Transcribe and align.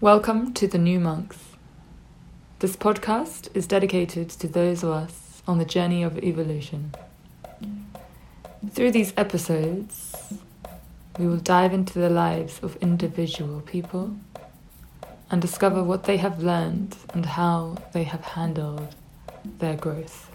Welcome 0.00 0.54
to 0.54 0.68
The 0.68 0.78
New 0.78 1.00
Monks. 1.00 1.38
This 2.60 2.76
podcast 2.76 3.48
is 3.52 3.66
dedicated 3.66 4.30
to 4.30 4.46
those 4.46 4.84
of 4.84 4.90
us 4.90 5.42
on 5.44 5.58
the 5.58 5.64
journey 5.64 6.04
of 6.04 6.16
evolution. 6.18 6.94
Through 8.70 8.92
these 8.92 9.12
episodes, 9.16 10.14
we 11.18 11.26
will 11.26 11.38
dive 11.38 11.72
into 11.72 11.98
the 11.98 12.10
lives 12.10 12.60
of 12.62 12.76
individual 12.76 13.60
people 13.62 14.14
and 15.32 15.42
discover 15.42 15.82
what 15.82 16.04
they 16.04 16.18
have 16.18 16.44
learned 16.44 16.96
and 17.12 17.26
how 17.26 17.78
they 17.92 18.04
have 18.04 18.22
handled 18.22 18.94
their 19.58 19.74
growth. 19.74 20.30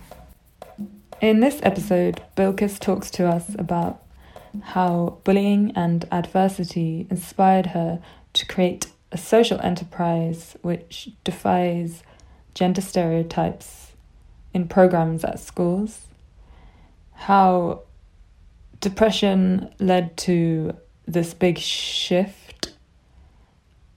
In 1.22 1.40
this 1.40 1.62
episode, 1.64 2.22
Bilkis 2.36 2.78
talks 2.80 3.10
to 3.12 3.30
us 3.30 3.56
about 3.58 4.04
how 4.62 5.20
bullying 5.24 5.72
and 5.74 6.04
adversity 6.12 7.08
inspired 7.10 7.68
her 7.68 8.02
to 8.34 8.46
create 8.46 8.88
a 9.14 9.18
social 9.18 9.62
enterprise 9.62 10.58
which 10.64 11.12
defies 11.24 12.02
gender 12.56 12.82
stereotypes 12.82 13.94
in 14.54 14.68
programs 14.68 15.24
at 15.24 15.40
schools, 15.40 16.08
how 17.14 17.82
depression 18.80 19.74
led 19.80 20.18
to 20.18 20.76
this 21.08 21.34
big 21.34 21.60
shift 21.60 22.74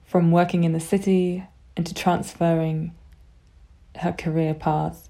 from 0.05 0.31
working 0.31 0.63
in 0.63 0.71
the 0.71 0.79
city 0.79 1.43
into 1.75 1.93
transferring 1.93 2.93
her 3.97 4.11
career 4.11 4.53
path 4.53 5.09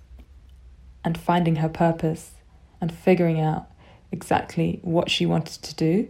and 1.04 1.18
finding 1.18 1.58
her 1.58 1.70
purpose 1.70 2.32
and 2.80 2.92
figuring 2.94 3.40
out 3.40 3.68
exactly 4.12 4.80
what 4.84 5.12
she 5.12 5.26
wanted 5.26 5.62
to 5.62 5.76
do 5.76 6.08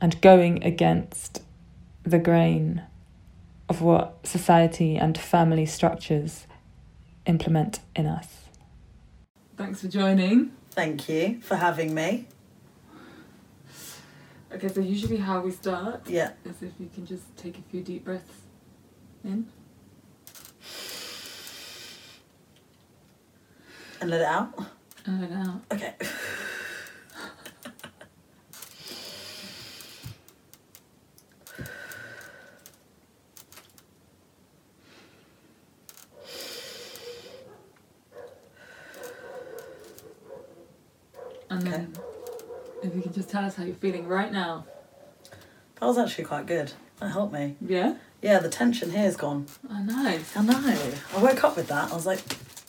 and 0.00 0.20
going 0.20 0.62
against 0.62 1.42
the 2.02 2.18
grain 2.18 2.82
of 3.72 3.80
what 3.80 4.18
society 4.22 4.96
and 4.96 5.16
family 5.16 5.64
structures 5.64 6.46
implement 7.24 7.80
in 7.96 8.06
us. 8.06 8.28
Thanks 9.56 9.80
for 9.80 9.88
joining. 9.88 10.52
Thank 10.72 11.08
you 11.08 11.40
for 11.40 11.56
having 11.56 11.94
me. 11.94 12.26
Okay, 14.54 14.68
so 14.68 14.80
usually 14.82 15.16
how 15.16 15.40
we 15.40 15.50
start 15.50 16.06
Yeah. 16.06 16.32
is 16.44 16.56
if 16.62 16.72
you 16.78 16.90
can 16.94 17.06
just 17.06 17.34
take 17.38 17.56
a 17.58 17.62
few 17.70 17.82
deep 17.82 18.04
breaths 18.04 18.40
in. 19.24 19.46
And 24.02 24.10
let 24.10 24.20
it 24.20 24.26
out. 24.26 24.52
and 25.06 25.20
let 25.22 25.30
it 25.30 25.36
out. 25.48 25.60
Okay. 25.72 25.94
And 41.64 41.74
Okay. 41.74 41.84
then 41.84 41.92
if 42.82 42.94
you 42.96 43.02
can 43.02 43.12
just 43.12 43.30
tell 43.30 43.44
us 43.44 43.56
how 43.56 43.64
you're 43.64 43.74
feeling 43.76 44.06
right 44.08 44.32
now. 44.32 44.64
That 45.80 45.86
was 45.86 45.98
actually 45.98 46.24
quite 46.24 46.46
good. 46.46 46.72
That 47.00 47.10
helped 47.10 47.32
me. 47.32 47.56
Yeah? 47.60 47.94
Yeah, 48.20 48.38
the 48.38 48.48
tension 48.48 48.90
here 48.92 49.06
is 49.06 49.16
gone. 49.16 49.46
Oh, 49.68 49.82
nice. 49.82 50.36
I 50.36 50.42
know. 50.42 50.76
I 51.16 51.22
woke 51.22 51.42
up 51.44 51.56
with 51.56 51.68
that. 51.68 51.90
I 51.90 51.94
was 51.94 52.06
like, 52.06 52.20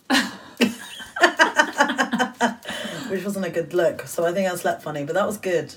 which 3.10 3.24
wasn't 3.24 3.46
a 3.46 3.50
good 3.50 3.74
look. 3.74 4.08
So 4.08 4.26
I 4.26 4.34
think 4.34 4.52
I 4.52 4.56
slept 4.56 4.82
funny, 4.84 5.04
but 5.04 5.14
that 5.14 5.26
was 5.28 5.38
good. 5.38 5.76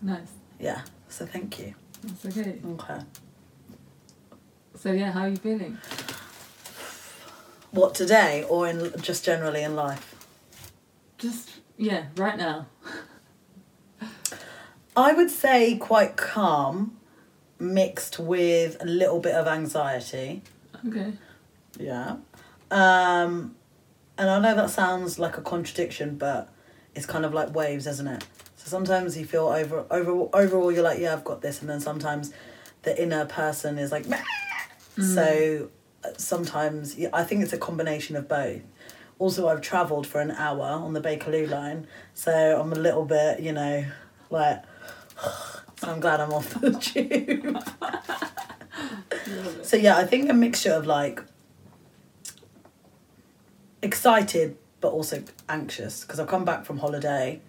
Nice. 0.00 0.28
Yeah. 0.58 0.82
So 1.08 1.26
thank 1.26 1.58
you. 1.58 1.74
That's 2.02 2.38
okay. 2.38 2.58
Okay. 2.64 3.00
So, 4.76 4.92
yeah, 4.92 5.10
how 5.12 5.22
are 5.22 5.28
you 5.28 5.36
feeling? 5.36 5.76
What 7.72 7.94
today, 7.96 8.44
or 8.48 8.68
in 8.68 8.92
just 9.02 9.24
generally 9.24 9.62
in 9.62 9.74
life? 9.74 10.14
Just, 11.18 11.50
yeah, 11.78 12.06
right 12.16 12.36
now. 12.36 12.66
I 14.96 15.12
would 15.12 15.30
say 15.30 15.78
quite 15.78 16.16
calm, 16.16 16.98
mixed 17.58 18.18
with 18.18 18.76
a 18.80 18.84
little 18.84 19.20
bit 19.20 19.34
of 19.34 19.46
anxiety. 19.46 20.42
Okay. 20.86 21.12
Yeah. 21.78 22.16
Um, 22.70 23.54
and 24.18 24.28
I 24.28 24.40
know 24.40 24.54
that 24.56 24.70
sounds 24.70 25.18
like 25.18 25.38
a 25.38 25.40
contradiction, 25.40 26.16
but 26.16 26.52
it's 26.94 27.06
kind 27.06 27.24
of 27.24 27.32
like 27.32 27.54
waves, 27.54 27.86
isn't 27.86 28.08
it? 28.08 28.26
So 28.56 28.68
sometimes 28.68 29.16
you 29.16 29.24
feel 29.24 29.46
over 29.46 29.86
over 29.90 30.28
overall 30.32 30.72
you're 30.72 30.82
like, 30.82 30.98
yeah, 30.98 31.12
I've 31.12 31.24
got 31.24 31.42
this, 31.42 31.60
and 31.60 31.70
then 31.70 31.80
sometimes 31.80 32.32
the 32.82 33.00
inner 33.00 33.24
person 33.24 33.78
is 33.78 33.92
like, 33.92 34.06
"Meh." 34.08 34.20
so 35.00 35.70
uh, 36.02 36.08
sometimes 36.16 36.96
I 37.12 37.22
think 37.22 37.44
it's 37.44 37.52
a 37.52 37.58
combination 37.58 38.16
of 38.16 38.28
both. 38.28 38.62
Also, 39.18 39.48
I've 39.48 39.60
travelled 39.60 40.06
for 40.06 40.20
an 40.20 40.30
hour 40.30 40.62
on 40.64 40.92
the 40.92 41.00
Bakerloo 41.00 41.48
line, 41.50 41.86
so 42.14 42.58
I'm 42.60 42.72
a 42.72 42.76
little 42.76 43.04
bit, 43.04 43.40
you 43.40 43.52
know, 43.52 43.84
like. 44.30 44.62
So 45.80 45.88
I'm 45.88 46.00
glad 46.00 46.20
I'm 46.20 46.32
off 46.32 46.54
the 46.60 46.72
tube. 46.80 47.58
So 49.64 49.76
yeah, 49.76 49.96
I 49.96 50.04
think 50.04 50.30
a 50.30 50.34
mixture 50.34 50.72
of 50.72 50.86
like 50.86 51.20
excited 53.82 54.56
but 54.80 54.88
also 54.92 55.22
anxious 55.48 56.02
because 56.02 56.20
I've 56.20 56.28
come 56.28 56.44
back 56.44 56.64
from 56.64 56.78
holiday. 56.78 57.40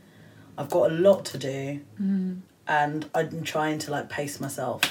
I've 0.57 0.69
got 0.69 0.91
a 0.91 0.93
lot 0.93 1.25
to 1.25 1.37
do 1.37 1.81
Mm. 2.01 2.41
and 2.67 3.09
I'm 3.13 3.43
trying 3.43 3.79
to 3.79 3.91
like 3.91 4.09
pace 4.09 4.39
myself, 4.39 4.81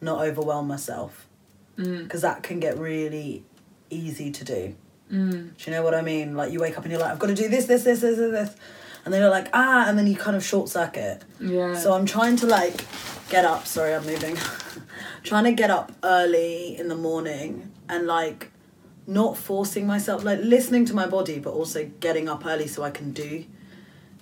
not 0.00 0.20
overwhelm 0.26 0.68
myself 0.68 1.26
Mm. 1.78 2.04
because 2.04 2.20
that 2.22 2.42
can 2.42 2.60
get 2.60 2.78
really 2.78 3.44
easy 3.88 4.30
to 4.30 4.44
do. 4.44 4.74
Mm. 5.12 5.56
Do 5.56 5.70
you 5.70 5.76
know 5.76 5.82
what 5.82 5.94
I 5.94 6.02
mean? 6.02 6.36
Like 6.36 6.52
you 6.52 6.60
wake 6.60 6.76
up 6.78 6.84
and 6.84 6.92
you're 6.92 7.00
like, 7.00 7.10
I've 7.10 7.18
got 7.18 7.28
to 7.28 7.34
do 7.34 7.48
this, 7.48 7.66
this, 7.66 7.84
this, 7.84 8.00
this, 8.00 8.16
this, 8.16 8.30
this. 8.30 8.56
And 9.04 9.14
then 9.14 9.22
you're 9.22 9.30
like, 9.30 9.48
ah, 9.52 9.88
and 9.88 9.98
then 9.98 10.06
you 10.06 10.16
kind 10.16 10.36
of 10.36 10.44
short 10.44 10.68
circuit. 10.68 11.24
Yeah. 11.40 11.74
So 11.74 11.94
I'm 11.94 12.06
trying 12.06 12.36
to 12.36 12.46
like 12.46 12.84
get 13.28 13.44
up. 13.44 13.66
Sorry, 13.66 13.94
I'm 13.94 14.04
moving. 14.04 14.36
trying 15.22 15.44
to 15.44 15.52
get 15.52 15.70
up 15.70 15.92
early 16.02 16.78
in 16.78 16.88
the 16.88 16.96
morning 16.96 17.72
and 17.88 18.06
like 18.06 18.50
not 19.06 19.36
forcing 19.36 19.86
myself, 19.86 20.22
like 20.22 20.38
listening 20.40 20.84
to 20.86 20.94
my 20.94 21.06
body, 21.06 21.38
but 21.38 21.52
also 21.52 21.90
getting 22.00 22.28
up 22.28 22.46
early 22.46 22.66
so 22.66 22.82
I 22.82 22.90
can 22.90 23.12
do 23.12 23.44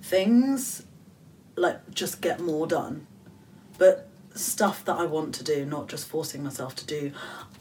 things, 0.00 0.84
like 1.56 1.90
just 1.90 2.20
get 2.20 2.40
more 2.40 2.66
done. 2.66 3.06
But 3.76 4.08
stuff 4.34 4.84
that 4.84 4.96
I 4.96 5.04
want 5.04 5.34
to 5.36 5.44
do, 5.44 5.64
not 5.64 5.88
just 5.88 6.08
forcing 6.08 6.42
myself 6.42 6.74
to 6.76 6.86
do. 6.86 7.12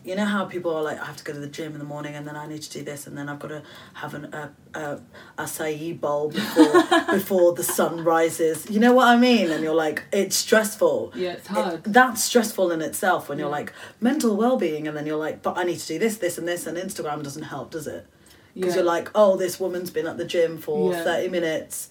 You 0.07 0.15
know 0.15 0.25
how 0.25 0.45
people 0.45 0.73
are 0.75 0.81
like, 0.81 0.99
I 1.01 1.05
have 1.05 1.17
to 1.17 1.23
go 1.23 1.33
to 1.33 1.39
the 1.39 1.47
gym 1.47 1.73
in 1.73 1.79
the 1.79 1.85
morning 1.85 2.15
and 2.15 2.25
then 2.27 2.35
I 2.37 2.47
need 2.47 2.61
to 2.61 2.71
do 2.71 2.81
this 2.83 3.07
and 3.07 3.17
then 3.17 3.27
I've 3.27 3.39
got 3.39 3.49
to 3.49 3.61
have 3.95 4.13
an 4.13 4.33
a, 4.33 4.51
a 4.73 5.01
acai 5.37 5.99
bowl 5.99 6.29
before 6.29 6.83
before 7.11 7.53
the 7.53 7.63
sun 7.63 8.03
rises. 8.03 8.69
You 8.69 8.79
know 8.79 8.93
what 8.93 9.07
I 9.07 9.17
mean? 9.17 9.51
And 9.51 9.63
you're 9.63 9.75
like, 9.75 10.03
it's 10.11 10.35
stressful. 10.35 11.11
yeah, 11.15 11.33
it's 11.33 11.47
hard. 11.47 11.73
It- 11.75 11.83
that's 11.93 12.23
stressful 12.23 12.71
in 12.71 12.81
itself 12.81 13.27
when 13.29 13.37
you're 13.37 13.49
like 13.49 13.73
mental 13.99 14.35
well-being 14.37 14.87
and 14.87 14.95
then 14.95 15.05
you're 15.05 15.17
like 15.17 15.41
but 15.41 15.57
i 15.57 15.63
need 15.63 15.77
to 15.79 15.87
do 15.87 15.99
this 15.99 16.17
this 16.17 16.37
and 16.37 16.47
this 16.47 16.67
and 16.67 16.77
instagram 16.77 17.23
doesn't 17.23 17.43
help 17.43 17.71
does 17.71 17.87
it 17.87 18.05
because 18.53 18.69
yeah. 18.69 18.75
you're 18.77 18.85
like 18.85 19.09
oh 19.15 19.35
this 19.35 19.59
woman's 19.59 19.89
been 19.89 20.07
at 20.07 20.17
the 20.17 20.25
gym 20.25 20.57
for 20.57 20.93
Yeah. 20.93 21.03
30 21.03 21.29
minutes 21.29 21.89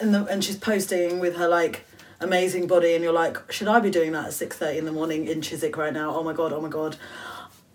and 0.00 0.14
the, 0.14 0.24
and 0.26 0.42
she's 0.44 0.56
posting 0.56 1.20
with 1.20 1.36
her 1.36 1.48
like 1.48 1.84
amazing 2.20 2.66
body 2.66 2.94
and 2.94 3.02
you're 3.04 3.12
like 3.12 3.36
should 3.52 3.68
i 3.68 3.80
be 3.80 3.90
doing 3.90 4.12
that 4.12 4.26
at 4.26 4.32
6.30 4.32 4.76
in 4.78 4.84
the 4.84 4.92
morning 4.92 5.26
in 5.26 5.42
chiswick 5.42 5.76
right 5.76 5.92
now 5.92 6.14
oh 6.14 6.22
my 6.22 6.32
god 6.32 6.52
oh 6.52 6.60
my 6.60 6.68
god 6.68 6.96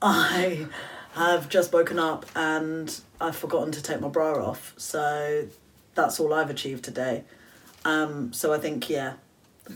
i 0.01 0.67
have 1.13 1.49
just 1.49 1.73
woken 1.73 1.99
up 1.99 2.25
and 2.35 3.01
i've 3.19 3.35
forgotten 3.35 3.71
to 3.71 3.81
take 3.81 3.99
my 3.99 4.07
bra 4.07 4.33
off 4.33 4.73
so 4.77 5.47
that's 5.95 6.19
all 6.19 6.33
i've 6.33 6.49
achieved 6.49 6.83
today 6.83 7.23
um, 7.85 8.33
so 8.33 8.53
i 8.53 8.57
think 8.57 8.89
yeah 8.89 9.13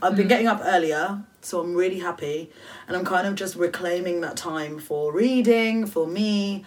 I've 0.01 0.15
been 0.15 0.27
getting 0.27 0.47
up 0.47 0.61
earlier, 0.63 1.23
so 1.41 1.59
I'm 1.59 1.75
really 1.75 1.99
happy. 1.99 2.49
And 2.87 2.95
I'm 2.95 3.03
kind 3.03 3.27
of 3.27 3.35
just 3.35 3.55
reclaiming 3.55 4.21
that 4.21 4.37
time 4.37 4.79
for 4.79 5.11
reading, 5.11 5.85
for 5.85 6.07
me, 6.07 6.65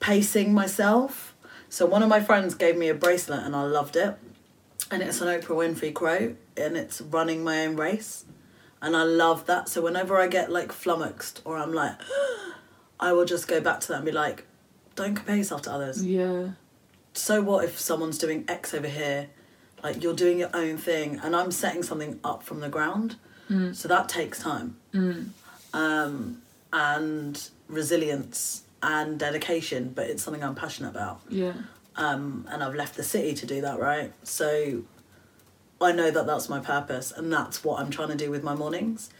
pacing 0.00 0.52
myself. 0.52 1.34
So 1.68 1.86
one 1.86 2.02
of 2.02 2.08
my 2.08 2.20
friends 2.20 2.54
gave 2.54 2.76
me 2.76 2.88
a 2.88 2.94
bracelet 2.94 3.44
and 3.44 3.54
I 3.54 3.62
loved 3.62 3.96
it. 3.96 4.16
And 4.90 5.02
it's 5.02 5.20
an 5.20 5.28
Oprah 5.28 5.56
Winfrey 5.56 5.94
quote 5.94 6.36
and 6.56 6.76
it's 6.76 7.00
running 7.00 7.44
my 7.44 7.66
own 7.66 7.76
race. 7.76 8.24
And 8.80 8.96
I 8.96 9.02
love 9.02 9.46
that. 9.46 9.68
So 9.68 9.82
whenever 9.82 10.18
I 10.18 10.28
get 10.28 10.50
like 10.50 10.72
flummoxed 10.72 11.42
or 11.44 11.56
I'm 11.56 11.72
like, 11.72 11.96
I 13.00 13.12
will 13.12 13.24
just 13.24 13.46
go 13.48 13.60
back 13.60 13.80
to 13.80 13.88
that 13.88 13.96
and 13.96 14.04
be 14.04 14.12
like, 14.12 14.44
don't 14.96 15.14
compare 15.14 15.36
yourself 15.36 15.62
to 15.62 15.72
others 15.72 16.04
yeah. 16.04 16.48
so 17.14 17.40
what 17.40 17.64
if 17.64 17.78
someone's 17.78 18.18
doing 18.18 18.44
X 18.48 18.74
over 18.74 18.88
here? 18.88 19.28
Like 19.82 20.02
you're 20.02 20.14
doing 20.14 20.38
your 20.40 20.50
own 20.54 20.76
thing, 20.76 21.20
and 21.22 21.36
I'm 21.36 21.52
setting 21.52 21.84
something 21.84 22.18
up 22.24 22.42
from 22.42 22.58
the 22.58 22.68
ground. 22.68 23.14
Mm. 23.48 23.74
So 23.76 23.86
that 23.88 24.08
takes 24.08 24.40
time, 24.40 24.76
Mm. 24.92 25.28
um, 25.72 26.42
and 26.72 27.48
resilience 27.68 28.62
and 28.82 29.18
dedication. 29.20 29.92
But 29.94 30.10
it's 30.10 30.22
something 30.24 30.42
I'm 30.42 30.56
passionate 30.56 30.90
about, 30.90 31.20
Yeah. 31.28 31.52
um, 31.96 32.44
and 32.50 32.62
I've 32.64 32.74
left 32.74 32.96
the 32.96 33.04
city 33.04 33.34
to 33.34 33.46
do 33.46 33.60
that. 33.60 33.78
Right, 33.78 34.12
so 34.24 34.82
I 35.80 35.92
know 35.92 36.10
that 36.10 36.26
that's 36.26 36.48
my 36.48 36.58
purpose, 36.58 37.12
and 37.12 37.32
that's 37.32 37.62
what 37.62 37.78
I'm 37.80 37.90
trying 37.90 38.08
to 38.08 38.16
do 38.16 38.32
with 38.32 38.42
my 38.42 38.56
mornings, 38.56 39.10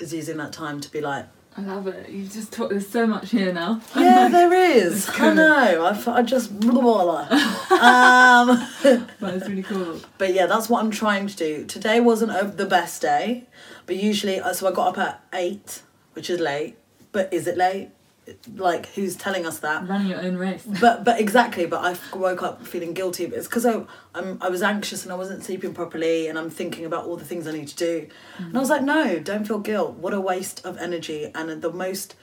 is 0.00 0.12
using 0.12 0.36
that 0.38 0.52
time 0.52 0.80
to 0.80 0.90
be 0.90 1.00
like, 1.00 1.26
I 1.58 1.62
love 1.62 1.88
it. 1.88 2.08
You've 2.08 2.32
just 2.32 2.52
taught. 2.52 2.70
There's 2.70 2.88
so 2.88 3.04
much 3.04 3.32
here 3.32 3.52
now. 3.52 3.80
Yeah, 3.96 4.28
there 4.32 4.52
is. 4.52 5.10
I 5.18 5.34
know. 5.34 5.86
I, 5.86 5.90
f- 5.90 6.06
I 6.06 6.22
just 6.22 6.60
blah, 6.60 6.70
blah, 6.70 7.26
blah. 7.26 7.76
um, 7.80 8.68
but 9.20 9.34
it's 9.34 9.48
really 9.48 9.64
cool. 9.64 10.00
but 10.18 10.32
yeah, 10.32 10.46
that's 10.46 10.68
what 10.68 10.84
I'm 10.84 10.92
trying 10.92 11.26
to 11.26 11.36
do. 11.36 11.64
Today 11.64 11.98
wasn't 11.98 12.30
a, 12.30 12.44
the 12.44 12.64
best 12.64 13.02
day, 13.02 13.48
but 13.86 13.96
usually, 13.96 14.38
uh, 14.38 14.52
so 14.52 14.68
I 14.68 14.72
got 14.72 14.86
up 14.86 14.98
at 14.98 15.24
eight, 15.32 15.82
which 16.12 16.30
is 16.30 16.38
late. 16.38 16.78
But 17.10 17.32
is 17.32 17.48
it 17.48 17.56
late? 17.56 17.90
Like, 18.54 18.86
who's 18.94 19.16
telling 19.16 19.46
us 19.46 19.60
that? 19.60 19.88
Running 19.88 20.08
your 20.08 20.20
own 20.20 20.36
race. 20.36 20.64
But 20.80 21.04
but 21.04 21.20
exactly. 21.20 21.66
But 21.66 21.84
I 21.84 22.16
woke 22.16 22.42
up 22.42 22.66
feeling 22.66 22.94
guilty. 22.94 23.26
But 23.26 23.38
it's 23.38 23.48
because 23.48 23.66
I 23.66 23.84
I'm 24.14 24.38
I 24.40 24.48
was 24.48 24.62
anxious 24.62 25.04
and 25.04 25.12
I 25.12 25.16
wasn't 25.16 25.44
sleeping 25.44 25.74
properly, 25.74 26.28
and 26.28 26.38
I'm 26.38 26.50
thinking 26.50 26.84
about 26.84 27.06
all 27.06 27.16
the 27.16 27.24
things 27.24 27.46
I 27.46 27.52
need 27.52 27.68
to 27.68 27.76
do. 27.76 28.08
And 28.38 28.56
I 28.56 28.60
was 28.60 28.70
like, 28.70 28.82
no, 28.82 29.18
don't 29.18 29.46
feel 29.46 29.58
guilt. 29.58 29.94
What 29.94 30.14
a 30.14 30.20
waste 30.20 30.64
of 30.64 30.76
energy 30.78 31.30
and 31.34 31.62
the 31.62 31.72
most 31.72 32.14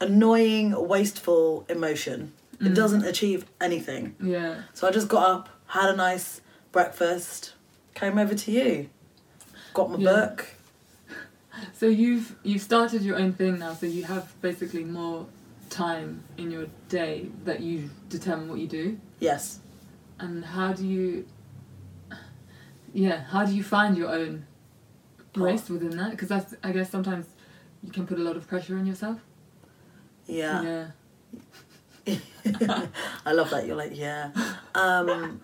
annoying, 0.00 0.74
wasteful 0.88 1.66
emotion. 1.68 2.32
It 2.60 2.72
mm. 2.72 2.74
doesn't 2.74 3.04
achieve 3.04 3.46
anything. 3.60 4.16
Yeah. 4.22 4.62
So 4.74 4.86
I 4.86 4.90
just 4.90 5.08
got 5.08 5.28
up, 5.28 5.48
had 5.66 5.90
a 5.90 5.96
nice 5.96 6.40
breakfast, 6.72 7.54
came 7.94 8.18
over 8.18 8.34
to 8.34 8.50
you, 8.52 8.90
got 9.74 9.90
my 9.90 9.98
Yeah. 9.98 10.10
book. 10.12 10.46
So 11.74 11.86
you've 11.86 12.36
you've 12.42 12.62
started 12.62 13.02
your 13.02 13.16
own 13.18 13.32
thing 13.34 13.58
now. 13.58 13.74
So 13.74 13.84
you 13.84 14.04
have 14.04 14.32
basically 14.40 14.84
more 14.84 15.26
time 15.70 16.24
in 16.36 16.50
your 16.50 16.66
day 16.88 17.28
that 17.44 17.60
you 17.60 17.88
determine 18.08 18.48
what 18.48 18.58
you 18.58 18.66
do. 18.66 18.98
Yes. 19.18 19.60
And 20.18 20.44
how 20.44 20.72
do 20.72 20.86
you? 20.86 21.26
Yeah. 22.92 23.24
How 23.24 23.46
do 23.46 23.54
you 23.54 23.62
find 23.62 23.96
your 23.96 24.10
own 24.10 24.46
grace 25.32 25.70
within 25.70 25.96
that? 25.96 26.10
Because 26.10 26.28
that's 26.28 26.54
I 26.62 26.72
guess 26.72 26.90
sometimes 26.90 27.26
you 27.82 27.90
can 27.90 28.06
put 28.06 28.18
a 28.18 28.22
lot 28.22 28.36
of 28.36 28.46
pressure 28.46 28.76
on 28.76 28.86
yourself. 28.86 29.18
Yeah. 30.26 30.62
Yeah. 30.62 30.86
I 33.26 33.32
love 33.32 33.50
that. 33.50 33.66
You're 33.66 33.76
like, 33.76 33.96
yeah. 33.96 34.30
Um, 34.74 35.40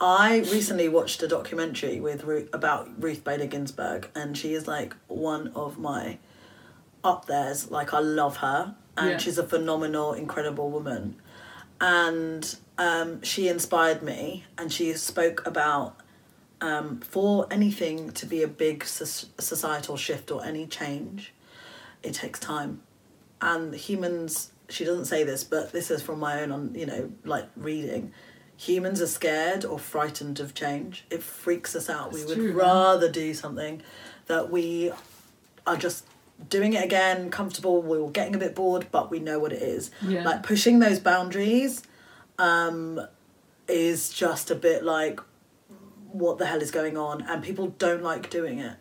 I 0.00 0.38
recently 0.38 0.88
watched 0.88 1.22
a 1.22 1.28
documentary 1.28 2.00
with 2.00 2.24
about 2.52 3.02
Ruth 3.02 3.22
Bader 3.22 3.46
Ginsburg, 3.46 4.08
and 4.14 4.36
she 4.36 4.54
is 4.54 4.66
like 4.66 4.94
one 5.08 5.48
of 5.48 5.78
my 5.78 6.18
up 7.04 7.26
there's. 7.26 7.70
Like, 7.70 7.92
I 7.92 8.00
love 8.00 8.38
her, 8.38 8.74
and 9.00 9.10
Yeah. 9.10 9.18
she's 9.18 9.38
a 9.38 9.46
phenomenal, 9.46 10.12
incredible 10.12 10.70
woman. 10.70 11.16
And 11.80 12.56
um, 12.78 13.22
she 13.22 13.48
inspired 13.48 14.02
me, 14.02 14.44
and 14.58 14.72
she 14.72 14.92
spoke 14.94 15.46
about 15.46 15.96
um, 16.60 17.00
for 17.00 17.46
anything 17.50 18.12
to 18.12 18.26
be 18.26 18.42
a 18.42 18.48
big 18.48 18.84
societal 18.84 19.96
shift 19.96 20.30
or 20.30 20.44
any 20.44 20.66
change, 20.66 21.32
it 22.02 22.14
takes 22.14 22.38
time 22.38 22.82
and 23.40 23.74
humans 23.74 24.52
she 24.68 24.84
doesn't 24.84 25.06
say 25.06 25.24
this 25.24 25.44
but 25.44 25.72
this 25.72 25.90
is 25.90 26.02
from 26.02 26.18
my 26.18 26.40
own 26.42 26.52
on 26.52 26.74
you 26.74 26.86
know 26.86 27.10
like 27.24 27.46
reading 27.56 28.12
humans 28.56 29.00
are 29.00 29.06
scared 29.06 29.64
or 29.64 29.78
frightened 29.78 30.38
of 30.40 30.54
change 30.54 31.04
it 31.10 31.22
freaks 31.22 31.74
us 31.74 31.88
out 31.88 32.12
we 32.12 32.24
would 32.24 32.34
true, 32.36 32.48
man. 32.48 32.56
rather 32.56 33.10
do 33.10 33.32
something 33.32 33.82
that 34.26 34.50
we 34.50 34.92
are 35.66 35.76
just 35.76 36.04
doing 36.48 36.72
it 36.72 36.84
again 36.84 37.30
comfortable 37.30 37.82
we 37.82 37.98
were 38.00 38.10
getting 38.10 38.34
a 38.34 38.38
bit 38.38 38.54
bored 38.54 38.86
but 38.90 39.10
we 39.10 39.18
know 39.18 39.38
what 39.38 39.52
it 39.52 39.62
is 39.62 39.90
Yeah. 40.02 40.24
like 40.24 40.42
pushing 40.42 40.78
those 40.78 40.98
boundaries 40.98 41.82
um 42.38 43.00
is 43.68 44.10
just 44.10 44.50
a 44.50 44.54
bit 44.54 44.82
like 44.84 45.20
what 46.12 46.38
the 46.38 46.46
hell 46.46 46.60
is 46.60 46.70
going 46.70 46.96
on 46.96 47.22
and 47.22 47.42
people 47.42 47.68
don't 47.78 48.02
like 48.02 48.30
doing 48.30 48.58
it 48.58 48.76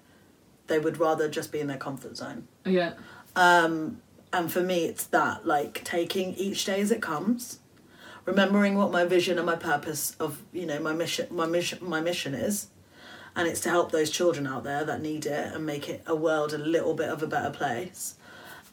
they 0.67 0.79
would 0.79 0.97
rather 0.97 1.27
just 1.29 1.51
be 1.51 1.59
in 1.59 1.67
their 1.67 1.77
comfort 1.77 2.15
zone 2.17 2.47
Yeah. 2.65 2.93
um, 3.35 4.01
and 4.31 4.51
for 4.51 4.61
me, 4.61 4.85
it's 4.85 5.05
that 5.05 5.47
like 5.47 5.83
taking 5.83 6.35
each 6.35 6.63
day 6.65 6.79
as 6.81 6.91
it 6.91 7.01
comes, 7.01 7.57
remembering 8.25 8.77
what 8.77 8.91
my 8.91 9.03
vision 9.03 9.37
and 9.37 9.45
my 9.47 9.55
purpose 9.55 10.15
of 10.19 10.43
you 10.53 10.67
know 10.67 10.79
my 10.79 10.93
mission, 10.93 11.25
my 11.31 11.47
mission, 11.47 11.79
my 11.81 11.99
mission 11.99 12.35
is, 12.35 12.67
and 13.35 13.47
it's 13.47 13.61
to 13.61 13.69
help 13.69 13.91
those 13.91 14.09
children 14.09 14.47
out 14.47 14.63
there 14.63 14.83
that 14.83 15.01
need 15.01 15.25
it 15.25 15.53
and 15.53 15.65
make 15.65 15.89
it 15.89 16.03
a 16.05 16.15
world 16.15 16.53
a 16.53 16.57
little 16.57 16.93
bit 16.93 17.09
of 17.09 17.23
a 17.23 17.27
better 17.27 17.51
place, 17.51 18.15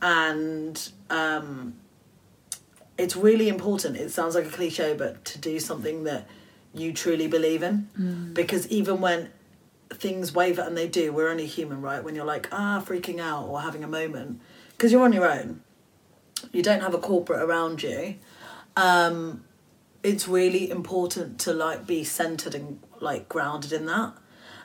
and 0.00 0.90
um, 1.10 1.74
it's 2.98 3.16
really 3.16 3.48
important. 3.48 3.96
It 3.96 4.10
sounds 4.10 4.34
like 4.34 4.46
a 4.46 4.50
cliche, 4.50 4.94
but 4.94 5.24
to 5.26 5.38
do 5.38 5.60
something 5.60 6.04
that 6.04 6.26
you 6.74 6.92
truly 6.92 7.26
believe 7.26 7.62
in, 7.62 7.88
because 8.34 8.68
even 8.68 9.00
when 9.00 9.30
things 9.94 10.34
waver 10.34 10.62
and 10.62 10.76
they 10.76 10.88
do 10.88 11.12
we're 11.12 11.30
only 11.30 11.46
human 11.46 11.80
right? 11.80 12.02
When 12.02 12.14
you're 12.16 12.24
like 12.24 12.48
ah 12.52 12.82
freaking 12.84 13.20
out 13.20 13.46
or 13.46 13.62
having 13.62 13.84
a 13.84 13.88
moment. 13.88 14.40
Because 14.72 14.92
you're 14.92 15.04
on 15.04 15.12
your 15.12 15.30
own. 15.30 15.62
You 16.52 16.62
don't 16.62 16.80
have 16.80 16.92
a 16.92 16.98
corporate 16.98 17.40
around 17.40 17.82
you. 17.82 18.16
Um 18.76 19.44
it's 20.02 20.28
really 20.28 20.70
important 20.70 21.38
to 21.40 21.52
like 21.52 21.86
be 21.86 22.04
centered 22.04 22.54
and 22.54 22.80
like 23.00 23.28
grounded 23.28 23.72
in 23.72 23.86
that 23.86 24.12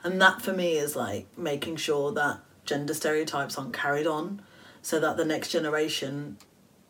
and 0.04 0.20
that 0.20 0.42
for 0.42 0.52
me 0.52 0.72
is 0.72 0.96
like 0.96 1.26
making 1.36 1.76
sure 1.76 2.12
that 2.12 2.40
gender 2.64 2.94
stereotypes 2.94 3.58
aren't 3.58 3.72
carried 3.72 4.06
on 4.06 4.42
so 4.82 4.98
that 5.00 5.16
the 5.16 5.24
next 5.24 5.50
generation 5.50 6.36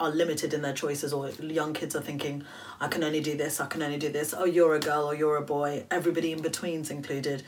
are 0.01 0.11
limited 0.11 0.53
in 0.53 0.63
their 0.63 0.73
choices 0.73 1.13
or 1.13 1.31
young 1.31 1.73
kids 1.73 1.95
are 1.95 2.01
thinking 2.01 2.43
i 2.81 2.89
can 2.89 3.05
only 3.05 3.21
do 3.21 3.37
this 3.37 3.61
i 3.61 3.67
can 3.67 3.83
only 3.83 3.99
do 3.99 4.11
this. 4.11 4.35
Oh 4.37 4.45
you're 4.45 4.75
a 4.75 4.81
girl 4.81 5.05
or 5.05 5.15
you're 5.15 5.37
a 5.37 5.43
boy. 5.43 5.85
Everybody 5.91 6.33
in 6.33 6.43
between's 6.43 6.91
included. 6.91 7.43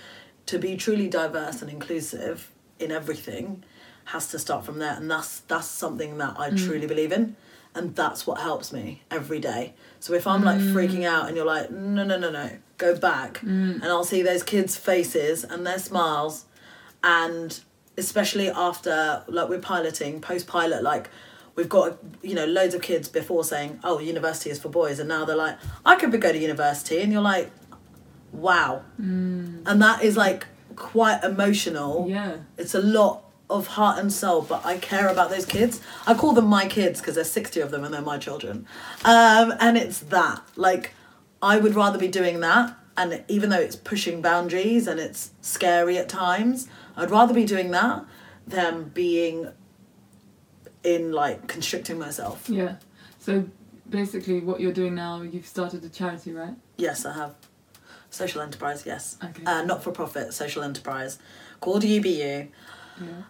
To 0.47 0.59
be 0.59 0.77
truly 0.77 1.09
diverse 1.09 1.63
and 1.63 1.71
inclusive 1.71 2.51
in 2.79 2.91
everything 2.91 3.65
has 4.07 4.29
to 4.29 4.39
start 4.39 4.65
from 4.65 4.79
there. 4.79 4.95
And 4.95 5.11
that's 5.11 5.41
that's 5.41 5.67
something 5.67 6.19
that 6.19 6.39
I 6.39 6.51
mm. 6.51 6.65
truly 6.65 6.87
believe 6.87 7.13
in. 7.13 7.37
And 7.75 7.97
that's 7.97 8.27
what 8.27 8.41
helps 8.41 8.73
me 8.73 9.03
every 9.11 9.41
day. 9.41 9.75
So 10.05 10.13
if 10.13 10.27
I'm 10.27 10.45
like 10.45 10.59
freaking 10.59 11.01
mm. 11.01 11.07
out 11.07 11.29
and 11.29 11.35
you're 11.35 11.47
like 11.47 11.71
no 11.71 12.05
no 12.05 12.19
no 12.19 12.31
no 12.31 12.51
go 12.77 12.95
back 12.95 13.39
mm. 13.39 13.77
and 13.77 13.85
I'll 13.85 14.05
see 14.05 14.21
those 14.21 14.43
kids 14.43 14.77
faces 14.77 15.45
and 15.45 15.67
their 15.67 15.79
smiles 15.79 16.45
and 17.03 17.59
especially 17.97 18.51
after 18.51 19.25
like 19.29 19.49
we're 19.49 19.61
piloting 19.61 20.21
post 20.21 20.47
pilot 20.47 20.83
like 20.83 21.09
we've 21.55 21.71
got 21.71 21.97
you 22.21 22.35
know 22.35 22.45
loads 22.45 22.75
of 22.75 22.83
kids 22.83 23.09
before 23.09 23.45
saying 23.45 23.81
oh 23.83 23.99
university 23.99 24.51
is 24.51 24.59
for 24.59 24.69
boys 24.69 24.99
and 24.99 25.09
now 25.09 25.25
they're 25.25 25.37
like 25.37 25.57
I 25.87 25.97
could 25.97 26.21
go 26.21 26.33
to 26.33 26.39
university 26.39 27.01
and 27.01 27.11
you're 27.11 27.23
like 27.23 27.51
wow. 28.33 28.83
Mm. 29.01 29.63
And 29.65 29.81
that 29.81 30.05
is 30.05 30.19
like 30.19 30.47
quite 30.77 31.25
emotional. 31.25 32.07
Yeah. 32.11 32.37
it's 32.59 32.75
a 32.75 32.83
lot 32.83 33.24
of 33.51 33.67
heart 33.69 33.99
and 33.99 34.13
soul 34.13 34.41
but 34.43 34.65
i 34.65 34.77
care 34.79 35.09
about 35.09 35.29
those 35.31 35.45
kids 35.47 35.81
i 36.07 36.15
call 36.15 36.33
them 36.33 36.47
my 36.47 36.67
kids 36.67 37.01
because 37.01 37.15
there's 37.17 37.31
60 37.31 37.61
of 37.61 37.71
them 37.71 37.85
and 37.85 37.93
they're 37.93 38.01
my 38.01 38.17
children 38.19 38.67
um, 39.05 39.53
and 39.61 39.77
it's 39.77 39.99
that 40.01 40.43
like 40.57 40.93
i 41.43 41.59
would 41.59 41.75
rather 41.75 41.99
be 41.99 42.09
doing 42.09 42.41
that 42.41 42.75
and 42.97 43.23
even 43.29 43.51
though 43.51 43.61
it's 43.61 43.77
pushing 43.77 44.23
boundaries 44.23 44.87
and 44.87 44.99
it's 44.99 45.31
scary 45.43 45.99
at 45.99 46.09
times 46.09 46.69
i'd 46.97 47.11
rather 47.11 47.35
be 47.35 47.45
doing 47.45 47.71
that 47.73 48.05
than 48.47 48.85
being 48.85 49.49
in 50.83 51.13
like 51.13 51.47
constricting 51.47 51.99
myself 51.99 52.49
Yeah. 52.49 52.77
So 53.19 53.45
basically, 53.89 54.41
what 54.41 54.61
you're 54.61 54.73
doing 54.73 54.95
now, 54.95 55.23
you've 55.23 55.47
started 55.47 55.83
a 55.85 55.89
charity, 55.89 56.33
right? 56.33 56.55
yes 56.77 57.07
i 57.07 57.13
have 57.15 57.35
social 58.11 58.41
enterprise 58.43 58.85
yes 58.87 59.17
Okay. 59.23 59.45
uh, 59.47 59.63
not 59.63 59.83
for 59.85 59.91
profit 59.93 60.33
social 60.35 60.63
enterprise 60.63 61.19
called 61.61 61.83
ubu 61.83 62.49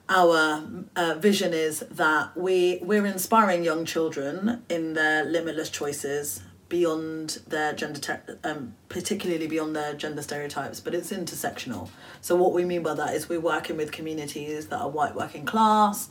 our 0.09 0.63
uh, 0.97 1.15
vision 1.19 1.53
is 1.53 1.81
that 1.91 2.37
we 2.37 2.79
we're 2.83 3.07
inspiring 3.07 3.65
young 3.65 3.85
children 3.85 4.63
in 4.69 4.95
their 4.95 5.25
limitless 5.25 5.71
choices 5.71 6.43
beyond 6.69 7.39
their 7.47 7.73
gender 7.73 8.01
te- 8.01 8.33
um, 8.43 8.75
particularly 8.89 9.47
beyond 9.47 9.77
their 9.77 9.95
gender 9.95 10.23
stereotypes 10.23 10.81
but 10.81 10.95
it's 10.95 11.11
intersectional. 11.13 11.89
So 12.21 12.35
what 12.37 12.53
we 12.53 12.65
mean 12.65 12.83
by 12.83 12.95
that 12.95 13.15
is 13.15 13.29
we're 13.29 13.41
working 13.41 13.77
with 13.77 13.93
communities 13.93 14.67
that 14.69 14.79
are 14.81 14.89
white 14.89 15.15
working 15.15 15.45
class 15.47 16.09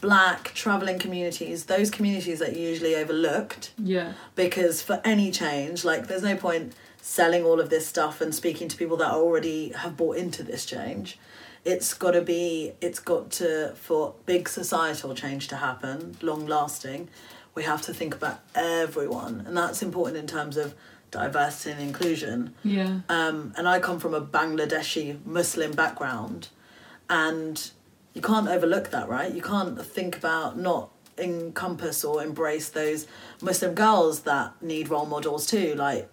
black 0.00 0.52
traveling 0.54 0.98
communities 0.98 1.66
those 1.66 1.88
communities 1.88 2.40
that 2.40 2.50
are 2.50 2.58
usually 2.58 2.94
overlooked. 2.96 3.72
Yeah. 3.78 4.14
because 4.34 4.82
for 4.82 5.00
any 5.04 5.30
change 5.30 5.84
like 5.84 6.08
there's 6.08 6.24
no 6.24 6.36
point 6.36 6.74
selling 7.00 7.44
all 7.44 7.60
of 7.60 7.70
this 7.70 7.86
stuff 7.86 8.20
and 8.20 8.34
speaking 8.34 8.68
to 8.68 8.76
people 8.76 8.96
that 8.96 9.10
already 9.10 9.70
have 9.72 9.96
bought 9.96 10.16
into 10.16 10.42
this 10.42 10.64
change 10.66 11.18
it's 11.64 11.94
got 11.94 12.12
to 12.12 12.22
be 12.22 12.72
it's 12.80 12.98
got 12.98 13.30
to 13.30 13.72
for 13.76 14.14
big 14.26 14.48
societal 14.48 15.14
change 15.14 15.48
to 15.48 15.56
happen 15.56 16.16
long 16.22 16.46
lasting 16.46 17.08
we 17.54 17.62
have 17.62 17.80
to 17.82 17.92
think 17.94 18.14
about 18.14 18.40
everyone 18.54 19.44
and 19.46 19.56
that's 19.56 19.82
important 19.82 20.16
in 20.16 20.26
terms 20.26 20.56
of 20.56 20.74
diversity 21.10 21.70
and 21.72 21.80
inclusion 21.80 22.54
Yeah. 22.64 23.00
um, 23.08 23.52
and 23.56 23.68
I 23.68 23.78
come 23.80 23.98
from 24.00 24.14
a 24.14 24.20
Bangladeshi 24.20 25.24
Muslim 25.26 25.72
background, 25.72 26.48
and 27.10 27.70
you 28.14 28.22
can't 28.22 28.48
overlook 28.48 28.90
that, 28.92 29.08
right? 29.10 29.30
You 29.32 29.42
can't 29.42 29.78
think 29.84 30.16
about 30.16 30.58
not 30.58 30.90
encompass 31.18 32.02
or 32.04 32.22
embrace 32.22 32.70
those 32.70 33.06
Muslim 33.42 33.74
girls 33.74 34.20
that 34.22 34.60
need 34.62 34.88
role 34.88 35.04
models 35.06 35.46
too. 35.46 35.74
Like 35.74 36.08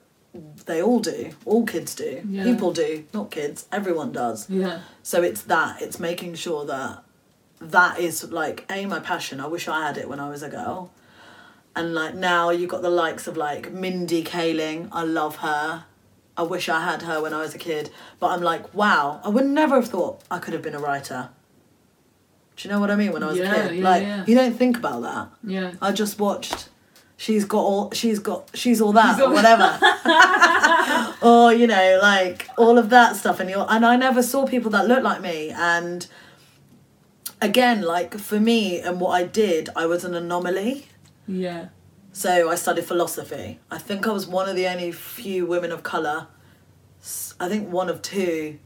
they 0.65 0.81
all 0.81 1.00
do, 1.00 1.31
all 1.45 1.65
kids 1.65 1.95
do, 1.95 2.21
Yeah. 2.29 2.43
people 2.43 2.71
do, 2.71 3.05
not 3.13 3.31
kids, 3.31 3.65
everyone 3.71 4.12
does. 4.12 4.50
Yeah. 4.50 4.81
So 5.03 5.21
it's 5.24 5.41
that, 5.43 5.81
it's 5.81 6.00
making 6.00 6.36
sure 6.36 6.65
that 6.65 7.03
that 7.59 8.00
is 8.00 8.31
like 8.31 8.65
a 8.69 8.86
my 8.86 9.00
passion. 9.00 9.39
I 9.39 9.48
wish 9.48 9.67
I 9.67 9.86
had 9.88 9.98
it 9.98 10.07
when 10.07 10.19
I 10.19 10.29
was 10.29 10.43
a 10.43 10.50
girl. 10.50 10.91
And 11.75 11.93
like 11.93 12.15
now 12.15 12.50
you've 12.51 12.69
got 12.69 12.81
the 12.81 12.89
likes 12.89 13.27
of 13.27 13.36
like 13.38 13.71
Mindy 13.71 14.24
Kaling. 14.24 14.89
I 14.91 15.03
love 15.03 15.38
her. 15.38 15.86
I 16.38 16.43
wish 16.43 16.69
I 16.69 16.81
had 16.83 17.01
her 17.01 17.21
when 17.21 17.33
I 17.33 17.41
was 17.41 17.53
a 17.53 17.57
kid. 17.57 17.89
But 18.19 18.27
I'm 18.31 18.41
like, 18.41 18.74
wow, 18.74 19.19
I 19.25 19.29
would 19.29 19.45
never 19.45 19.75
have 19.75 19.88
thought 19.89 20.21
I 20.31 20.39
could 20.39 20.53
have 20.53 20.62
been 20.63 20.75
a 20.75 20.79
writer. 20.79 21.29
Do 22.55 22.67
you 22.67 22.74
know 22.74 22.79
what 22.79 22.91
I 22.91 22.95
mean? 22.95 23.12
When 23.12 23.24
I 23.24 23.27
was 23.27 23.38
Yeah, 23.38 23.53
a 23.53 23.69
kid, 23.69 23.77
yeah, 23.77 23.83
like 23.89 24.27
you 24.27 24.36
don't 24.36 24.55
think 24.57 24.77
about 24.77 25.01
that. 25.01 25.29
Yeah. 25.43 25.74
I 25.81 25.91
just 25.91 26.19
watched. 26.19 26.68
She's 27.19 27.43
got 27.43 27.59
all. 27.59 27.91
She's 27.91 28.17
got. 28.17 28.49
She's 28.53 28.79
all 28.79 28.93
that 28.93 29.17
She's 29.17 29.25
or 29.25 29.33
whatever. 29.33 29.77
or 31.21 31.51
you 31.51 31.67
know, 31.67 31.99
like 32.01 32.47
all 32.57 32.77
of 32.77 32.89
that 32.91 33.17
stuff, 33.17 33.41
and 33.41 33.49
you 33.49 33.59
and 33.59 33.85
I 33.85 33.97
never 33.97 34.23
saw 34.23 34.47
people 34.47 34.71
that 34.71 34.88
looked 34.88 35.03
like 35.03 35.19
me. 35.19 35.49
And 35.49 36.07
again, 37.41 37.81
like 37.81 38.17
for 38.17 38.39
me 38.39 38.79
and 38.79 39.01
what 39.01 39.09
I 39.09 39.25
did, 39.25 39.67
I 39.75 39.85
was 39.85 40.05
an 40.05 40.15
anomaly. 40.15 40.88
Yeah. 41.27 41.67
So 42.13 42.49
I 42.49 42.55
studied 42.55 42.85
philosophy. 42.85 43.59
I 43.69 43.79
think 43.79 44.07
I 44.07 44.11
was 44.11 44.25
one 44.25 44.47
of 44.47 44.55
the 44.55 44.67
only 44.67 44.93
few 44.93 45.45
women 45.45 45.73
of 45.73 45.83
color. 45.83 46.27
I 47.38 47.49
think 47.49 47.69
one 47.69 47.89
of 47.89 48.01
two 48.01 48.59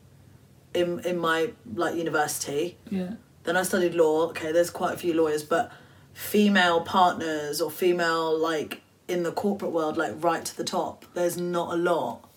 in 0.75 0.99
in 0.99 1.17
my 1.17 1.53
like 1.73 1.95
university. 1.95 2.77
Yeah. 2.91 3.13
Then 3.45 3.57
I 3.57 3.63
studied 3.63 3.95
law. 3.95 4.27
Okay, 4.27 4.51
there's 4.51 4.69
quite 4.69 4.93
a 4.93 4.97
few 4.97 5.15
lawyers, 5.15 5.43
but 5.43 5.71
female 6.13 6.81
partners 6.81 7.59
or 7.61 7.69
female 7.71 8.37
like 8.37 8.81
in 9.07 9.23
the 9.23 9.31
corporate 9.31 9.71
world, 9.71 9.97
like 9.97 10.23
right 10.23 10.45
to 10.45 10.55
the 10.55 10.63
top, 10.63 11.05
there's 11.13 11.37
not 11.37 11.73
a 11.73 11.77
lot. 11.77 12.29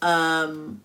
Um, 0.00 0.80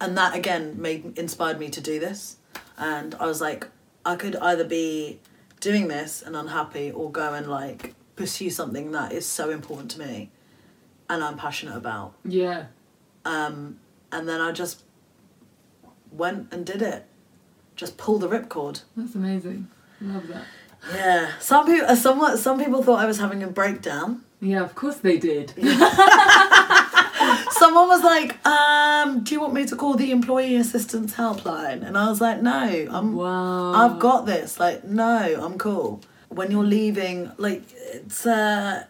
and 0.00 0.16
that 0.16 0.34
again 0.34 0.80
made 0.80 1.18
inspired 1.18 1.58
me 1.58 1.68
to 1.70 1.80
do 1.80 2.00
this. 2.00 2.36
And 2.76 3.14
I 3.16 3.26
was 3.26 3.40
like, 3.40 3.68
I 4.04 4.16
could 4.16 4.36
either 4.36 4.64
be 4.64 5.20
doing 5.60 5.88
this 5.88 6.22
and 6.22 6.36
unhappy, 6.36 6.90
or 6.90 7.10
go 7.10 7.32
and 7.32 7.46
like 7.46 7.94
pursue 8.16 8.50
something 8.50 8.92
that 8.92 9.12
is 9.12 9.26
so 9.26 9.50
important 9.50 9.90
to 9.92 10.00
me, 10.00 10.30
and 11.08 11.22
I'm 11.22 11.36
passionate 11.36 11.76
about. 11.76 12.14
Yeah. 12.24 12.66
Um, 13.24 13.78
and 14.12 14.28
then 14.28 14.40
I 14.40 14.52
just 14.52 14.82
went 16.12 16.52
and 16.52 16.66
did 16.66 16.82
it. 16.82 17.06
Just 17.76 17.96
pulled 17.96 18.20
the 18.20 18.28
ripcord. 18.28 18.82
That's 18.96 19.14
amazing. 19.14 19.68
Love 20.00 20.28
that. 20.28 20.44
Yeah, 20.92 21.30
some 21.38 21.66
people, 21.66 21.86
uh, 21.88 21.96
somewhat, 21.96 22.38
some 22.38 22.58
people 22.58 22.82
thought 22.82 22.98
I 23.00 23.06
was 23.06 23.18
having 23.18 23.42
a 23.42 23.46
breakdown. 23.48 24.22
Yeah, 24.40 24.62
of 24.62 24.74
course 24.74 24.96
they 24.96 25.18
did. 25.18 25.52
Someone 27.52 27.88
was 27.88 28.02
like, 28.02 28.44
um, 28.46 29.24
"Do 29.24 29.34
you 29.34 29.40
want 29.40 29.54
me 29.54 29.64
to 29.66 29.76
call 29.76 29.94
the 29.94 30.10
employee 30.10 30.56
assistance 30.56 31.14
helpline?" 31.14 31.86
And 31.86 31.96
I 31.96 32.08
was 32.10 32.20
like, 32.20 32.42
"No, 32.42 32.86
I'm, 32.90 33.14
Wow. 33.14 33.72
I've 33.72 33.98
got 33.98 34.26
this. 34.26 34.60
Like, 34.60 34.84
no, 34.84 35.40
I'm 35.42 35.56
cool." 35.56 36.00
When 36.28 36.50
you're 36.50 36.64
leaving, 36.64 37.30
like, 37.38 37.62
it's 37.72 38.26
a, 38.26 38.86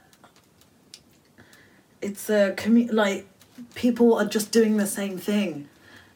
it's 2.02 2.28
a 2.30 2.54
commu- 2.56 2.92
like, 2.92 3.26
people 3.74 4.14
are 4.14 4.24
just 4.24 4.50
doing 4.50 4.76
the 4.78 4.86
same 4.86 5.18
thing, 5.18 5.68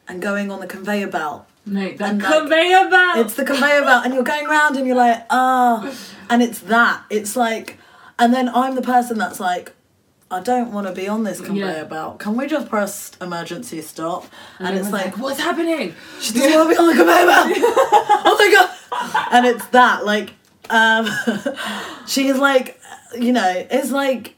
and 0.07 0.21
going 0.21 0.51
on 0.51 0.59
the 0.59 0.67
conveyor 0.67 1.07
belt. 1.07 1.45
Mate, 1.69 1.97
that 1.99 2.09
And, 2.11 2.21
like, 2.21 2.33
conveyor 2.33 2.89
belt. 2.89 3.17
It's 3.25 3.35
the 3.35 3.45
conveyor 3.45 3.81
belt, 3.83 4.05
and 4.05 4.13
you're 4.13 4.23
going 4.23 4.47
around, 4.47 4.75
and 4.77 4.87
you're 4.87 4.95
like, 4.95 5.25
ah, 5.29 5.93
and 6.29 6.41
it's 6.41 6.59
that. 6.61 7.03
It's 7.09 7.35
like, 7.35 7.77
and 8.17 8.33
then 8.33 8.49
I'm 8.49 8.75
the 8.75 8.81
person 8.81 9.17
that's 9.17 9.39
like, 9.39 9.73
I 10.31 10.39
don't 10.41 10.71
want 10.71 10.85
to 10.87 10.93
be 10.93 11.07
on 11.07 11.23
this 11.23 11.41
conveyor 11.41 11.65
Yeah. 11.65 11.83
belt. 11.85 12.19
Can 12.19 12.35
we 12.37 12.45
just 12.47 12.69
press 12.69 13.11
emergency 13.19 13.81
stop? 13.81 14.25
And, 14.59 14.77
it's 14.77 14.87
everyone's 14.87 14.91
like, 14.93 15.17
what's 15.17 15.39
happening? 15.39 15.95
she 16.19 16.33
doesn't 16.33 16.53
want 16.53 16.69
to 16.69 16.75
be 16.75 16.79
on 16.79 16.87
the 16.87 16.95
conveyor 16.95 17.25
belt. 17.25 17.51
oh 18.25 18.35
my 18.37 18.51
god! 18.53 19.27
And 19.33 19.45
it's 19.47 19.65
that 19.67 20.05
like, 20.05 20.33
um, 20.69 21.07
she's 22.07 22.37
like, 22.37 22.79
you 23.17 23.31
know, 23.31 23.65
it's 23.71 23.91
like 23.91 24.35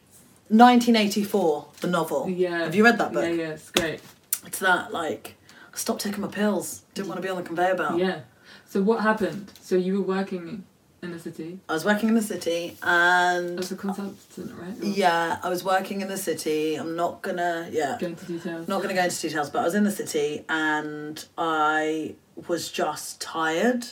1984, 0.50 1.68
the 1.82 1.88
novel. 1.88 2.30
Yeah. 2.30 2.60
Have 2.60 2.76
you 2.76 2.84
read 2.86 2.98
that 2.98 3.12
book? 3.14 3.24
Yeah, 3.24 3.32
yeah, 3.32 3.50
it's 3.50 3.72
great. 3.72 4.00
It's 4.46 4.60
that 4.60 4.92
like, 4.94 5.36
I 5.74 5.78
stopped 5.78 6.02
taking 6.02 6.22
my 6.22 6.28
pills. 6.28 6.84
Didn't 6.94 7.08
want 7.08 7.18
to 7.18 7.22
be 7.22 7.30
on 7.30 7.38
the 7.38 7.44
conveyor 7.44 7.76
belt. 7.76 8.00
Yeah. 8.00 8.22
So 8.68 8.82
what 8.82 9.02
happened? 9.02 9.52
So 9.62 9.76
you 9.76 10.02
were 10.02 10.08
working 10.18 10.66
in 11.04 11.12
the 11.12 11.20
city 11.20 11.60
I 11.68 11.74
was 11.74 11.84
working 11.84 12.10
in 12.10 12.16
the 12.16 12.22
city 12.22 12.78
and 12.84 13.58
as 13.60 13.72
a 13.72 13.76
consultant, 13.76 14.52
right? 14.54 14.82
Or 14.82 14.86
yeah, 14.86 15.40
I 15.42 15.50
was 15.50 15.64
working 15.64 16.02
in 16.02 16.08
the 16.08 16.18
city. 16.18 16.76
I'm 16.76 16.96
not 16.96 17.22
gonna 17.22 17.68
yeah, 17.72 17.98
Go 18.00 18.08
into 18.08 18.26
details. 18.26 18.68
not 18.68 18.82
gonna 18.82 18.94
go 18.94 19.04
into 19.04 19.20
details, 19.20 19.50
but 19.50 19.60
I 19.60 19.64
was 19.64 19.74
in 19.76 19.84
the 19.84 19.92
city 19.92 20.46
and 20.48 21.26
I 21.38 22.16
was 22.48 22.72
just 22.72 23.20
tired. 23.20 23.88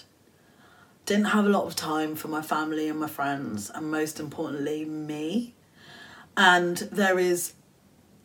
Didn't 1.06 1.26
have 1.26 1.46
a 1.46 1.50
lot 1.50 1.66
of 1.66 1.76
time 1.76 2.16
for 2.16 2.28
my 2.28 2.44
family 2.44 2.88
and 2.88 3.00
my 3.00 3.08
friends, 3.08 3.72
and 3.74 3.90
most 3.90 4.20
importantly, 4.20 4.86
me. 4.86 5.56
And 6.38 6.78
there 6.78 7.18
is, 7.18 7.54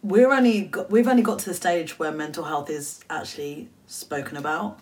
we're 0.05 0.31
only 0.31 0.71
we've 0.91 1.09
only 1.09 1.23
got 1.23 1.39
to 1.39 1.47
the 1.47 1.55
stage 1.55 1.99
where 1.99 2.13
mental 2.13 2.45
health 2.45 2.69
is 2.69 3.03
actually 3.09 3.71
spoken 3.87 4.37
about, 4.37 4.79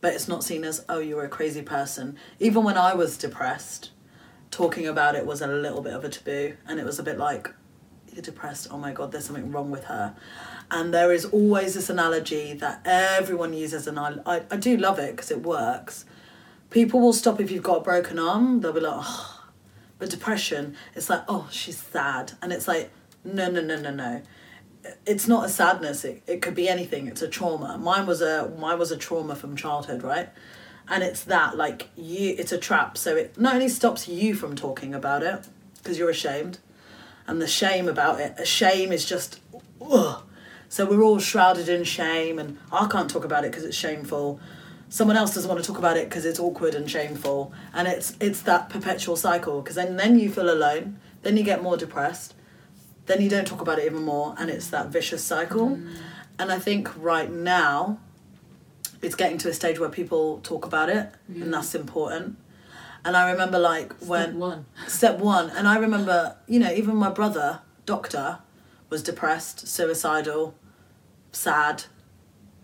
but 0.00 0.14
it's 0.14 0.26
not 0.26 0.42
seen 0.42 0.64
as 0.64 0.84
oh 0.88 0.98
you're 0.98 1.24
a 1.24 1.28
crazy 1.28 1.60
person. 1.60 2.16
Even 2.40 2.64
when 2.64 2.78
I 2.78 2.94
was 2.94 3.18
depressed, 3.18 3.90
talking 4.50 4.86
about 4.86 5.14
it 5.16 5.26
was 5.26 5.42
a 5.42 5.46
little 5.46 5.82
bit 5.82 5.92
of 5.92 6.02
a 6.02 6.08
taboo, 6.08 6.56
and 6.66 6.80
it 6.80 6.86
was 6.86 6.98
a 6.98 7.02
bit 7.02 7.18
like 7.18 7.50
you're 8.10 8.22
depressed. 8.22 8.68
Oh 8.70 8.78
my 8.78 8.90
god, 8.90 9.12
there's 9.12 9.26
something 9.26 9.52
wrong 9.52 9.70
with 9.70 9.84
her. 9.84 10.16
And 10.70 10.94
there 10.94 11.12
is 11.12 11.26
always 11.26 11.74
this 11.74 11.90
analogy 11.90 12.54
that 12.54 12.80
everyone 12.86 13.52
uses, 13.52 13.86
and 13.86 13.98
I 13.98 14.14
I, 14.24 14.42
I 14.50 14.56
do 14.56 14.78
love 14.78 14.98
it 14.98 15.14
because 15.14 15.30
it 15.30 15.42
works. 15.42 16.06
People 16.70 17.00
will 17.00 17.12
stop 17.12 17.38
if 17.38 17.50
you've 17.50 17.62
got 17.62 17.78
a 17.78 17.82
broken 17.82 18.18
arm. 18.18 18.62
They'll 18.62 18.72
be 18.72 18.80
like, 18.80 18.94
oh. 18.96 19.44
but 19.98 20.08
depression, 20.08 20.74
it's 20.94 21.10
like, 21.10 21.22
oh, 21.28 21.48
she's 21.50 21.76
sad, 21.76 22.32
and 22.40 22.50
it's 22.50 22.66
like, 22.66 22.90
no, 23.24 23.50
no, 23.50 23.60
no, 23.60 23.76
no, 23.78 23.90
no. 23.90 24.22
It's 25.06 25.26
not 25.26 25.46
a 25.46 25.48
sadness. 25.48 26.04
It, 26.04 26.22
it 26.26 26.42
could 26.42 26.54
be 26.54 26.68
anything. 26.68 27.06
It's 27.06 27.22
a 27.22 27.28
trauma. 27.28 27.78
Mine 27.78 28.06
was 28.06 28.20
a 28.20 28.52
mine 28.58 28.78
was 28.78 28.90
a 28.90 28.96
trauma 28.96 29.34
from 29.34 29.56
childhood, 29.56 30.02
right? 30.02 30.28
And 30.88 31.02
it's 31.02 31.24
that 31.24 31.56
like 31.56 31.88
you. 31.96 32.34
It's 32.38 32.52
a 32.52 32.58
trap. 32.58 32.98
So 32.98 33.16
it 33.16 33.38
not 33.38 33.54
only 33.54 33.68
stops 33.68 34.08
you 34.08 34.34
from 34.34 34.54
talking 34.56 34.94
about 34.94 35.22
it 35.22 35.46
because 35.76 35.98
you're 35.98 36.10
ashamed, 36.10 36.58
and 37.26 37.40
the 37.40 37.46
shame 37.46 37.88
about 37.88 38.20
it. 38.20 38.34
A 38.38 38.44
shame 38.44 38.92
is 38.92 39.04
just, 39.04 39.40
ugh. 39.80 40.22
So 40.68 40.84
we're 40.86 41.02
all 41.02 41.18
shrouded 41.18 41.68
in 41.68 41.84
shame, 41.84 42.38
and 42.38 42.58
I 42.72 42.86
can't 42.86 43.08
talk 43.08 43.24
about 43.24 43.44
it 43.44 43.52
because 43.52 43.64
it's 43.64 43.76
shameful. 43.76 44.40
Someone 44.88 45.16
else 45.16 45.34
doesn't 45.34 45.48
want 45.48 45.62
to 45.62 45.66
talk 45.66 45.78
about 45.78 45.96
it 45.96 46.08
because 46.08 46.24
it's 46.24 46.38
awkward 46.40 46.74
and 46.74 46.90
shameful, 46.90 47.52
and 47.72 47.86
it's 47.88 48.16
it's 48.20 48.42
that 48.42 48.70
perpetual 48.70 49.16
cycle. 49.16 49.60
Because 49.60 49.76
then 49.76 49.96
then 49.96 50.18
you 50.18 50.30
feel 50.30 50.50
alone, 50.50 50.98
then 51.22 51.36
you 51.36 51.44
get 51.44 51.62
more 51.62 51.76
depressed, 51.76 52.34
then 53.06 53.20
you 53.20 53.28
don't 53.28 53.46
talk 53.46 53.60
about 53.60 53.78
it 53.78 53.86
even 53.86 54.02
more, 54.02 54.34
and 54.38 54.50
it's 54.50 54.68
that 54.68 54.88
vicious 54.88 55.22
cycle. 55.22 55.70
Mm. 55.76 55.94
And 56.38 56.50
I 56.50 56.58
think 56.58 56.90
right 56.96 57.30
now, 57.30 57.98
it's 59.02 59.14
getting 59.14 59.38
to 59.38 59.48
a 59.48 59.52
stage 59.52 59.78
where 59.78 59.88
people 59.90 60.40
talk 60.42 60.64
about 60.64 60.88
it, 60.88 61.10
and 61.28 61.52
that's 61.52 61.74
important. 61.74 62.38
And 63.04 63.16
I 63.16 63.30
remember 63.30 63.58
like 63.58 63.92
when 64.00 64.24
Step 64.30 64.34
one. 64.34 64.66
step 64.86 65.18
one 65.18 65.50
and 65.50 65.68
i 65.68 65.76
remember 65.76 66.36
you 66.48 66.58
know 66.58 66.72
even 66.72 66.96
my 66.96 67.10
brother 67.10 67.60
doctor 67.84 68.38
was 68.88 69.02
depressed 69.02 69.68
suicidal 69.68 70.54
sad 71.30 71.84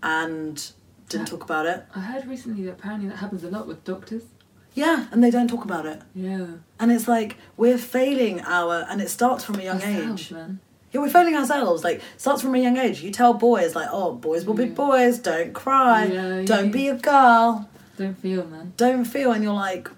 and 0.02 0.72
didn't 1.10 1.26
talk 1.28 1.44
about 1.44 1.66
it 1.66 1.84
I 1.94 2.00
heard 2.00 2.26
recently 2.26 2.64
that 2.64 2.72
apparently 2.72 3.10
that 3.10 3.18
happens 3.18 3.44
a 3.44 3.50
lot 3.50 3.66
with 3.66 3.84
doctors. 3.84 4.22
Yeah 4.74 5.06
and 5.10 5.22
they 5.22 5.30
don't 5.30 5.48
talk 5.48 5.64
about 5.64 5.86
it 5.86 6.00
Yeah. 6.14 6.46
and 6.78 6.92
it's 6.92 7.08
like 7.08 7.36
we're 7.56 7.78
failing 7.78 8.40
our 8.42 8.86
and 8.88 9.00
it 9.00 9.10
starts 9.10 9.44
from 9.44 9.56
a 9.58 9.62
young 9.62 9.76
Ourselves, 9.82 10.22
age 10.22 10.32
man. 10.32 10.60
yeah 10.92 11.00
we're 11.00 11.10
failing 11.10 11.34
ourselves 11.36 11.82
like 11.84 12.00
starts 12.16 12.42
from 12.42 12.54
a 12.54 12.58
young 12.58 12.76
age 12.76 13.02
you 13.02 13.10
tell 13.10 13.34
boys 13.34 13.74
like 13.74 13.88
oh 13.90 14.12
boys 14.14 14.44
will 14.44 14.54
be 14.54 14.64
Yeah. 14.66 14.74
boys 14.74 15.18
don't 15.18 15.52
cry 15.52 16.04
Yeah, 16.04 16.42
don't 16.44 16.66
yeah. 16.66 16.70
be 16.72 16.88
a 16.88 16.94
girl 16.94 17.68
Don't 17.96 18.14
feel, 18.18 18.46
man. 18.46 18.72
don't 18.76 19.04
feel 19.04 19.32
and 19.32 19.42
you're 19.44 19.52
like 19.52 19.88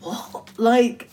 what 0.00 0.50
like 0.58 1.08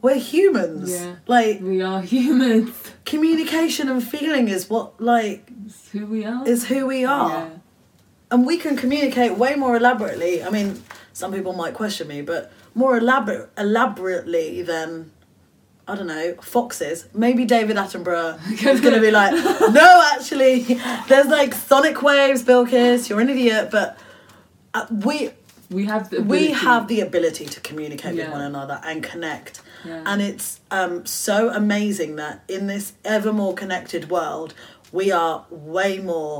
we're 0.00 0.14
humans 0.34 0.90
Yeah. 0.92 1.16
like 1.26 1.60
We 1.60 1.82
are 1.82 2.00
humans. 2.16 2.70
communication 3.04 3.88
and 3.88 4.02
feeling 4.02 4.48
is 4.48 4.68
what 4.70 5.00
like 5.00 5.50
It's 5.66 5.88
who 5.90 6.06
we 6.06 6.24
are. 6.24 6.46
is 6.46 6.66
who 6.66 6.86
we 6.86 7.04
are 7.04 7.30
Yeah. 7.30 7.48
and 8.30 8.46
we 8.46 8.58
can 8.58 8.76
communicate 8.76 9.36
way 9.38 9.54
more 9.56 9.74
elaborately 9.76 10.42
i 10.44 10.50
mean 10.50 10.82
some 11.18 11.32
people 11.32 11.52
might 11.62 11.74
question 11.74 12.06
me 12.08 12.18
but 12.22 12.52
more 12.74 12.96
elaborate 12.96 13.48
elaborately 13.58 14.62
than 14.62 15.10
i 15.88 15.94
don't 15.96 16.06
know 16.06 16.34
foxes 16.40 17.06
maybe 17.24 17.44
david 17.44 17.76
attenborough 17.76 18.34
is 18.72 18.80
going 18.80 18.94
to 18.94 19.00
be 19.00 19.10
like 19.10 19.32
no 19.82 19.90
actually 20.14 20.54
there's 21.08 21.26
like 21.38 21.52
sonic 21.54 22.02
waves 22.02 22.42
bilkis 22.44 23.08
you're 23.08 23.20
an 23.20 23.30
idiot 23.30 23.68
but 23.70 23.98
uh, 24.74 24.86
we 25.06 25.30
We 25.70 25.84
have 25.86 26.04
the 26.10 26.18
we 26.22 26.38
ability. 26.38 26.52
have 26.68 26.82
the 26.92 27.00
ability 27.08 27.46
to 27.54 27.60
communicate 27.68 28.14
with 28.16 28.30
one 28.38 28.44
another 28.52 28.76
and 28.88 29.02
connect 29.12 29.54
Yeah. 29.84 30.02
and 30.10 30.18
it's 30.30 30.48
um, 30.78 31.04
so 31.06 31.36
amazing 31.62 32.10
that 32.22 32.34
in 32.56 32.62
this 32.72 32.86
ever 33.16 33.32
more 33.42 33.54
connected 33.62 34.02
world 34.16 34.50
we 34.98 35.06
are 35.22 35.34
way 35.50 35.92
more 36.12 36.36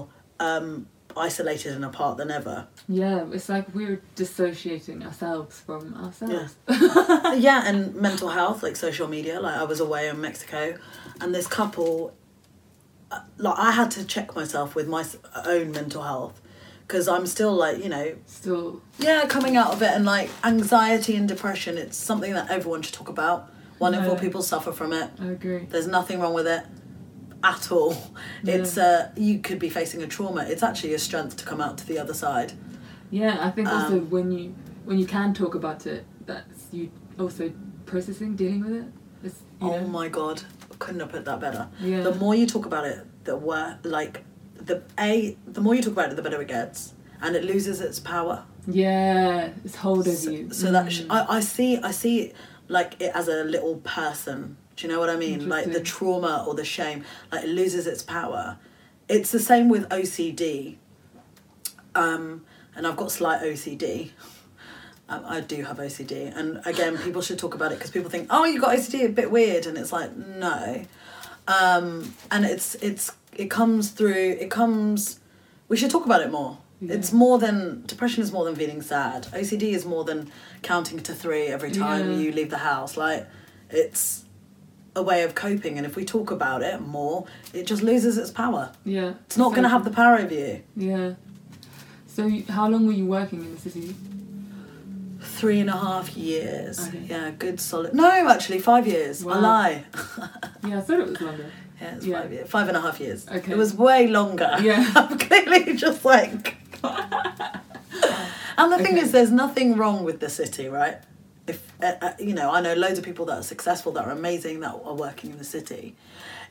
um, 0.49 0.87
isolated 1.19 1.75
and 1.75 1.85
apart 1.85 2.17
than 2.17 2.31
ever. 2.31 2.67
Yeah, 2.89 3.27
it's 3.33 3.49
like 3.49 3.75
we're 3.75 4.01
dissociating 4.15 5.05
ourselves 5.05 5.61
from 5.61 5.95
ourselves. 5.95 6.57
yeah, 6.69 7.63
and 7.67 7.95
mental 7.95 8.29
health, 8.29 8.63
like 8.63 8.77
social 8.77 9.09
media. 9.09 9.41
Like 9.41 9.57
I 9.57 9.65
was 9.65 9.81
away 9.81 10.09
in 10.09 10.21
Mexico, 10.21 10.77
and 11.21 11.35
this 11.35 11.47
couple, 11.47 12.15
uh, 13.11 13.21
like 13.37 13.59
I 13.59 13.73
had 13.73 13.91
to 13.93 14.05
check 14.05 14.35
myself 14.35 14.75
with 14.75 14.89
my 14.89 15.05
own 15.45 15.73
mental 15.73 16.03
health, 16.03 16.41
because 16.87 17.09
I'm 17.09 17.27
still 17.27 17.55
like 17.55 17.83
you 17.83 17.89
know 17.89 18.17
Still, 18.27 18.83
yeah 18.99 19.27
coming 19.27 19.57
out 19.57 19.73
of 19.73 19.83
it 19.83 19.91
and 19.91 20.05
like 20.05 20.31
anxiety 20.45 21.17
and 21.17 21.29
depression. 21.29 21.77
It's 21.79 21.97
something 21.97 22.33
that 22.33 22.51
everyone 22.51 22.83
should 22.83 22.95
talk 22.95 23.09
about. 23.09 23.53
One 23.79 23.95
in 23.95 24.05
four 24.05 24.19
people 24.19 24.43
suffer 24.43 24.73
from 24.73 24.93
it. 24.93 25.09
I 25.21 25.27
agree. 25.27 25.67
There's 25.71 25.87
nothing 25.87 26.19
wrong 26.19 26.35
with 26.35 26.49
it 26.49 26.65
at 27.43 27.71
all. 27.73 27.97
It's 28.45 28.77
uh 28.79 29.11
you 29.17 29.39
could 29.41 29.59
be 29.59 29.69
facing 29.71 30.03
a 30.03 30.07
trauma. 30.07 30.43
It's 30.49 30.63
actually 30.63 30.95
a 30.95 30.99
strength 30.99 31.37
to 31.37 31.45
come 31.45 31.61
out 31.61 31.79
to 31.79 31.87
the 31.87 31.99
other 31.99 32.15
side. 32.15 32.53
Yeah, 33.11 33.39
I 33.41 33.51
think 33.51 33.69
also 33.69 33.99
Um, 33.99 34.11
when 34.11 34.31
you 34.33 34.55
when 34.85 34.99
you 34.99 35.07
can 35.07 35.35
talk 35.35 35.55
about 35.55 35.87
it, 35.87 36.05
that's 36.27 36.67
you 36.73 36.91
also 37.19 37.53
processing, 37.87 38.37
dealing 38.37 38.61
with 38.65 38.73
it. 38.75 38.85
It's, 39.25 39.41
you 39.61 39.69
Oh 39.73 39.81
know, 39.81 39.87
my 39.89 40.09
god, 40.09 40.43
couldn't 40.79 41.01
have 41.01 41.11
put 41.11 41.25
that 41.25 41.41
better. 41.41 41.69
Yeah. 41.81 42.03
The 42.03 42.15
more 42.15 42.35
you 42.35 42.47
talk 42.47 42.67
about 42.67 42.85
it, 42.87 43.05
the 43.25 43.37
worse. 43.37 43.77
Like 43.83 44.25
the 44.55 44.83
a, 44.99 45.37
the 45.47 45.61
more 45.61 45.75
you 45.75 45.83
talk 45.83 45.93
about 45.93 46.11
it, 46.11 46.17
the 46.17 46.23
better 46.23 46.41
it 46.43 46.49
gets, 46.49 46.95
and 47.23 47.35
it 47.37 47.45
loses 47.45 47.81
its 47.81 47.99
power. 47.99 48.45
Yeah, 48.67 49.51
it's 49.65 49.77
hold 49.77 50.01
over 50.07 50.11
So, 50.17 50.31
you. 50.31 50.53
so 50.53 50.71
that 50.73 50.93
sh- 50.93 51.03
Mm. 51.03 51.11
I, 51.11 51.37
I 51.39 51.41
see 51.41 51.79
I 51.79 51.91
see 51.91 52.33
like 52.69 53.01
it 53.01 53.13
as 53.15 53.29
a 53.29 53.45
little 53.45 53.77
person. 53.77 54.57
Do 54.79 54.87
you 54.87 54.93
know 54.93 55.01
what 55.01 55.11
I 55.11 55.17
mean? 55.17 55.49
Like 55.49 55.73
the 55.73 55.81
trauma 55.81 56.45
or 56.47 56.55
the 56.55 56.65
shame, 56.65 57.05
like 57.33 57.43
it 57.43 57.49
loses 57.51 57.89
its 57.89 58.01
power. 58.01 58.59
It's 59.09 59.33
the 59.33 59.41
same 59.41 59.69
with 59.69 59.89
OCD. 59.89 60.77
Um, 61.97 62.45
and 62.77 62.87
I've 62.87 62.97
got 62.97 63.11
slight 63.11 63.43
OCD. 63.43 64.11
Um, 65.09 65.25
I 65.27 65.41
do 65.41 65.65
have 65.65 65.79
OCD, 65.79 66.37
and 66.37 66.61
again, 66.65 66.97
people 66.99 67.23
should 67.23 67.39
talk 67.41 67.55
about 67.55 67.73
it 67.73 67.79
because 67.79 67.91
people 67.91 68.09
think, 68.09 68.29
"Oh, 68.31 68.45
you 68.45 68.61
got 68.61 68.77
OCD, 68.77 69.07
a 69.07 69.09
bit 69.09 69.33
weird," 69.33 69.67
and 69.67 69.77
it's 69.77 69.91
like, 69.93 70.15
no. 70.17 70.85
Um, 71.49 72.15
and 72.31 72.45
it's 72.45 72.77
it's 72.77 73.11
it 73.35 73.51
comes 73.51 73.91
through. 73.91 74.37
It 74.39 74.49
comes. 74.51 75.19
We 75.69 75.77
should 75.77 75.91
talk 75.91 76.05
about 76.07 76.21
it 76.21 76.31
more. 76.31 76.59
Yeah. 76.81 76.95
It's 76.95 77.13
more 77.13 77.39
than 77.41 77.83
depression 77.87 78.23
is 78.23 78.31
more 78.31 78.45
than 78.45 78.55
feeling 78.55 78.81
sad. 78.83 79.25
OCD 79.33 79.73
is 79.75 79.85
more 79.85 80.05
than 80.05 80.31
counting 80.63 81.01
to 81.01 81.15
three 81.15 81.47
every 81.49 81.73
time 81.73 82.13
Yeah. 82.13 82.19
you 82.19 82.31
leave 82.33 82.51
the 82.51 82.59
house. 82.59 82.97
Like, 82.97 83.27
it's 83.71 84.25
a 84.99 85.03
way 85.03 85.23
of 85.23 85.35
coping, 85.35 85.79
and 85.79 85.87
if 85.87 85.97
we 85.97 86.05
talk 86.05 86.31
about 86.31 86.63
it 86.63 86.81
more, 86.83 87.25
it 87.55 87.67
just 87.67 87.83
loses 87.83 88.19
its 88.19 88.31
power. 88.31 88.73
yeah, 88.85 89.15
It's 89.27 89.39
not 89.39 89.47
So- 89.51 89.51
going 89.57 89.63
to 89.63 89.69
have 89.71 89.85
the 89.85 89.91
power 89.91 90.17
over 90.17 90.35
you. 90.35 90.63
Yeah. 90.77 91.15
So 92.07 92.29
how 92.51 92.69
long 92.69 92.87
were 92.87 92.93
you 92.93 93.07
working 93.07 93.41
in 93.45 93.55
the 93.55 93.61
city? 93.61 93.95
Three 95.21 95.61
and 95.61 95.71
a 95.71 95.77
half 95.77 96.17
years. 96.17 96.89
Okay. 96.89 97.05
Yeah, 97.09 97.31
good 97.39 97.61
solid. 97.61 97.95
No, 97.95 98.11
actually, 98.29 98.59
five 98.59 98.87
years. 98.87 99.23
I 99.23 99.27
Wow. 99.27 99.41
lie. 99.41 99.85
Yeah, 100.69 100.79
I 100.79 100.81
thought 100.81 101.01
it 101.01 101.09
was 101.09 101.21
longer. 101.21 101.47
Yeah, 101.81 101.95
it's 101.95 102.05
Yeah. 102.07 102.21
five 102.21 102.33
years. 102.33 102.49
Five 102.51 102.69
and 102.69 102.77
a 102.77 102.81
half 102.81 102.99
years. 103.01 103.27
Okay. 103.29 103.53
It 103.53 103.57
was 103.57 103.73
way 103.75 104.09
longer. 104.09 104.51
Yeah. 104.61 104.85
I'm 104.97 105.17
clearly 105.19 105.75
just 105.77 106.05
like. 106.05 106.57
and 108.59 108.73
the 108.73 108.77
thing 108.79 108.95
Okay. 108.97 109.01
is, 109.01 109.13
there's 109.13 109.31
nothing 109.31 109.77
wrong 109.77 110.03
with 110.05 110.19
the 110.21 110.29
city, 110.29 110.69
right? 110.69 110.97
If 111.49 111.73
uh, 111.83 111.95
uh, 112.01 112.13
you 112.19 112.35
know, 112.35 112.51
I 112.51 112.61
know 112.61 112.75
loads 112.75 112.99
of 112.99 113.05
people 113.05 113.25
that 113.27 113.39
are 113.39 113.43
successful, 113.43 113.91
that 113.93 114.05
are 114.05 114.11
amazing, 114.13 114.61
that 114.61 114.75
are 114.85 114.95
working 114.95 115.31
in 115.31 115.39
the 115.39 115.45
city. 115.45 115.97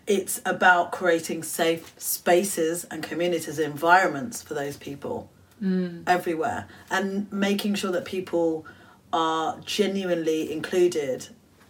It's 0.08 0.42
about 0.46 0.92
creating 0.92 1.44
safe 1.44 1.94
spaces 1.98 2.86
and 2.86 3.04
communities, 3.04 3.60
environments 3.60 4.42
for 4.42 4.54
those 4.54 4.78
people 4.78 5.30
Mm. 5.64 6.04
everywhere, 6.08 6.68
and 6.92 7.32
making 7.32 7.74
sure 7.76 7.92
that 7.92 8.06
people 8.06 8.66
are 9.12 9.58
genuinely 9.66 10.52
included. 10.52 11.28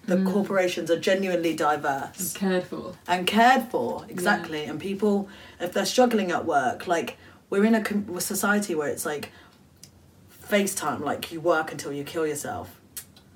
The 0.07 0.15
Mm. 0.17 0.31
corporations 0.33 0.89
are 0.91 0.99
genuinely 0.99 1.53
diverse 1.55 2.19
and 2.19 2.35
Cared 2.35 2.63
for. 2.67 2.93
and 3.07 3.25
cared 3.27 3.63
for 3.71 4.05
exactly 4.09 4.63
and 4.65 4.79
people 4.79 5.27
if 5.59 5.73
they're 5.73 5.85
struggling 5.85 6.31
at 6.31 6.45
work 6.45 6.87
like 6.87 7.17
we're 7.49 7.65
in 7.65 7.75
a 7.75 7.81
com- 7.81 8.05
a 8.15 8.21
society 8.21 8.73
where 8.75 8.87
it's 8.87 9.05
like 9.05 9.31
FaceTime 10.49 11.01
like 11.01 11.31
you 11.31 11.41
work 11.41 11.71
until 11.71 11.91
you 11.91 12.03
kill 12.03 12.25
yourself 12.25 12.79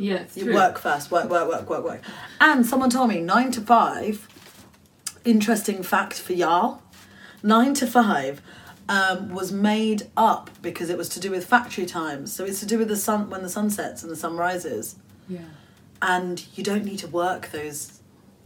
Yeah, 0.02 0.16
it's 0.26 0.36
you 0.38 0.46
true. 0.46 0.54
work 0.56 0.78
first 0.78 1.12
work 1.12 1.30
work 1.30 1.48
work 1.48 1.70
work 1.70 1.84
work 1.84 2.02
and 2.40 2.66
someone 2.66 2.90
told 2.90 3.10
me 3.10 3.22
9 3.22 3.52
to 3.52 3.62
5 3.62 4.28
interesting 5.26 5.84
fact 5.84 6.20
for 6.20 6.34
y'all 6.34 6.82
9 7.44 7.74
to 7.76 7.88
5 7.88 8.42
um, 8.90 9.30
was 9.30 9.52
made 9.52 10.04
up 10.18 10.50
because 10.62 10.90
it 10.90 10.98
was 10.98 11.08
to 11.10 11.20
do 11.20 11.32
with 11.32 11.46
factory 11.46 11.86
times 11.86 12.34
so 12.34 12.44
it's 12.44 12.60
to 12.60 12.66
do 12.66 12.78
with 12.78 12.88
the 12.88 12.96
sun 12.98 13.30
when 13.30 13.42
the 13.44 13.50
sun 13.50 13.70
sets 13.70 14.02
and 14.04 14.12
the 14.12 14.16
sun 14.16 14.36
rises 14.36 14.96
Yeah, 15.30 15.40
and 16.02 16.44
you 16.56 16.64
don't 16.64 16.84
need 16.84 17.00
to 17.00 17.08
work 17.08 17.52
those 17.52 18.00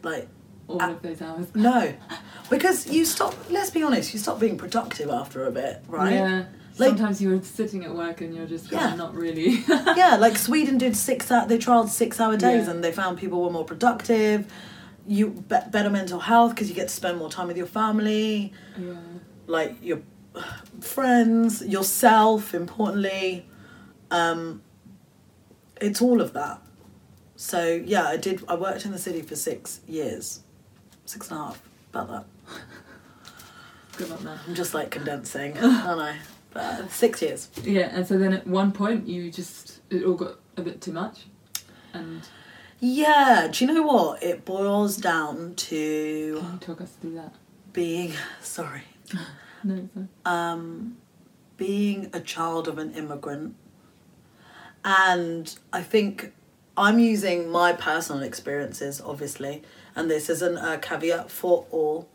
like 0.03 0.27
all 0.67 0.77
Ah. 0.81 0.91
of 0.91 1.01
those 1.01 1.21
hours. 1.21 1.47
no, 1.55 1.93
because 2.49 2.87
you 2.87 3.05
stop. 3.05 3.33
Let's 3.51 3.69
be 3.69 3.81
honest. 3.83 4.13
You 4.13 4.19
stop 4.19 4.39
being 4.39 4.57
productive 4.57 5.09
after 5.11 5.45
a 5.45 5.51
bit, 5.51 5.83
right? 5.87 6.13
Yeah. 6.13 6.45
Like- 6.77 6.89
Sometimes 6.89 7.21
you're 7.21 7.41
sitting 7.41 7.85
at 7.85 7.95
work 7.95 8.19
and 8.21 8.35
you're 8.35 8.45
just 8.47 8.71
Yeah. 8.71 8.89
yeah. 8.89 8.95
not 8.95 9.15
really. 9.15 9.63
Yeah, 9.95 10.17
like 10.19 10.38
Sweden 10.38 10.77
did 10.77 10.95
six. 10.97 11.31
Hour, 11.31 11.47
they 11.47 11.57
trialed 11.57 11.89
six 11.89 12.19
hour 12.19 12.35
days, 12.35 12.65
Yeah. 12.65 12.71
and 12.71 12.83
they 12.83 12.91
found 12.91 13.17
people 13.17 13.41
were 13.41 13.49
more 13.51 13.63
productive. 13.65 14.51
You 15.07 15.29
be- 15.29 15.55
better 15.71 15.89
mental 15.89 16.19
health 16.19 16.51
because 16.51 16.67
you 16.69 16.75
get 16.75 16.89
to 16.89 16.93
spend 16.93 17.17
more 17.17 17.29
time 17.29 17.47
with 17.47 17.57
your 17.57 17.67
family, 17.67 18.51
yeah. 18.77 18.93
like 19.47 19.75
your 19.81 19.99
friends, 20.81 21.63
yourself. 21.65 22.53
Importantly, 22.53 23.45
um, 24.11 24.61
it's 25.79 26.01
all 26.01 26.19
of 26.21 26.33
that. 26.33 26.59
So 27.38 27.81
yeah, 27.85 28.05
I 28.07 28.17
did. 28.17 28.43
I 28.47 28.55
worked 28.55 28.85
in 28.85 28.91
the 28.91 28.97
city 28.97 29.21
for 29.21 29.35
six 29.35 29.79
years, 29.88 30.41
six 31.05 31.29
and 31.29 31.39
a 31.39 31.43
half. 31.43 31.61
About 31.93 32.07
that. 32.09 32.25
Good 33.97 34.11
on 34.11 34.23
that. 34.25 34.39
I'm 34.47 34.55
just 34.55 34.73
like 34.73 34.91
condensing. 34.91 35.57
I 35.61 36.17
don't 36.55 36.77
know. 36.77 36.81
But 36.83 36.91
six 36.91 37.21
years. 37.21 37.49
Yeah, 37.63 37.89
and 37.93 38.05
so 38.07 38.17
then 38.17 38.33
at 38.33 38.47
one 38.47 38.71
point 38.71 39.07
you 39.07 39.31
just 39.31 39.81
it 39.89 40.03
all 40.03 40.15
got 40.15 40.39
a 40.57 40.61
bit 40.61 40.81
too 40.81 40.91
much, 40.93 41.25
and 41.93 42.21
Yeah, 42.79 43.47
do 43.51 43.65
you 43.65 43.73
know 43.73 43.83
what? 43.83 44.23
It 44.23 44.45
boils 44.45 44.97
down 44.97 45.55
to 45.55 46.37
can 46.39 46.51
you 46.53 46.57
talk 46.59 46.81
us 46.81 46.91
through 47.01 47.15
that? 47.15 47.33
being 47.73 48.13
sorry. 48.41 48.83
No, 49.63 49.89
fine. 49.95 50.09
Um 50.25 50.97
being 51.57 52.09
a 52.13 52.19
child 52.19 52.67
of 52.67 52.77
an 52.77 52.93
immigrant. 52.93 53.55
And 54.83 55.57
I 55.73 55.81
think 55.81 56.33
I'm 56.77 56.99
using 56.99 57.49
my 57.49 57.73
personal 57.73 58.21
experiences, 58.21 59.01
obviously, 59.01 59.63
and 59.95 60.11
this 60.11 60.29
isn't 60.29 60.57
a 60.57 60.77
caveat 60.77 61.31
for 61.31 61.65
all. 61.71 62.07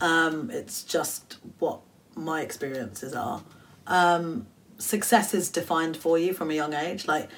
Um, 0.00 0.50
it's 0.50 0.82
just 0.82 1.36
what 1.58 1.80
my 2.16 2.40
experiences 2.40 3.14
are. 3.14 3.42
Um, 3.86 4.46
success 4.78 5.34
is 5.34 5.48
defined 5.48 5.96
for 5.96 6.18
you 6.18 6.34
from 6.34 6.50
a 6.50 6.54
young 6.54 6.74
age. 6.74 7.06
Like 7.06 7.30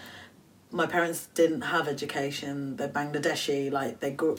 my 0.71 0.87
parents 0.87 1.29
didn't 1.35 1.63
have 1.63 1.89
education. 1.89 2.77
They're 2.77 2.89
Bangladeshi. 2.89 3.71
Like 3.71 4.01
they 4.01 4.11
grew, 4.11 4.39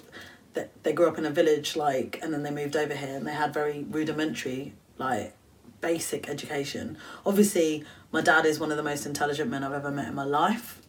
they, 0.54 0.68
they 0.84 0.94
grew 0.94 1.08
up 1.08 1.18
in 1.18 1.26
a 1.26 1.30
village. 1.30 1.76
Like 1.76 2.20
and 2.22 2.34
then 2.34 2.44
they 2.44 2.52
moved 2.52 2.76
over 2.76 2.94
here 2.94 3.16
and 3.16 3.26
they 3.26 3.34
had 3.34 3.54
very 3.54 3.86
rudimentary, 3.90 4.74
like 4.98 5.36
basic 5.82 6.28
education. 6.28 6.98
Obviously, 7.26 7.86
my 8.12 8.22
dad 8.22 8.46
is 8.46 8.60
one 8.60 8.70
of 8.72 8.78
the 8.78 8.84
most 8.84 9.06
intelligent 9.06 9.50
men 9.50 9.64
I've 9.64 9.72
ever 9.72 9.92
met 9.92 10.08
in 10.08 10.16
my 10.16 10.26
life, 10.26 10.82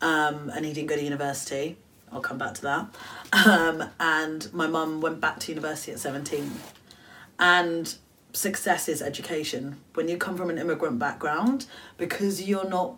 um, 0.00 0.50
and 0.54 0.64
he 0.64 0.72
didn't 0.72 0.88
go 0.88 0.96
to 0.96 1.02
university. 1.02 1.76
I'll 2.12 2.20
come 2.20 2.38
back 2.38 2.54
to 2.54 2.62
that. 2.62 2.94
Um, 3.32 3.90
and 3.98 4.52
my 4.54 4.66
mum 4.66 5.00
went 5.00 5.20
back 5.20 5.40
to 5.40 5.52
university 5.52 5.92
at 5.92 5.98
seventeen, 5.98 6.52
and 7.38 7.92
success 8.32 8.88
is 8.88 9.00
education. 9.02 9.76
When 9.94 10.08
you 10.08 10.16
come 10.16 10.36
from 10.36 10.50
an 10.50 10.58
immigrant 10.58 10.98
background, 10.98 11.66
because 11.96 12.42
you're 12.42 12.68
not 12.68 12.94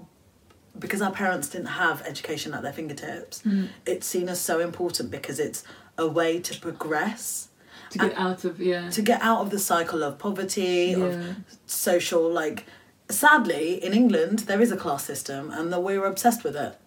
because 0.78 1.02
our 1.02 1.10
parents 1.10 1.48
didn't 1.48 1.66
have 1.66 2.00
education 2.02 2.54
at 2.54 2.62
their 2.62 2.72
fingertips, 2.72 3.42
mm. 3.42 3.68
it's 3.84 4.06
seen 4.06 4.28
as 4.28 4.40
so 4.40 4.60
important 4.60 5.10
because 5.10 5.40
it's 5.40 5.64
a 5.98 6.06
way 6.06 6.40
to 6.40 6.58
progress, 6.60 7.48
To 7.90 7.98
get 7.98 8.14
out 8.16 8.44
of 8.44 8.60
yeah. 8.60 8.88
to 8.90 9.02
get 9.02 9.20
out 9.20 9.40
of 9.40 9.50
the 9.50 9.58
cycle 9.58 10.02
of 10.02 10.18
poverty, 10.18 10.94
yeah. 10.96 11.04
of 11.04 11.36
social 11.66 12.30
like. 12.30 12.64
Sadly, 13.10 13.84
in 13.84 13.92
England, 13.92 14.40
there 14.40 14.60
is 14.62 14.70
a 14.70 14.76
class 14.76 15.04
system, 15.04 15.50
and 15.50 15.72
that 15.72 15.80
we're 15.80 16.04
obsessed 16.04 16.44
with 16.44 16.54
it, 16.54 16.78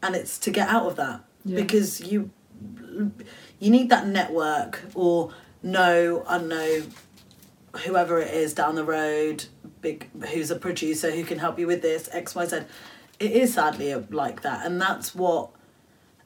and 0.00 0.14
it's 0.14 0.38
to 0.38 0.50
get 0.52 0.68
out 0.68 0.86
of 0.86 0.94
that 0.96 1.24
Yeah. 1.44 1.56
because 1.60 2.00
you 2.00 2.30
you 3.58 3.70
need 3.70 3.88
that 3.90 4.06
network 4.06 4.82
or 4.94 5.32
know 5.62 6.24
I 6.28 6.38
know 6.38 6.82
whoever 7.78 8.18
it 8.20 8.32
is 8.32 8.54
down 8.54 8.74
the 8.74 8.84
road, 8.84 9.46
big 9.80 10.08
who's 10.26 10.50
a 10.50 10.56
producer 10.56 11.10
who 11.10 11.24
can 11.24 11.38
help 11.38 11.58
you 11.58 11.66
with 11.66 11.82
this 11.82 12.08
X 12.12 12.34
Y 12.34 12.46
Z. 12.46 12.60
It 13.18 13.32
is 13.32 13.54
sadly 13.54 13.94
like 13.94 14.42
that, 14.42 14.66
and 14.66 14.80
that's 14.80 15.14
what 15.14 15.50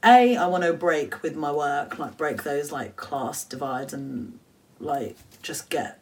a 0.04 0.36
I 0.36 0.46
want 0.46 0.64
to 0.64 0.72
break 0.72 1.22
with 1.22 1.36
my 1.36 1.52
work, 1.52 1.98
like 1.98 2.16
break 2.16 2.42
those 2.42 2.72
like 2.72 2.96
class 2.96 3.44
divides 3.44 3.92
and 3.92 4.38
like 4.78 5.16
just 5.42 5.70
get 5.70 6.00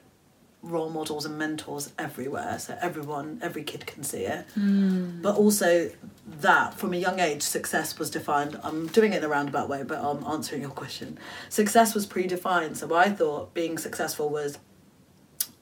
role 0.63 0.91
models 0.91 1.25
and 1.25 1.39
mentors 1.39 1.93
everywhere, 1.99 2.59
so 2.59 2.77
everyone, 2.81 3.39
every 3.43 3.63
kid 3.63 3.87
can 3.87 4.03
see 4.03 4.25
it. 4.25 4.45
Mm. 4.59 5.23
But 5.23 5.37
also 5.37 5.91
that 6.27 6.75
from 6.75 6.93
a 6.93 6.97
young 6.97 7.21
age, 7.21 7.43
success 7.43 7.99
was 7.99 8.11
defined. 8.11 8.59
I'm 8.65 8.89
doing 8.89 9.13
it 9.13 9.19
in 9.19 9.25
a 9.25 9.29
roundabout 9.29 9.69
way, 9.69 9.85
but 9.85 10.03
I'm 10.03 10.25
answering 10.25 10.63
your 10.63 10.71
question. 10.71 11.19
Success 11.49 11.95
was 11.95 12.07
predefined. 12.07 12.77
So 12.77 12.93
I 12.95 13.09
thought 13.09 13.55
being 13.55 13.79
successful 13.79 14.29
was 14.29 14.59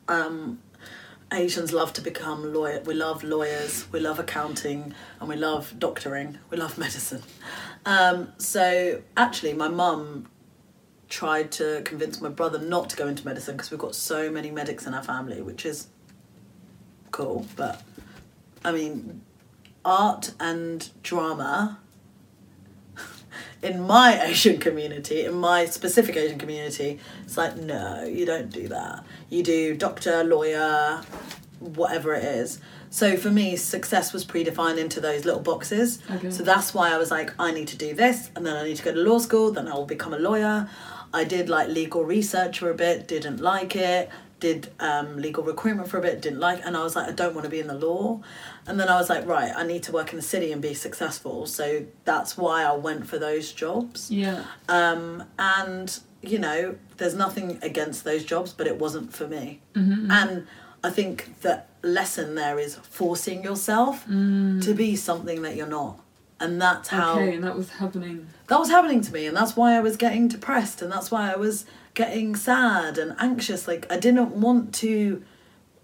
um, 0.09 0.61
Asians 1.33 1.73
love 1.73 1.93
to 1.95 2.01
become 2.01 2.53
lawyer. 2.53 2.81
We 2.85 2.95
love 2.95 3.25
lawyers. 3.25 3.87
We 3.91 4.01
love 4.01 4.19
accounting, 4.19 4.95
and 5.21 5.29
we 5.29 5.37
love 5.37 5.75
doctoring. 5.79 6.39
We 6.51 6.57
love 6.57 6.79
medicine. 6.87 7.23
Um, 7.85 8.33
so 8.39 9.03
actually, 9.17 9.55
my 9.55 9.69
mum 9.69 10.29
tried 11.09 11.53
to 11.53 11.83
convince 11.85 12.21
my 12.21 12.29
brother 12.29 12.59
not 12.59 12.91
to 12.91 12.97
go 12.97 13.07
into 13.07 13.25
medicine 13.25 13.57
because 13.57 13.71
we've 13.71 13.81
got 13.81 13.95
so 13.95 14.31
many 14.31 14.51
medics 14.51 14.87
in 14.87 14.95
our 14.95 15.03
family, 15.03 15.43
which 15.43 15.65
is 15.65 15.89
cool. 17.11 17.47
But 17.57 17.83
I 18.65 18.73
mean, 18.73 19.23
art 19.85 20.33
and 20.41 20.91
drama 21.03 21.81
in 23.63 23.81
my 23.83 24.21
Asian 24.27 24.59
community, 24.59 25.25
in 25.25 25.35
my 25.35 25.67
specific 25.67 26.17
Asian 26.17 26.39
community, 26.39 27.01
it's 27.25 27.37
like, 27.37 27.57
no, 27.57 28.05
you 28.05 28.27
don't 28.27 28.51
do 28.51 28.69
that. 28.69 29.05
You 29.31 29.43
do 29.43 29.75
doctor, 29.75 30.25
lawyer, 30.25 31.03
whatever 31.61 32.15
it 32.15 32.25
is. 32.25 32.61
So 32.91 33.17
for 33.17 33.31
me, 33.31 33.57
success 33.57 34.13
was 34.13 34.25
predefined 34.25 34.79
into 34.79 35.01
those 35.01 35.25
little 35.25 35.41
boxes. 35.41 35.99
Okay. 36.11 36.31
So 36.31 36.43
that's 36.43 36.73
why 36.73 36.93
I 36.93 36.99
was 36.99 37.11
like, 37.11 37.33
I 37.39 37.53
need 37.53 37.69
to 37.69 37.77
do 37.77 37.95
this, 37.95 38.31
and 38.37 38.47
then 38.47 38.57
I 38.57 38.65
need 38.65 38.77
to 38.77 38.83
go 38.83 38.93
to 38.95 39.01
law 39.01 39.19
school, 39.19 39.53
then 39.53 39.69
I'll 39.69 39.87
become 39.87 40.15
a 40.15 40.19
lawyer. 40.19 40.69
I 41.13 41.25
did 41.25 41.49
like 41.49 41.69
legal 41.69 42.05
research 42.05 42.59
for 42.59 42.71
a 42.71 42.75
bit, 42.75 43.09
didn't 43.09 43.41
like 43.41 43.75
it. 43.77 44.11
Did 44.39 44.71
um, 44.81 45.17
legal 45.17 45.43
recruitment 45.43 45.89
for 45.89 45.97
a 45.99 46.03
bit, 46.03 46.21
didn't 46.21 46.41
like, 46.41 46.61
and 46.65 46.77
I 46.77 46.83
was 46.83 46.95
like, 46.95 47.09
I 47.09 47.13
don't 47.13 47.35
want 47.35 47.45
to 47.45 47.51
be 47.51 47.59
in 47.59 47.69
the 47.69 47.75
law. 47.75 48.21
And 48.67 48.79
then 48.79 48.89
I 48.89 48.97
was 48.97 49.09
like, 49.09 49.27
right, 49.27 49.51
I 49.57 49.67
need 49.67 49.83
to 49.85 49.93
work 49.93 50.11
in 50.13 50.17
the 50.17 50.23
city 50.23 50.53
and 50.53 50.61
be 50.61 50.75
successful. 50.75 51.47
So 51.47 51.87
that's 52.05 52.37
why 52.37 52.63
I 52.65 52.75
went 52.75 53.07
for 53.07 53.19
those 53.19 53.53
jobs. 53.53 54.11
Yeah. 54.11 54.45
Um, 54.69 55.25
and 55.39 55.99
you 56.23 56.39
know, 56.39 56.77
there's 56.99 57.15
nothing 57.15 57.59
against 57.63 58.05
those 58.05 58.25
jobs, 58.25 58.53
but 58.53 58.67
it 58.67 58.79
wasn't 58.79 59.13
for 59.15 59.27
me. 59.27 59.61
Mm-hmm. 59.75 60.11
And 60.11 60.47
I 60.85 60.91
think 60.91 61.41
the 61.41 61.63
lesson 61.83 62.35
there 62.35 62.59
is 62.59 62.75
forcing 62.75 63.43
yourself 63.45 64.05
to 64.07 64.75
be 64.75 64.97
something 64.97 65.43
that 65.43 65.57
you're 65.57 65.67
not. 65.67 66.01
And 66.41 66.61
that's 66.61 66.89
how 66.91 67.15
Okay, 67.19 67.37
and 67.37 67.45
that 67.45 67.57
was 67.57 67.71
happening. 67.71 68.27
that 68.49 68.61
was 68.61 68.69
happening 68.69 69.01
to 69.01 69.13
me 69.13 69.25
and 69.27 69.35
that's 69.35 69.57
why 69.57 69.75
I 69.75 69.81
was 69.81 69.97
getting 69.97 70.29
depressed 70.29 70.83
and 70.83 70.93
that's 70.93 71.11
why 71.11 71.33
I 71.33 71.37
was 71.37 71.65
getting 71.97 72.37
sad 72.37 72.99
and 72.99 73.17
anxious. 73.19 73.67
Like 73.67 73.91
I 73.93 73.99
didn't 73.99 74.31
want 74.41 74.73
to 74.77 75.23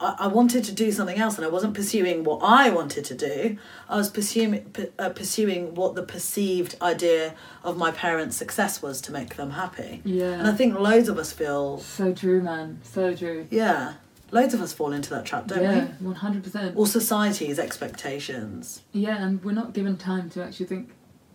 I, 0.01 0.17
I 0.21 0.27
wanted 0.29 0.63
to 0.65 0.73
do 0.73 0.93
something 0.93 1.19
else 1.19 1.37
and 1.39 1.45
I 1.45 1.49
wasn't 1.49 1.75
pursuing 1.75 2.23
what 2.25 2.41
I 2.43 2.71
wanted 2.71 3.05
to 3.07 3.15
do. 3.15 3.57
I 3.89 3.97
was 3.97 4.11
pursuing 4.11 4.61
p- 4.77 4.89
uh, 4.99 5.09
pursuing 5.11 5.75
what 5.75 5.95
the 5.95 6.03
perceived 6.03 6.77
idea 6.83 7.35
of 7.65 7.77
my 7.77 7.91
parents' 7.91 8.37
success 8.37 8.83
was 8.83 9.01
to 9.03 9.13
make 9.13 9.35
them 9.37 9.51
happy. 9.53 10.03
Yeah. 10.05 10.33
And 10.39 10.47
I 10.47 10.53
think 10.53 10.79
loads 10.79 11.09
of 11.09 11.19
us 11.19 11.33
feel 11.33 11.79
So 11.79 12.13
true, 12.13 12.41
man. 12.43 12.81
So 12.83 13.15
true. 13.15 13.47
yeah, 13.51 13.95
loads 14.31 14.55
of 14.55 14.61
us 14.61 14.73
fall 14.73 14.93
into 14.93 15.11
that 15.11 15.25
trap, 15.25 15.47
don't 15.47 15.61
we? 15.61 15.65
yeah, 15.65 15.87
we? 16.01 16.07
one 16.07 16.17
hundred 16.17 16.43
percent. 16.45 16.77
Or 16.77 16.87
society's 16.87 17.59
expectations. 17.59 18.83
Yeah, 18.93 19.23
and 19.25 19.43
we're 19.45 19.53
not 19.63 19.73
given 19.73 19.97
time 19.97 20.29
to 20.31 20.45
actually 20.45 20.67
think. 20.67 20.91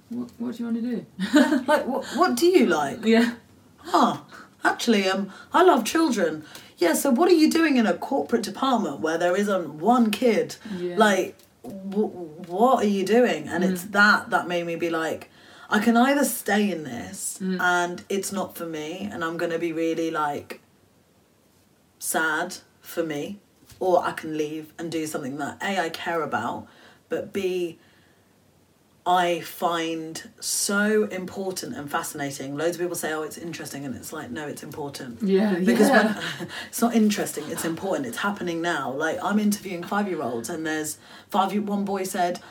What 0.09 0.29
What 0.37 0.55
do 0.55 0.63
you 0.63 0.65
want 0.69 0.77
to 0.83 0.87
do? 0.95 1.05
like 1.67 1.85
what 1.87 2.05
what 2.19 2.35
do 2.35 2.45
you 2.45 2.65
like? 2.67 2.99
yeah. 3.05 3.33
Huh. 3.77 4.17
Actually, 4.71 5.08
um, 5.08 5.32
I 5.53 5.63
love 5.63 5.84
children. 5.86 6.43
Yeah, 6.77 6.93
so 6.93 7.10
what 7.10 7.30
are 7.32 7.34
you 7.43 7.49
doing 7.49 7.77
in 7.77 7.88
a 7.88 7.93
corporate 7.93 8.43
department 8.43 8.99
where 8.99 9.17
there 9.17 9.36
isn't 9.36 9.69
one 9.93 10.12
kid? 10.12 10.58
Yeah. 10.77 10.95
Like, 10.97 11.36
w- 11.63 12.08
what 12.47 12.84
are 12.84 12.88
you 12.97 13.06
doing? 13.06 13.47
And 13.47 13.63
it's 13.63 13.84
that 13.86 14.30
that 14.30 14.47
made 14.47 14.65
me 14.65 14.75
be 14.75 14.89
like, 14.89 15.30
I 15.69 15.80
can 15.80 15.97
either 15.97 16.23
stay 16.23 16.71
in 16.71 16.84
this 16.84 17.39
and 17.41 18.03
it's 18.10 18.32
not 18.32 18.56
for 18.58 18.65
me, 18.65 19.10
and 19.12 19.23
I'm 19.25 19.38
gonna 19.38 19.60
be 19.60 19.73
really 19.73 20.12
like 20.12 20.62
sad 21.99 22.58
for 22.82 23.03
me, 23.03 23.39
or 23.80 24.03
I 24.03 24.12
can 24.12 24.38
leave 24.38 24.73
and 24.77 24.91
do 24.91 25.06
something 25.08 25.38
that 25.38 25.58
A, 25.62 25.80
I 25.80 25.89
care 25.89 26.21
about, 26.21 26.67
but 27.10 27.34
B, 27.34 27.80
I 29.07 29.39
find 29.39 30.29
so 30.41 31.05
important 31.05 31.73
and 31.77 31.89
fascinating. 31.89 32.57
Loads 32.57 32.75
of 32.75 32.81
people 32.81 32.95
say, 32.95 33.13
"Oh, 33.13 33.23
it's 33.23 33.37
interesting," 33.37 33.85
and 33.85 33.95
it's 33.95 34.11
like, 34.11 34.29
no, 34.29 34.45
it's 34.47 34.63
important. 34.63 35.23
Yeah. 35.23 35.53
Because 35.59 35.87
yeah. 35.87 36.17
when, 36.39 36.49
it's 36.67 36.81
not 36.81 36.93
interesting, 36.93 37.45
it's 37.47 37.63
important. 37.63 38.05
It's 38.05 38.17
happening 38.17 38.61
now. 38.61 38.91
Like 38.91 39.17
I'm 39.23 39.39
interviewing 39.39 39.83
five-year-olds, 39.83 40.49
and 40.49 40.67
there's 40.67 40.97
five. 41.29 41.53
One 41.57 41.85
boy 41.85 42.03
said, 42.03 42.41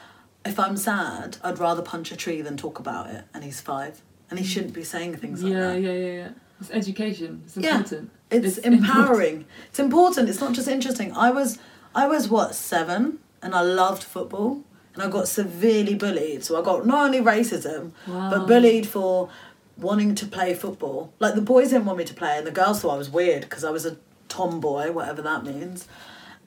"If 0.47 0.59
I'm 0.59 0.79
sad, 0.79 1.37
I'd 1.45 1.59
rather 1.59 1.83
punch 1.83 2.11
a 2.11 2.17
tree 2.17 2.41
than 2.41 2.57
talk 2.57 2.79
about 2.79 3.11
it," 3.11 3.25
and 3.35 3.45
he's 3.45 3.61
five, 3.61 4.01
and 4.31 4.39
he 4.39 4.45
shouldn't 4.45 4.73
be 4.73 4.83
saying 4.83 5.17
things 5.17 5.43
like 5.43 5.53
yeah, 5.53 5.61
that. 5.73 5.81
yeah, 5.83 5.93
yeah, 5.93 6.13
yeah. 6.13 6.29
It's 6.59 6.71
education. 6.71 7.43
It's 7.45 7.59
Yeah. 7.59 7.77
important. 7.77 8.11
It's, 8.31 8.57
important. 8.57 8.75
empowering. 8.75 9.45
It's 9.69 9.79
important. 9.79 10.31
It's 10.31 10.41
not 10.41 10.55
just 10.55 10.69
interesting. 10.69 11.13
I 11.13 11.31
was, 11.31 11.59
I 11.95 12.07
was 12.09 12.31
what 12.31 12.55
seven, 12.55 13.19
and 13.43 13.55
I 13.55 13.61
loved 13.61 14.03
football, 14.03 14.65
and 14.97 15.05
I 15.05 15.09
got 15.09 15.29
severely 15.29 15.95
bullied. 15.95 16.43
So 16.43 16.59
I 16.61 16.65
got 16.65 16.85
not 16.87 17.05
only 17.05 17.21
racism, 17.21 17.93
Wow. 18.09 18.31
but 18.31 18.47
bullied 18.47 18.87
for 18.89 19.29
wanting 19.77 20.15
to 20.17 20.27
play 20.27 20.55
football. 20.55 21.13
Like 21.21 21.35
the 21.35 21.43
boys 21.43 21.69
didn't 21.71 21.85
want 21.85 21.99
me 21.99 22.05
to 22.05 22.15
play, 22.15 22.39
and 22.39 22.47
the 22.47 22.51
girls 22.51 22.81
thought 22.81 22.95
I 22.95 22.99
was 22.99 23.11
weird 23.11 23.43
because 23.43 23.63
I 23.63 23.71
was 23.71 23.85
a 23.87 23.97
tomboy, 24.29 24.91
whatever 24.91 25.23
that 25.23 25.45
means. 25.45 25.87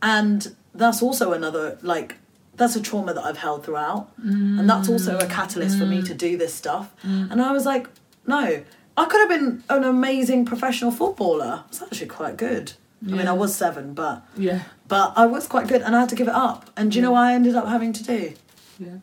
And 0.01 0.55
that's 0.73 1.01
also 1.01 1.31
another 1.33 1.77
like 1.81 2.15
that's 2.55 2.75
a 2.75 2.81
trauma 2.81 3.13
that 3.13 3.23
I've 3.23 3.37
held 3.37 3.63
throughout, 3.63 4.09
and 4.17 4.69
that's 4.69 4.89
also 4.89 5.17
a 5.17 5.27
catalyst 5.27 5.77
for 5.79 5.85
me 5.85 6.01
to 6.01 6.13
do 6.13 6.37
this 6.37 6.53
stuff. 6.53 6.93
Mm. 7.05 7.31
And 7.31 7.41
I 7.41 7.51
was 7.53 7.65
like, 7.65 7.87
no, 8.27 8.63
I 8.97 9.05
could 9.05 9.19
have 9.21 9.29
been 9.29 9.63
an 9.69 9.85
amazing 9.85 10.43
professional 10.45 10.91
footballer. 10.91 11.63
I 11.65 11.69
was 11.69 11.81
actually 11.81 12.07
quite 12.07 12.35
good. 12.35 12.73
I 13.07 13.11
mean, 13.11 13.27
I 13.27 13.33
was 13.33 13.55
seven, 13.55 13.93
but 13.93 14.23
Yeah. 14.37 14.63
but 14.87 15.13
I 15.15 15.25
was 15.25 15.47
quite 15.47 15.67
good, 15.67 15.81
and 15.81 15.95
I 15.95 16.01
had 16.01 16.09
to 16.09 16.15
give 16.15 16.27
it 16.27 16.33
up. 16.35 16.69
And 16.75 16.91
do 16.91 16.97
you 16.97 17.01
know 17.01 17.11
what 17.11 17.21
I 17.23 17.33
ended 17.33 17.55
up 17.55 17.67
having 17.67 17.93
to 17.93 18.03
do? 18.03 18.33
Yeah. 18.77 18.97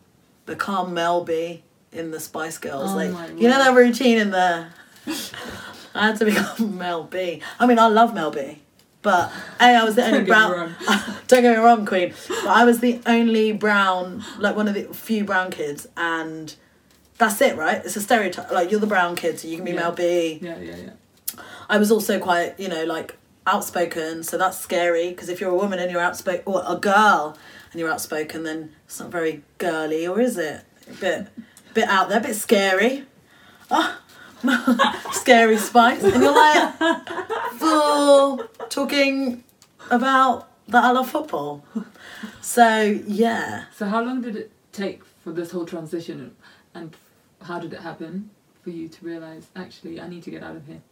become 0.44 0.94
Mel 0.94 1.24
B 1.24 1.62
in 1.92 2.10
the 2.10 2.20
Spice 2.20 2.58
Girls. 2.58 2.92
Oh 2.92 2.96
like 2.96 3.10
you 3.40 3.48
know 3.48 3.58
that 3.58 3.74
routine 3.74 4.18
in 4.18 4.30
there. 4.30 4.72
I 5.94 6.06
had 6.08 6.16
to 6.18 6.24
become 6.26 6.76
Mel 6.78 7.04
B. 7.04 7.40
I 7.58 7.66
mean, 7.66 7.78
I 7.78 7.86
love 7.88 8.14
Mel 8.14 8.30
B, 8.30 8.58
but 9.02 9.32
a 9.60 9.64
I 9.76 9.84
was 9.84 9.94
the 9.94 10.04
only 10.04 10.18
Don't 10.18 10.26
get 10.26 10.28
brown. 10.28 10.74
don't 11.28 11.42
get 11.42 11.56
me 11.56 11.62
wrong, 11.64 11.86
Queen. 11.86 12.12
But 12.28 12.46
I 12.48 12.64
was 12.64 12.80
the 12.80 13.00
only 13.06 13.52
brown, 13.52 14.22
like 14.38 14.54
one 14.56 14.68
of 14.68 14.74
the 14.74 14.84
few 14.94 15.24
brown 15.24 15.50
kids, 15.50 15.86
and 15.96 16.54
that's 17.18 17.40
it, 17.40 17.56
right? 17.56 17.82
It's 17.84 17.96
a 17.96 18.00
stereotype. 18.02 18.50
Like 18.50 18.70
you're 18.70 18.80
the 18.80 18.86
brown 18.86 19.16
kid, 19.16 19.40
so 19.40 19.48
you 19.48 19.56
can 19.56 19.64
be 19.64 19.70
Yeah. 19.72 19.80
Mel 19.80 19.92
B. 19.92 20.38
Yeah, 20.42 20.58
yeah, 20.58 20.76
yeah. 20.76 21.40
I 21.68 21.78
was 21.78 21.90
also 21.90 22.18
quite, 22.20 22.60
you 22.60 22.68
know, 22.68 22.84
like 22.84 23.16
outspoken, 23.46 24.22
so 24.22 24.36
that's 24.36 24.58
scary 24.58 25.10
because 25.10 25.28
if 25.28 25.40
you're 25.40 25.50
a 25.50 25.54
woman 25.56 25.78
and 25.78 25.90
you're 25.90 26.00
outspoken, 26.00 26.42
or 26.46 26.62
a 26.66 26.76
girl 26.76 27.36
and 27.72 27.80
you're 27.80 27.90
outspoken, 27.90 28.42
then 28.42 28.72
it's 28.84 28.98
not 29.00 29.10
very 29.10 29.42
girly, 29.58 30.06
or 30.06 30.20
is 30.20 30.36
it? 30.36 30.62
A 30.88 30.94
bit, 30.94 31.28
bit 31.74 31.88
out 31.88 32.08
there, 32.08 32.18
a 32.18 32.22
bit 32.22 32.36
scary. 32.36 33.04
Ah, 33.70 34.00
scary 35.12 35.58
spice, 35.58 36.02
and 36.02 36.22
you're 36.22 36.34
like, 36.34 36.74
full 37.58 38.38
talking 38.68 39.42
about 39.90 40.48
that 40.68 40.84
I 40.84 40.90
love 40.92 41.10
football. 41.10 41.64
So 42.40 43.00
yeah, 43.06 43.64
So 43.74 43.86
how 43.86 44.02
long 44.02 44.20
did 44.22 44.36
it 44.36 44.50
take 44.72 45.04
for 45.22 45.32
this 45.32 45.50
whole 45.50 45.64
transition, 45.66 46.36
and 46.74 46.94
how 47.42 47.58
did 47.58 47.72
it 47.72 47.80
happen 47.80 48.30
for 48.62 48.70
you 48.70 48.88
to 48.88 49.04
realize 49.04 49.48
actually 49.54 50.00
I 50.00 50.08
need 50.08 50.22
to 50.24 50.30
get 50.30 50.42
out 50.42 50.56
of 50.56 50.66
here? 50.66 50.82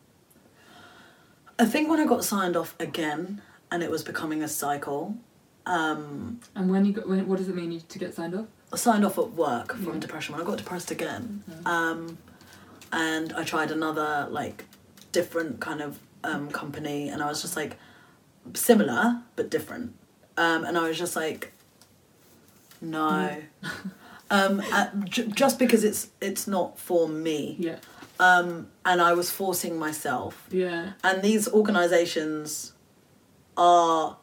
I 1.58 1.64
think 1.64 1.88
when 1.88 2.00
I 2.00 2.06
got 2.06 2.24
signed 2.24 2.56
off 2.56 2.74
again, 2.80 3.40
and 3.70 3.82
it 3.82 3.90
was 3.90 4.02
becoming 4.02 4.42
a 4.42 4.48
cycle. 4.48 5.16
Um, 5.66 6.40
And 6.54 6.70
when 6.70 6.84
you 6.84 6.92
got, 6.92 7.08
when, 7.08 7.26
what 7.28 7.38
does 7.38 7.48
it 7.48 7.54
mean 7.54 7.72
you, 7.72 7.80
to 7.80 7.98
get 7.98 8.14
signed 8.14 8.34
off? 8.34 8.46
I 8.72 8.76
signed 8.76 9.04
off 9.04 9.18
at 9.18 9.30
work 9.32 9.74
from 9.76 10.00
depression 10.00 10.34
when 10.34 10.42
I 10.42 10.46
got 10.46 10.58
depressed 10.58 10.90
again. 10.90 11.44
Um, 11.64 12.18
and 12.92 13.32
I 13.32 13.44
tried 13.44 13.70
another 13.70 14.26
like 14.30 14.64
different 15.12 15.60
kind 15.60 15.80
of 15.80 15.98
um, 16.24 16.50
company, 16.50 17.08
and 17.08 17.22
I 17.22 17.26
was 17.28 17.40
just 17.42 17.56
like 17.56 17.76
similar 18.54 19.22
but 19.36 19.48
different. 19.50 19.94
Um, 20.36 20.64
and 20.64 20.76
I 20.76 20.88
was 20.88 20.98
just 20.98 21.14
like, 21.16 21.52
no, 22.80 23.36
um, 24.30 24.60
uh, 24.72 24.88
j- 25.04 25.28
just 25.28 25.58
because 25.58 25.84
it's 25.84 26.08
it's 26.20 26.46
not 26.46 26.78
for 26.78 27.08
me. 27.08 27.56
Yeah, 27.58 27.76
Um, 28.20 28.68
and 28.84 29.02
I 29.02 29.12
was 29.14 29.30
forcing 29.30 29.78
myself 29.78 30.46
yeah, 30.50 30.92
and 31.02 31.20
these 31.22 31.48
organizations 31.48 32.72
are 33.56 34.16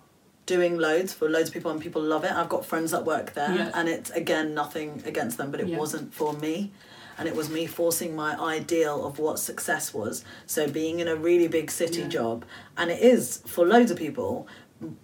doing 0.46 0.78
loads 0.78 1.14
for 1.14 1.30
loads 1.30 1.50
of 1.50 1.54
people 1.54 1.72
and 1.72 1.80
people 1.80 2.02
love 2.02 2.24
it 2.24 2.32
i've 2.32 2.50
got 2.50 2.66
friends 2.66 2.92
that 2.92 3.06
work 3.06 3.34
there 3.34 3.54
Yeah. 3.56 3.72
and 3.74 3.88
it's 3.88 4.10
again 4.12 4.54
nothing 4.54 5.02
against 5.06 5.38
them 5.38 5.52
but 5.52 5.60
it 5.62 5.68
Yeah. 5.68 5.78
wasn't 5.78 6.14
for 6.14 6.34
me 6.34 6.72
and 7.18 7.28
it 7.28 7.36
was 7.36 7.50
me 7.50 7.66
forcing 7.68 8.16
my 8.16 8.36
ideal 8.40 9.06
of 9.06 9.20
what 9.20 9.38
success 9.38 9.94
was. 9.94 10.24
So 10.48 10.68
being 10.68 11.00
in 11.00 11.08
a 11.08 11.16
really 11.16 11.48
big 11.48 11.70
city 11.70 12.02
Yeah. 12.02 12.08
job, 12.08 12.46
and 12.76 12.90
it 12.90 13.00
is 13.00 13.42
for 13.46 13.64
loads 13.68 13.92
of 13.92 13.98
people, 13.98 14.48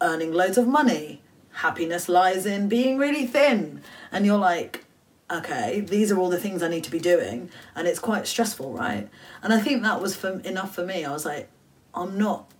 earning 0.02 0.32
loads 0.34 0.58
of 0.58 0.66
money. 0.68 1.22
Happiness 1.52 2.10
lies 2.10 2.48
in 2.48 2.70
being 2.70 2.98
really 2.98 3.28
thin, 3.28 3.82
and 4.12 4.26
you're 4.26 4.40
like, 4.40 4.86
okay, 5.32 5.82
these 5.82 6.12
are 6.12 6.18
all 6.18 6.30
the 6.30 6.40
things 6.40 6.64
I 6.64 6.68
need 6.70 6.84
to 6.86 6.92
be 6.92 7.00
doing, 7.00 7.50
and 7.76 7.88
it's 7.88 8.00
quite 8.00 8.28
stressful, 8.28 8.74
right? 8.74 9.10
And 9.44 9.54
I 9.54 9.60
think 9.60 9.84
that 9.84 10.02
was 10.02 10.16
for 10.16 10.40
enough 10.42 10.74
for 10.76 10.86
me. 10.86 11.04
I 11.06 11.12
was 11.12 11.26
like, 11.26 11.50
I'm 11.94 12.18
not 12.18 12.52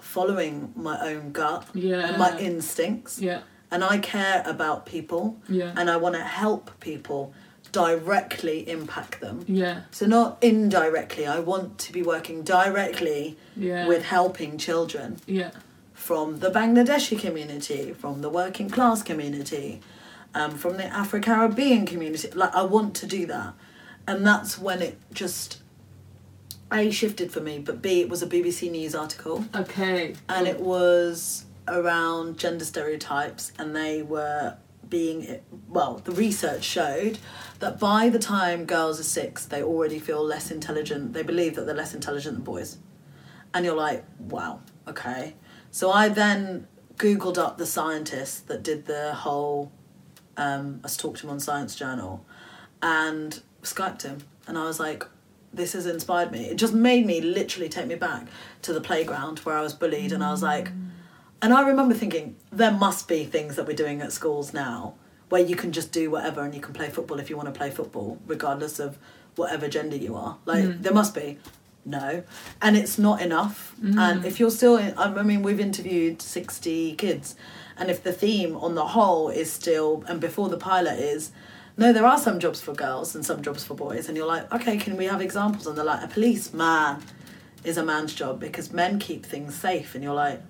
following 0.00 0.72
my 0.76 0.98
own 1.00 1.32
gut 1.32 1.66
Yeah. 1.74 2.08
and 2.08 2.18
my 2.18 2.38
instincts, 2.38 3.20
Yeah. 3.20 3.40
and 3.70 3.84
I 3.84 3.98
care 3.98 4.42
about 4.46 4.86
people, 4.86 5.36
Yeah. 5.48 5.72
and 5.76 5.88
I 5.88 5.96
want 5.96 6.14
to 6.16 6.22
help 6.22 6.70
people 6.80 7.32
directly 7.72 8.68
impact 8.68 9.20
them. 9.20 9.44
Yeah. 9.46 9.82
So 9.90 10.06
not 10.06 10.38
indirectly. 10.40 11.26
I 11.26 11.40
want 11.40 11.78
to 11.78 11.92
be 11.92 12.02
working 12.02 12.42
directly 12.42 13.36
Yeah. 13.56 13.86
with 13.86 14.02
helping 14.04 14.56
children 14.56 15.18
Yeah. 15.26 15.50
from 15.92 16.38
the 16.40 16.50
Bangladeshi 16.50 17.18
community, 17.18 17.92
from 17.92 18.22
the 18.22 18.30
working 18.30 18.70
class 18.70 19.02
community, 19.02 19.80
um, 20.36 20.52
from 20.52 20.76
the 20.76 20.84
Afro 20.84 21.18
Caribbean 21.20 21.86
community. 21.86 22.30
Like 22.32 22.54
I 22.54 22.62
want 22.62 22.94
to 22.96 23.06
do 23.06 23.26
that, 23.26 23.54
and 24.06 24.24
that's 24.26 24.58
when 24.58 24.82
it 24.82 24.98
just 25.12 25.62
a 26.70 26.90
shifted 26.90 27.32
for 27.32 27.40
me. 27.40 27.58
But 27.58 27.80
b 27.82 28.00
it 28.02 28.08
was 28.08 28.22
a 28.22 28.26
BBC 28.26 28.70
News 28.70 28.94
article, 28.94 29.44
Okay. 29.54 30.14
and 30.28 30.46
it 30.46 30.60
was 30.60 31.46
around 31.66 32.38
gender 32.38 32.64
stereotypes, 32.64 33.52
and 33.58 33.74
they 33.74 34.02
were 34.02 34.56
being 34.88 35.40
well. 35.68 36.00
The 36.04 36.12
research 36.12 36.62
showed 36.64 37.18
that 37.58 37.80
by 37.80 38.08
the 38.10 38.18
time 38.20 38.66
girls 38.66 39.00
are 39.00 39.10
six, 39.20 39.44
they 39.46 39.62
already 39.62 39.98
feel 39.98 40.22
less 40.22 40.50
intelligent. 40.50 41.12
They 41.14 41.22
believe 41.22 41.56
that 41.56 41.66
they're 41.66 41.74
less 41.74 41.94
intelligent 41.94 42.34
than 42.36 42.44
boys, 42.44 42.78
and 43.54 43.64
you're 43.64 43.74
like, 43.74 44.04
wow, 44.18 44.60
okay. 44.86 45.34
So 45.70 45.90
I 45.90 46.08
then 46.10 46.68
googled 46.96 47.38
up 47.38 47.56
the 47.58 47.66
scientist 47.66 48.48
that 48.48 48.62
did 48.62 48.84
the 48.86 49.14
whole. 49.14 49.72
Um, 50.36 50.80
I 50.84 50.88
to 50.88 51.26
him 51.26 51.30
on 51.30 51.40
Science 51.40 51.74
Journal, 51.74 52.24
and 52.82 53.40
skyped 53.62 54.02
him, 54.02 54.18
and 54.46 54.58
I 54.58 54.64
was 54.64 54.78
like, 54.78 55.04
this 55.52 55.72
has 55.72 55.86
inspired 55.86 56.30
me. 56.30 56.46
It 56.46 56.56
just 56.56 56.74
made 56.74 57.06
me 57.06 57.20
literally 57.20 57.68
take 57.68 57.86
me 57.86 57.94
back 57.94 58.28
to 58.62 58.72
the 58.72 58.80
playground 58.80 59.38
where 59.40 59.56
I 59.56 59.62
was 59.62 59.72
bullied, 59.72 60.12
and 60.12 60.22
I 60.22 60.30
was 60.30 60.42
like, 60.42 60.70
and 61.40 61.52
I 61.52 61.66
remember 61.66 61.94
thinking 61.94 62.36
there 62.50 62.72
must 62.72 63.08
be 63.08 63.24
things 63.24 63.56
that 63.56 63.66
we're 63.66 63.76
doing 63.76 64.00
at 64.00 64.12
schools 64.12 64.52
now 64.52 64.94
where 65.28 65.42
you 65.42 65.56
can 65.56 65.72
just 65.72 65.90
do 65.92 66.10
whatever 66.10 66.42
and 66.42 66.54
you 66.54 66.60
can 66.60 66.72
play 66.72 66.88
football 66.88 67.18
if 67.18 67.28
you 67.28 67.36
want 67.36 67.52
to 67.52 67.58
play 67.58 67.70
football, 67.70 68.18
regardless 68.26 68.78
of 68.78 68.98
whatever 69.34 69.68
gender 69.68 69.96
you 69.96 70.14
are. 70.14 70.38
Like 70.44 70.82
there 70.82 70.92
must 70.92 71.14
be. 71.14 71.38
No, 71.88 72.24
and 72.60 72.76
it's 72.76 72.98
not 72.98 73.22
enough. 73.22 73.74
And 73.80 74.24
if 74.24 74.40
you're 74.40 74.50
still, 74.50 74.76
in, 74.76 74.92
I 74.98 75.22
mean, 75.22 75.42
we've 75.42 75.60
interviewed 75.60 76.20
sixty 76.20 76.96
kids, 76.96 77.36
and 77.76 77.90
if 77.90 78.02
the 78.02 78.12
theme 78.12 78.56
on 78.56 78.74
the 78.74 78.86
whole 78.88 79.28
is 79.28 79.52
still, 79.52 80.04
and 80.08 80.20
before 80.20 80.48
the 80.48 80.56
pilot 80.56 80.98
is, 80.98 81.30
no, 81.76 81.92
there 81.92 82.06
are 82.06 82.18
some 82.18 82.40
jobs 82.40 82.60
for 82.60 82.72
girls 82.72 83.14
and 83.14 83.24
some 83.24 83.42
jobs 83.42 83.64
for 83.64 83.74
boys, 83.74 84.08
and 84.08 84.16
you're 84.16 84.26
like, 84.26 84.52
okay, 84.52 84.76
can 84.76 84.96
we 84.96 85.04
have 85.06 85.20
examples? 85.20 85.66
And 85.66 85.76
they're 85.76 85.84
like, 85.84 86.02
a 86.02 86.08
policeman 86.08 87.02
is 87.64 87.76
a 87.76 87.84
man's 87.84 88.14
job 88.14 88.40
because 88.40 88.72
men 88.72 88.98
keep 88.98 89.26
things 89.26 89.54
safe, 89.54 89.94
and 89.94 90.02
you're 90.02 90.14
like, 90.14 90.40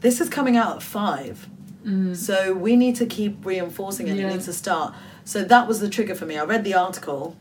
this 0.00 0.20
is 0.20 0.28
coming 0.28 0.56
out 0.56 0.76
at 0.76 0.82
five. 0.82 1.48
Mm. 1.84 2.14
So 2.16 2.52
we 2.52 2.76
need 2.76 2.96
to 2.96 3.06
keep 3.06 3.44
reinforcing 3.44 4.08
it. 4.08 4.16
Yeah. 4.16 4.26
It 4.26 4.32
needs 4.32 4.44
to 4.46 4.52
start. 4.52 4.94
So 5.24 5.44
that 5.44 5.66
was 5.66 5.80
the 5.80 5.88
trigger 5.88 6.14
for 6.14 6.26
me. 6.26 6.36
I 6.36 6.44
read 6.44 6.64
the 6.64 6.74
article 6.74 7.36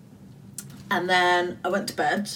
and 0.89 1.09
then 1.09 1.59
I 1.63 1.69
went 1.69 1.87
to 1.89 1.95
bed. 1.95 2.29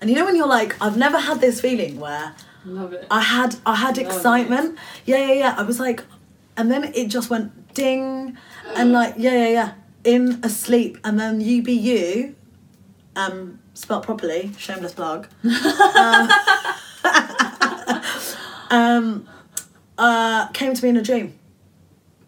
And 0.00 0.08
you 0.08 0.16
know 0.16 0.24
when 0.24 0.36
you're 0.36 0.46
like, 0.46 0.80
I've 0.80 0.96
never 0.96 1.18
had 1.18 1.40
this 1.40 1.60
feeling 1.60 1.98
where 1.98 2.34
Love 2.64 2.92
it. 2.92 3.06
I 3.10 3.20
had 3.20 3.56
I 3.64 3.74
had 3.76 3.96
Love 3.96 4.06
it. 4.06 4.06
excitement. 4.06 4.78
Yeah, 5.04 5.26
yeah, 5.26 5.32
yeah. 5.34 5.54
I 5.56 5.62
was 5.62 5.78
like 5.80 6.02
and 6.58 6.70
then 6.70 6.92
it 6.92 7.06
just 7.08 7.30
went 7.30 7.72
ding 7.72 8.36
and 8.76 8.92
like, 8.92 9.14
yeah, 9.16 9.32
yeah, 9.32 9.48
yeah. 9.48 9.72
In 10.04 10.40
a 10.42 10.48
sleep, 10.48 10.98
and 11.04 11.18
then 11.18 11.40
you 11.40 11.62
be 11.62 11.72
you, 11.72 12.34
um, 13.14 13.60
spelt 13.74 14.02
properly, 14.04 14.52
shameless 14.58 14.92
plug. 14.92 15.28
um, 15.44 16.30
um 18.70 19.28
uh 19.96 20.48
came 20.48 20.74
to 20.74 20.82
me 20.82 20.88
in 20.90 20.96
a 20.96 21.02
dream. 21.02 21.38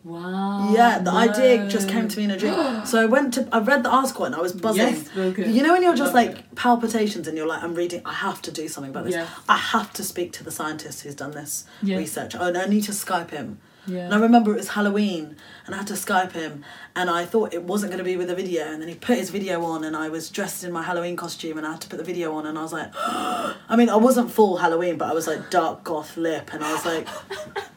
Wow. 0.05 0.73
Yeah, 0.75 0.99
the 0.99 1.11
idea 1.13 1.69
just 1.69 1.89
came 1.89 2.09
to 2.09 2.19
me 2.19 2.25
in 2.25 2.31
a 2.31 2.37
dream. 2.39 2.85
So 2.87 3.01
I 3.03 3.07
went 3.07 3.35
to, 3.35 3.49
I 3.53 3.61
read 3.61 3.83
the 3.83 3.91
article 3.91 4.25
and 4.25 4.35
I 4.35 4.41
was 4.41 4.53
buzzing. 4.53 4.83
Yes, 4.95 5.07
spoken. 5.07 5.55
You 5.55 5.63
know 5.63 5.73
when 5.73 5.83
you're 5.83 5.95
just 5.95 6.15
Love 6.15 6.27
like 6.27 6.39
it. 6.39 6.55
palpitations 6.55 7.29
and 7.29 7.37
you're 7.37 7.47
like, 7.47 7.63
I'm 7.63 7.75
reading, 7.75 8.03
I 8.05 8.13
have 8.15 8.41
to 8.43 8.51
do 8.53 8.69
something 8.69 8.91
about 8.91 9.05
this. 9.05 9.15
Yeah. 9.15 9.29
I 9.49 9.57
have 9.57 9.93
to 9.95 10.03
speak 10.05 10.33
to 10.35 10.45
the 10.45 10.51
scientist 10.51 11.03
who's 11.03 11.15
done 11.15 11.33
this 11.33 11.65
Yeah. 11.83 11.97
research. 11.99 12.35
Oh, 12.39 12.53
I 12.55 12.67
need 12.67 12.83
to 12.85 12.93
Skype 12.93 13.31
him. 13.31 13.59
Yeah. 13.87 14.01
And 14.05 14.15
I 14.15 14.19
remember 14.21 14.53
it 14.53 14.57
was 14.59 14.69
Halloween 14.69 15.37
and 15.67 15.75
I 15.75 15.79
had 15.79 15.87
to 15.89 15.95
Skype 15.95 16.33
him 16.33 16.65
and 16.95 17.09
I 17.09 17.25
thought 17.25 17.55
it 17.55 17.63
wasn't 17.63 17.91
going 17.91 17.99
to 17.99 18.05
be 18.05 18.17
with 18.17 18.29
a 18.31 18.35
video 18.35 18.65
and 18.65 18.81
then 18.83 18.89
he 18.91 18.95
put 18.95 19.17
his 19.17 19.31
video 19.31 19.63
on 19.65 19.85
and 19.85 19.97
I 19.97 20.11
was 20.11 20.29
dressed 20.29 20.63
in 20.65 20.71
my 20.71 20.83
Halloween 20.83 21.17
costume 21.17 21.57
and 21.57 21.67
I 21.67 21.73
had 21.73 21.81
to 21.81 21.89
put 21.89 21.97
the 21.97 22.05
video 22.05 22.35
on 22.35 22.45
and 22.47 22.59
I 22.59 22.63
was 22.63 22.75
like, 22.75 22.91
I 22.95 23.77
mean, 23.77 23.89
I 23.89 23.97
wasn't 23.97 24.31
full 24.31 24.59
Halloween, 24.59 24.99
but 24.99 25.09
I 25.09 25.15
was 25.15 25.27
like 25.27 25.51
dark 25.51 25.83
goth 25.83 26.17
lip 26.19 26.53
and 26.53 26.63
I 26.63 26.73
was 26.73 26.85
like, 26.85 27.09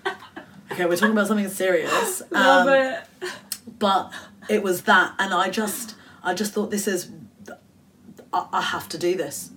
okay, 0.72 0.86
we're 0.86 0.96
talking 0.96 1.14
about 1.14 1.28
something 1.28 1.50
serious. 1.50 2.22
Love 2.32 2.68
Um, 2.68 2.74
it. 2.74 3.30
but 3.80 4.12
it 4.50 4.62
was 4.62 4.82
that 4.84 5.14
and 5.20 5.34
i 5.34 5.50
just 5.50 5.96
i 6.22 6.34
just 6.34 6.52
thought 6.54 6.70
this 6.70 6.86
is 6.88 7.10
I, 8.34 8.46
I 8.52 8.62
have 8.62 8.90
to 8.90 8.98
do 8.98 9.16
this 9.16 9.52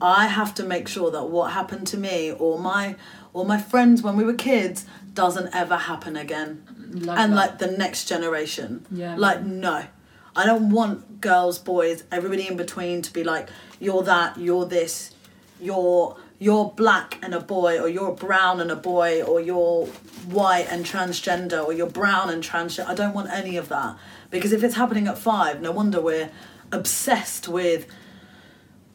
i 0.00 0.26
have 0.26 0.54
to 0.54 0.64
make 0.64 0.88
sure 0.88 1.10
that 1.10 1.24
what 1.24 1.52
happened 1.52 1.86
to 1.88 1.98
me 1.98 2.32
or 2.32 2.58
my 2.58 2.96
or 3.34 3.44
my 3.44 3.60
friends 3.60 4.02
when 4.02 4.16
we 4.16 4.24
were 4.24 4.32
kids 4.34 4.86
doesn't 5.12 5.54
ever 5.54 5.76
happen 5.76 6.16
again 6.16 6.64
Love 6.92 7.18
and 7.18 7.32
that. 7.32 7.36
like 7.36 7.58
the 7.58 7.66
next 7.66 8.06
generation 8.08 8.86
Yeah. 8.90 9.14
like 9.16 9.42
no 9.44 9.84
i 10.34 10.46
don't 10.46 10.70
want 10.70 11.20
girls 11.20 11.58
boys 11.58 12.04
everybody 12.10 12.48
in 12.48 12.56
between 12.56 13.02
to 13.02 13.12
be 13.12 13.24
like 13.24 13.48
you're 13.78 14.02
that 14.04 14.38
you're 14.38 14.64
this 14.64 15.14
you're 15.60 16.16
you're 16.38 16.70
black 16.70 17.18
and 17.22 17.34
a 17.34 17.40
boy 17.40 17.78
or 17.78 17.88
you're 17.90 18.12
brown 18.12 18.60
and 18.62 18.70
a 18.70 18.76
boy 18.76 19.22
or 19.22 19.38
you're 19.40 19.86
white 20.26 20.66
and 20.70 20.84
transgender 20.84 21.64
or 21.64 21.72
you're 21.72 21.86
brown 21.86 22.30
and 22.30 22.42
transgender 22.42 22.86
i 22.86 22.94
don't 22.94 23.14
want 23.14 23.30
any 23.30 23.56
of 23.56 23.68
that 23.68 23.96
because 24.30 24.52
if 24.52 24.62
it's 24.62 24.76
happening 24.76 25.06
at 25.06 25.18
five 25.18 25.60
no 25.60 25.70
wonder 25.72 26.00
we're 26.00 26.30
obsessed 26.72 27.48
with 27.48 27.86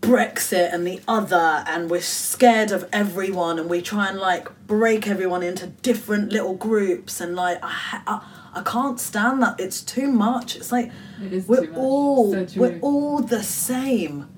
Brexit 0.01 0.71
and 0.71 0.85
the 0.85 1.01
other, 1.07 1.63
and 1.65 1.89
we're 1.89 1.99
scared 2.01 2.69
of 2.71 2.87
everyone, 2.93 3.57
and 3.57 3.67
we 3.69 3.81
try 3.81 4.07
and 4.07 4.19
like 4.19 4.47
break 4.67 5.07
everyone 5.07 5.41
into 5.41 5.67
different 5.67 6.31
little 6.31 6.53
groups, 6.53 7.19
and 7.19 7.35
like 7.35 7.57
I, 7.63 7.69
ha- 7.69 8.03
I, 8.05 8.59
I 8.59 8.61
can't 8.61 8.99
stand 8.99 9.41
that. 9.41 9.59
It's 9.59 9.81
too 9.81 10.11
much. 10.11 10.55
It's 10.55 10.71
like 10.71 10.91
It 11.23 11.33
is 11.33 11.47
we're 11.47 11.73
all 11.73 12.33
So 12.33 12.45
we're 12.55 12.79
all 12.81 13.21
the 13.21 13.41
same. 13.41 14.29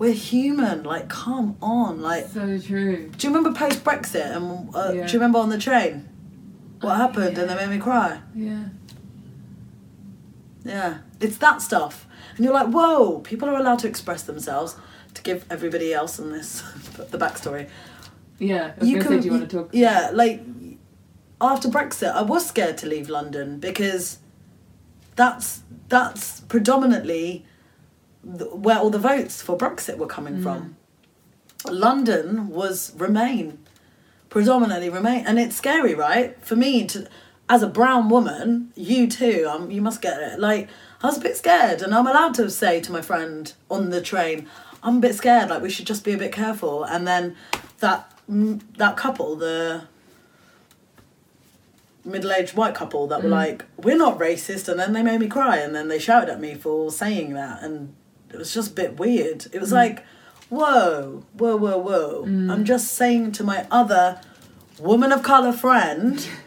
We're 0.00 0.14
human. 0.14 0.82
Like, 0.82 1.10
come 1.10 1.56
on. 1.60 2.00
Like, 2.00 2.26
So 2.28 2.58
true. 2.58 3.10
do 3.16 3.26
you 3.26 3.32
remember 3.34 3.52
post 3.56 3.84
Brexit? 3.84 4.34
And 4.34 4.74
uh, 4.74 4.92
Yeah. 4.94 5.06
do 5.06 5.12
you 5.12 5.18
remember 5.18 5.38
on 5.38 5.50
the 5.50 5.58
train 5.58 6.08
what 6.80 6.92
Oh, 6.92 6.94
happened? 6.94 7.36
yeah. 7.36 7.42
And 7.42 7.50
they 7.50 7.54
made 7.54 7.68
me 7.68 7.78
cry. 7.78 8.18
Yeah. 8.34 8.64
Yeah, 10.64 10.98
it's 11.20 11.36
that 11.38 11.60
stuff. 11.62 12.06
And 12.36 12.44
you're 12.44 12.54
like, 12.54 12.68
whoa, 12.68 13.18
people 13.20 13.48
are 13.50 13.56
allowed 13.56 13.78
to 13.80 13.88
express 13.88 14.22
themselves 14.22 14.76
to 15.14 15.22
give 15.22 15.44
everybody 15.50 15.92
else 15.92 16.18
in 16.18 16.32
this 16.32 16.62
the 17.10 17.18
backstory. 17.18 17.68
Yeah. 18.38 18.72
Was 18.78 18.88
gonna 18.90 19.02
say, 19.02 19.18
do 19.20 19.24
you 19.26 19.30
want 19.32 19.50
to 19.50 19.56
talk? 19.56 19.70
Yeah, 19.72 20.10
like 20.14 20.42
after 21.42 21.68
Brexit, 21.68 22.12
I 22.14 22.22
was 22.22 22.46
scared 22.46 22.78
to 22.78 22.86
leave 22.86 23.10
London 23.10 23.58
because 23.58 24.18
that's 25.16 25.60
that's 25.88 26.40
predominantly 26.40 27.44
where 28.22 28.78
all 28.78 28.90
the 28.90 28.98
votes 28.98 29.40
for 29.40 29.56
Brexit 29.56 29.96
were 29.96 30.06
coming 30.06 30.42
from. 30.42 30.76
London 31.68 32.48
was 32.48 32.92
Remain, 32.96 33.58
predominantly 34.28 34.88
Remain, 34.88 35.26
and 35.26 35.38
it's 35.38 35.56
scary, 35.56 35.94
right? 35.94 36.42
For 36.44 36.56
me 36.56 36.86
to, 36.86 37.08
as 37.48 37.62
a 37.62 37.66
brown 37.66 38.08
woman, 38.08 38.72
you 38.76 39.06
too, 39.06 39.46
um, 39.48 39.70
you 39.70 39.82
must 39.82 40.00
get 40.00 40.20
it. 40.20 40.38
Like 40.38 40.68
I 41.02 41.06
was 41.06 41.18
a 41.18 41.20
bit 41.20 41.36
scared, 41.36 41.82
and 41.82 41.94
I'm 41.94 42.06
allowed 42.06 42.34
to 42.34 42.50
say 42.50 42.80
to 42.80 42.92
my 42.92 43.02
friend 43.02 43.52
on 43.70 43.90
the 43.90 44.00
train, 44.00 44.48
"I'm 44.82 44.98
a 44.98 45.00
bit 45.00 45.14
scared. 45.14 45.50
Like 45.50 45.62
we 45.62 45.70
should 45.70 45.86
just 45.86 46.04
be 46.04 46.12
a 46.12 46.18
bit 46.18 46.32
careful." 46.32 46.84
And 46.84 47.06
then 47.06 47.36
that 47.80 48.12
mm, 48.30 48.60
that 48.76 48.96
couple, 48.96 49.36
the 49.36 49.82
middle-aged 52.04 52.56
white 52.56 52.74
couple 52.74 53.06
that 53.08 53.22
were 53.22 53.28
like 53.28 53.64
we're 53.76 53.96
not 53.96 54.18
racist 54.18 54.68
and 54.68 54.80
then 54.80 54.94
they 54.94 55.02
made 55.02 55.20
me 55.20 55.28
cry 55.28 55.58
and 55.58 55.74
then 55.74 55.88
they 55.88 55.98
shouted 55.98 56.30
at 56.30 56.40
me 56.40 56.54
for 56.54 56.90
saying 56.90 57.34
that 57.34 57.62
and 57.62 57.94
it 58.32 58.38
was 58.38 58.52
just 58.52 58.72
a 58.72 58.74
bit 58.74 58.98
weird 58.98 59.46
it 59.52 59.60
was 59.60 59.70
mm. 59.70 59.74
like 59.74 60.04
whoa 60.48 61.22
whoa 61.38 61.56
whoa 61.56 61.78
whoa 61.78 62.24
mm. 62.26 62.50
i'm 62.50 62.64
just 62.64 62.92
saying 62.92 63.32
to 63.32 63.44
my 63.44 63.66
other 63.70 64.20
woman 64.78 65.12
of 65.12 65.22
color 65.22 65.52
friend 65.52 66.28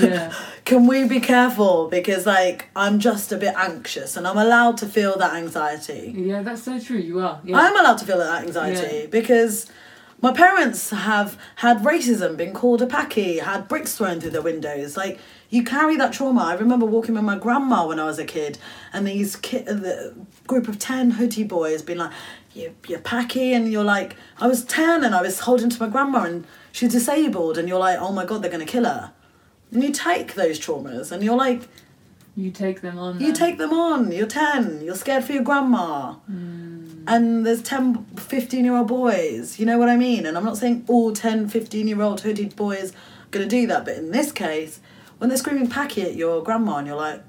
Yeah. 0.00 0.32
can 0.64 0.86
we 0.86 1.06
be 1.06 1.20
careful 1.20 1.88
because 1.88 2.26
like 2.26 2.68
I'm 2.76 2.98
just 2.98 3.32
a 3.32 3.36
bit 3.36 3.54
anxious 3.56 4.16
and 4.16 4.26
I'm 4.26 4.38
allowed 4.38 4.78
to 4.78 4.86
feel 4.86 5.18
that 5.18 5.34
anxiety. 5.34 6.14
Yeah, 6.16 6.42
that's 6.42 6.62
so 6.62 6.78
true. 6.78 6.98
You 6.98 7.20
are. 7.20 7.40
Yeah. 7.44 7.58
I'm 7.58 7.76
allowed 7.76 7.98
to 7.98 8.04
feel 8.04 8.18
that 8.18 8.44
anxiety 8.44 8.98
Yeah. 8.98 9.06
because 9.06 9.70
my 10.22 10.32
parents 10.32 10.90
have 10.90 11.38
had 11.56 11.78
racism, 11.78 12.36
been 12.36 12.52
called 12.52 12.82
a 12.82 12.86
packy, 12.86 13.38
had 13.38 13.68
bricks 13.68 13.96
thrown 13.96 14.20
through 14.20 14.30
their 14.30 14.42
windows. 14.42 14.96
Like 14.96 15.18
you 15.50 15.64
carry 15.64 15.96
that 15.96 16.12
trauma. 16.12 16.42
I 16.44 16.54
remember 16.54 16.86
walking 16.86 17.14
with 17.14 17.24
my 17.24 17.36
grandma 17.36 17.86
when 17.86 17.98
I 17.98 18.04
was 18.04 18.18
a 18.18 18.24
kid, 18.24 18.58
and 18.92 19.06
these 19.06 19.36
ki- 19.36 19.64
uh, 19.66 19.74
the 19.74 20.14
group 20.46 20.68
of 20.68 20.78
ten 20.78 21.12
hoodie 21.12 21.44
boys 21.44 21.82
being 21.82 21.98
like, 21.98 22.12
"You 22.54 22.74
you're 22.88 23.00
packy," 23.00 23.52
and 23.52 23.70
you're 23.70 23.84
like, 23.84 24.16
I 24.40 24.46
was 24.46 24.64
ten 24.64 25.04
and 25.04 25.14
I 25.14 25.22
was 25.22 25.40
holding 25.40 25.70
to 25.70 25.80
my 25.82 25.88
grandma 25.88 26.24
and 26.24 26.46
she's 26.72 26.92
disabled, 26.92 27.58
and 27.58 27.68
you're 27.68 27.78
like, 27.80 27.98
oh 28.00 28.12
my 28.12 28.24
god, 28.24 28.42
they're 28.42 28.50
gonna 28.50 28.64
kill 28.64 28.84
her. 28.84 29.12
And 29.72 29.82
you 29.82 29.90
take 29.92 30.34
those 30.34 30.58
traumas, 30.58 31.12
and 31.12 31.22
you're 31.22 31.36
like, 31.36 31.68
you 32.36 32.50
take 32.50 32.80
them 32.80 32.98
on. 32.98 33.20
you 33.20 33.32
take 33.32 33.58
them 33.58 33.72
on. 33.72 34.12
You're 34.12 34.26
10. 34.26 34.82
You're 34.82 34.94
scared 34.94 35.24
for 35.24 35.32
your 35.32 35.42
grandma. 35.42 36.12
Hmm. 36.12 37.04
And 37.06 37.44
there's 37.44 37.62
10, 37.62 38.04
15 38.16 38.64
year 38.64 38.74
old 38.76 38.88
boys. 38.88 39.58
You 39.58 39.66
know 39.66 39.78
what 39.78 39.88
I 39.88 39.96
mean? 39.96 40.24
And 40.26 40.36
I'm 40.38 40.44
not 40.44 40.56
saying 40.56 40.84
all 40.88 41.12
10, 41.12 41.48
15 41.48 41.88
year 41.88 42.00
old 42.00 42.20
hooded 42.20 42.54
boys 42.56 42.92
are 42.92 43.30
going 43.30 43.48
to 43.48 43.50
do 43.50 43.66
that. 43.66 43.84
But 43.84 43.96
in 43.96 44.12
this 44.12 44.30
case, 44.32 44.80
when 45.20 45.28
they're 45.28 45.36
screaming 45.36 45.68
packy 45.68 46.00
at 46.00 46.16
your 46.16 46.42
grandma 46.42 46.78
and 46.78 46.86
you're 46.86 46.96
like, 46.96 47.20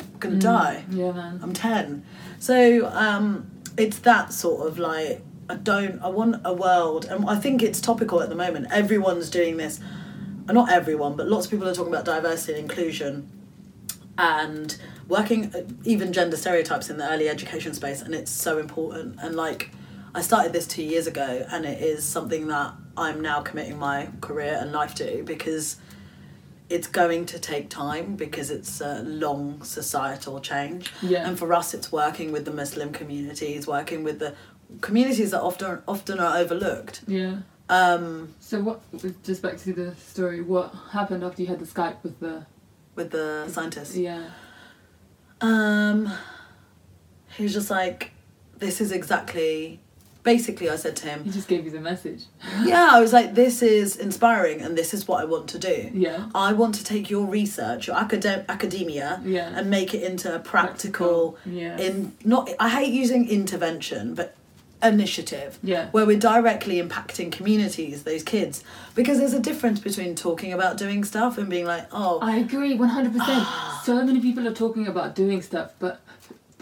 I'm 0.00 0.18
going 0.18 0.34
to 0.36 0.40
die. 0.40 0.84
Yeah, 0.90 1.12
man. 1.12 1.38
I'm 1.42 1.52
10. 1.52 2.02
So 2.38 2.86
um, 2.86 3.50
it's 3.76 3.98
that 3.98 4.32
sort 4.32 4.66
of 4.66 4.78
like, 4.78 5.20
I 5.50 5.56
don't, 5.56 6.00
I 6.00 6.08
want 6.08 6.40
a 6.42 6.54
world, 6.54 7.04
and 7.04 7.28
I 7.28 7.36
think 7.36 7.62
it's 7.62 7.82
topical 7.82 8.22
at 8.22 8.30
the 8.30 8.34
moment. 8.34 8.68
Everyone's 8.70 9.28
doing 9.28 9.58
this, 9.58 9.78
not 10.46 10.72
everyone, 10.72 11.16
but 11.16 11.28
lots 11.28 11.44
of 11.44 11.50
people 11.50 11.68
are 11.68 11.74
talking 11.74 11.92
about 11.92 12.06
diversity 12.06 12.58
and 12.58 12.62
inclusion 12.62 13.30
and 14.16 14.78
working 15.06 15.54
uh, 15.54 15.64
even 15.84 16.14
gender 16.14 16.38
stereotypes 16.38 16.88
in 16.88 16.96
the 16.96 17.06
early 17.06 17.28
education 17.28 17.74
space, 17.74 18.00
and 18.00 18.14
it's 18.14 18.30
so 18.30 18.56
important. 18.56 19.16
And 19.20 19.36
like, 19.36 19.70
I 20.14 20.22
started 20.22 20.54
this 20.54 20.66
two 20.66 20.82
years 20.82 21.06
ago, 21.06 21.44
and 21.50 21.66
it 21.66 21.82
is 21.82 22.04
something 22.04 22.46
that 22.46 22.72
I'm 22.96 23.20
now 23.20 23.42
committing 23.42 23.78
my 23.78 24.08
career 24.22 24.56
and 24.58 24.72
life 24.72 24.94
to 24.94 25.22
because 25.24 25.76
it's 26.70 26.86
going 26.86 27.26
to 27.26 27.38
take 27.38 27.68
time 27.68 28.16
because 28.16 28.50
it's 28.50 28.80
a 28.80 29.02
long 29.02 29.62
societal 29.62 30.40
change. 30.40 30.90
Yeah. 31.02 31.28
And 31.28 31.38
for 31.38 31.52
us, 31.52 31.74
it's 31.74 31.92
working 31.92 32.32
with 32.32 32.44
the 32.46 32.52
Muslim 32.52 32.92
communities, 32.92 33.66
working 33.66 34.02
with 34.02 34.18
the 34.18 34.34
communities 34.80 35.30
that 35.32 35.42
often 35.42 35.82
often 35.86 36.18
are 36.18 36.36
overlooked. 36.38 37.02
Yeah. 37.06 37.38
Um, 37.68 38.34
So 38.40 38.60
what? 38.60 38.80
Just 39.22 39.42
back 39.42 39.58
to 39.58 39.72
the 39.72 39.94
story. 39.96 40.40
What 40.42 40.74
happened 40.92 41.22
after 41.24 41.42
you 41.42 41.48
had 41.48 41.60
the 41.60 41.66
Skype 41.66 42.02
with 42.02 42.18
the? 42.20 42.46
with 42.94 43.10
the 43.10 43.48
scientists. 43.48 43.96
Yeah. 43.96 44.30
Um, 45.40 46.10
he 47.36 47.42
was 47.42 47.52
just 47.52 47.70
like, 47.70 48.12
"This 48.56 48.80
is 48.80 48.92
exactly." 48.92 49.80
Basically, 50.24 50.68
I 50.70 50.76
said 50.76 50.96
to 50.96 51.06
him, 51.06 51.22
He 51.24 51.30
just 51.30 51.48
gave 51.48 51.64
you 51.66 51.70
the 51.70 51.80
message. 51.80 52.22
"Yeah, 52.64 52.88
I 52.92 53.00
was 53.00 53.12
like, 53.12 53.34
this 53.42 53.62
is 53.62 53.96
inspiring, 53.96 54.62
and 54.62 54.76
this 54.76 54.92
is 54.94 55.06
what 55.06 55.20
I 55.20 55.26
want 55.26 55.48
to 55.50 55.58
do. 55.58 55.90
Yeah. 55.92 56.28
I 56.34 56.52
want 56.54 56.74
to 56.76 56.84
take 56.84 57.10
your 57.10 57.26
research, 57.26 57.86
your 57.86 57.96
academ- 57.96 58.46
academia, 58.48 59.20
Yeah. 59.24 59.52
and 59.54 59.68
make 59.70 59.92
it 59.94 60.02
into 60.02 60.34
a 60.34 60.38
practical, 60.38 61.36
Yeah. 61.44 61.76
in 61.78 62.12
not. 62.24 62.50
I 62.58 62.70
hate 62.70 62.92
using 62.92 63.28
intervention, 63.28 64.14
but 64.14 64.34
initiative. 64.82 65.58
Yeah. 65.62 65.88
where 65.92 66.04
we're 66.06 66.18
directly 66.18 66.80
impacting 66.82 67.32
communities, 67.32 68.02
those 68.02 68.22
kids, 68.22 68.62
because 68.94 69.18
there's 69.18 69.32
a 69.32 69.40
difference 69.40 69.80
between 69.80 70.14
talking 70.14 70.52
about 70.52 70.76
doing 70.76 71.04
stuff 71.04 71.38
and 71.38 71.48
being 71.48 71.64
like, 71.66 71.86
oh, 71.92 72.18
I 72.20 72.36
agree, 72.36 72.74
one 72.74 72.90
hundred 72.90 73.12
percent. 73.16 73.46
So 73.84 74.02
many 74.02 74.20
people 74.20 74.48
are 74.48 74.54
talking 74.54 74.86
about 74.86 75.14
doing 75.14 75.42
stuff, 75.42 75.72
but 75.78 76.00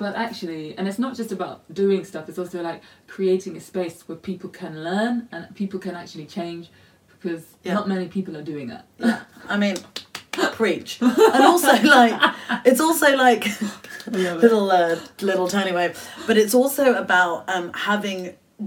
but 0.02 0.12
actually, 0.16 0.64
and 0.76 0.84
it's 0.88 0.98
not 1.06 1.12
just 1.20 1.30
about 1.38 1.56
doing 1.82 2.04
stuff. 2.04 2.28
It's 2.28 2.38
also 2.44 2.58
like 2.70 2.80
creating 3.14 3.56
a 3.56 3.60
space 3.60 3.96
where 4.08 4.18
people 4.30 4.50
can 4.50 4.72
learn 4.88 5.14
and 5.32 5.40
people 5.54 5.78
can 5.86 5.94
actually 6.02 6.26
change, 6.38 6.64
because 7.12 7.42
Yeah. 7.62 7.74
not 7.78 7.86
many 7.94 8.06
people 8.16 8.34
are 8.38 8.46
doing 8.52 8.66
that. 8.72 8.84
yeah. 8.98 9.20
I 9.54 9.56
mean, 9.62 9.76
preach, 10.60 10.90
and 11.00 11.42
also 11.52 11.72
like, 12.00 12.14
it's 12.64 12.80
also 12.80 13.08
like 13.26 13.42
little 14.42 14.70
uh, 14.70 14.96
little 15.20 15.46
tiny 15.56 15.72
wave 15.78 15.94
but 16.26 16.36
it's 16.42 16.54
also 16.60 16.84
about 17.04 17.36
um, 17.54 17.66
having 17.90 18.18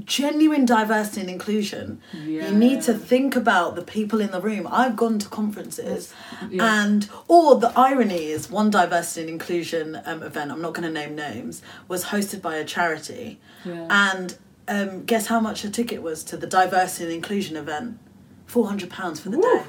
genuine 0.04 0.66
diversity 0.66 1.22
and 1.22 1.30
inclusion. 1.30 2.02
You 2.14 2.52
need 2.52 2.82
to 2.84 2.94
think 2.94 3.36
about 3.36 3.76
the 3.76 3.82
people 3.82 4.20
in 4.20 4.32
the 4.32 4.42
room. 4.42 4.68
I've 4.70 4.96
gone 4.96 5.20
to 5.20 5.28
conferences. 5.30 6.14
Yeah. 6.50 6.84
And 6.84 7.10
or 7.28 7.56
the 7.56 7.72
irony 7.78 8.26
is 8.26 8.50
one 8.50 8.70
diversity 8.70 9.22
and 9.22 9.30
inclusion 9.30 10.02
um, 10.06 10.24
event. 10.24 10.52
I'm 10.52 10.62
not 10.62 10.74
going 10.74 10.88
to 10.88 10.94
name 10.94 11.16
names. 11.16 11.62
Was 11.88 12.06
hosted 12.06 12.42
by 12.42 12.56
a 12.56 12.66
charity, 12.66 13.40
Yeah. 13.64 13.88
and 13.90 14.38
um, 14.68 15.06
guess 15.06 15.28
how 15.28 15.40
much 15.40 15.64
a 15.64 15.70
ticket 15.70 16.02
was 16.02 16.24
to 16.26 16.38
the 16.38 16.48
diversity 16.48 17.06
and 17.06 17.14
inclusion 17.14 17.56
event? 17.56 18.00
Four 18.46 18.68
hundred 18.68 18.90
pounds 18.90 19.20
for 19.20 19.30
the 19.30 19.38
day. 19.38 19.64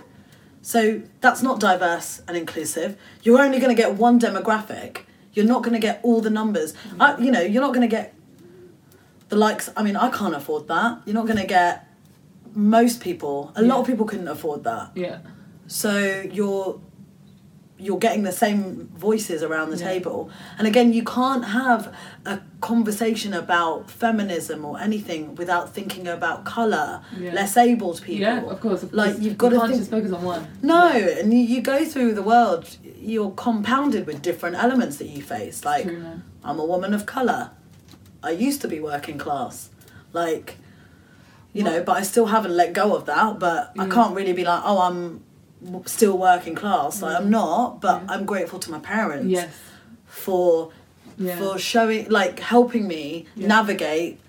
So 0.62 1.03
that's 1.21 1.43
not 1.43 1.61
diverse 1.61 2.23
and 2.27 2.37
inclusive. 2.37 2.97
You're 3.23 3.41
only 3.41 3.61
going 3.61 3.75
to 3.75 3.81
get 3.81 3.95
one 3.95 4.19
demographic. 4.19 4.99
You're 5.33 5.45
not 5.47 5.62
going 5.62 5.75
to 5.75 5.79
get 5.79 6.01
all 6.03 6.21
the 6.21 6.31
numbers. 6.31 6.75
I, 6.99 7.17
you 7.19 7.31
know, 7.31 7.41
you're 7.43 7.62
not 7.62 7.73
going 7.75 7.89
to 7.89 7.95
get 7.95 8.15
the 9.29 9.37
likes. 9.37 9.71
I 9.77 9.83
mean, 9.83 9.97
I 9.97 10.09
can't 10.11 10.35
afford 10.35 10.69
that. 10.69 11.03
You're 11.05 11.15
not 11.15 11.27
going 11.27 11.39
to 11.39 11.47
get 11.47 11.89
most 12.55 13.01
people. 13.01 13.53
A 13.57 13.62
lot 13.62 13.81
of 13.81 13.87
people 13.87 14.07
couldn't 14.07 14.29
afford 14.29 14.65
that. 14.65 14.91
yeah. 14.95 15.19
So 15.69 16.23
you're 16.33 16.81
you're 17.79 17.99
getting 17.99 18.23
the 18.23 18.33
same 18.33 18.89
voices 18.97 19.43
around 19.43 19.69
the 19.69 19.77
Yeah. 19.77 19.89
table. 19.89 20.31
And 20.59 20.67
again, 20.67 20.95
you 20.95 21.05
can't 21.05 21.45
have 21.45 21.93
a 22.25 22.41
conversation 22.62 23.35
about 23.35 23.91
feminism 23.91 24.65
or 24.65 24.81
anything 24.81 25.35
without 25.35 25.75
thinking 25.75 26.09
about 26.09 26.47
colour, 26.47 27.03
Yeah. 27.21 27.35
less 27.35 27.55
abled 27.59 28.01
people. 28.01 28.23
Yeah, 28.23 28.47
of 28.47 28.61
course. 28.62 28.83
Of 28.83 28.95
Like, 28.95 29.12
course. 29.12 29.23
you've 29.25 29.37
gotta 29.37 29.57
you 29.57 29.61
can't 29.61 29.71
think- 29.73 29.81
just 29.83 29.91
focus 29.91 30.11
on 30.12 30.23
one. 30.25 30.47
No, 30.62 30.89
Yeah. 30.89 31.19
and 31.19 31.35
you, 31.35 31.41
you 31.41 31.61
go 31.61 31.85
through 31.85 32.15
the 32.15 32.23
world, 32.23 32.65
you're 32.99 33.33
compounded 33.33 34.07
with 34.07 34.23
different 34.23 34.57
elements 34.57 34.97
that 34.97 35.09
you 35.11 35.21
face. 35.21 35.62
Like, 35.62 35.83
True. 35.85 36.03
I'm 36.43 36.59
a 36.59 36.65
woman 36.65 36.95
of 36.95 37.05
colour. 37.05 37.51
I 38.27 38.31
used 38.31 38.61
to 38.62 38.69
be 38.69 38.81
working 38.81 39.19
class. 39.19 39.71
Like, 40.12 40.57
you 41.53 41.62
know, 41.62 41.83
but 41.83 41.97
I 41.97 42.03
still 42.03 42.27
haven't 42.27 42.57
let 42.57 42.73
go 42.73 42.95
of 42.95 43.07
that. 43.07 43.39
But 43.39 43.73
I 43.79 43.87
mm. 43.87 43.93
can't 43.93 44.15
really 44.15 44.33
be 44.33 44.45
like, 44.45 44.62
oh, 44.65 44.79
I'm 44.81 45.23
still 45.87 46.19
working 46.19 46.55
class. 46.55 47.03
Like, 47.03 47.17
I'm 47.17 47.27
mm. 47.27 47.31
not, 47.31 47.81
but 47.81 48.03
Yeah. 48.03 48.12
I'm 48.12 48.25
grateful 48.27 48.59
to 48.61 48.71
my 48.71 48.79
parents 48.79 49.29
Yes. 49.29 49.55
for 50.07 50.71
Yeah. 51.19 51.39
for 51.39 51.59
showing, 51.59 52.09
like, 52.11 52.41
helping 52.41 52.87
me 52.87 53.27
Yeah. 53.37 53.49
navigate 53.49 54.21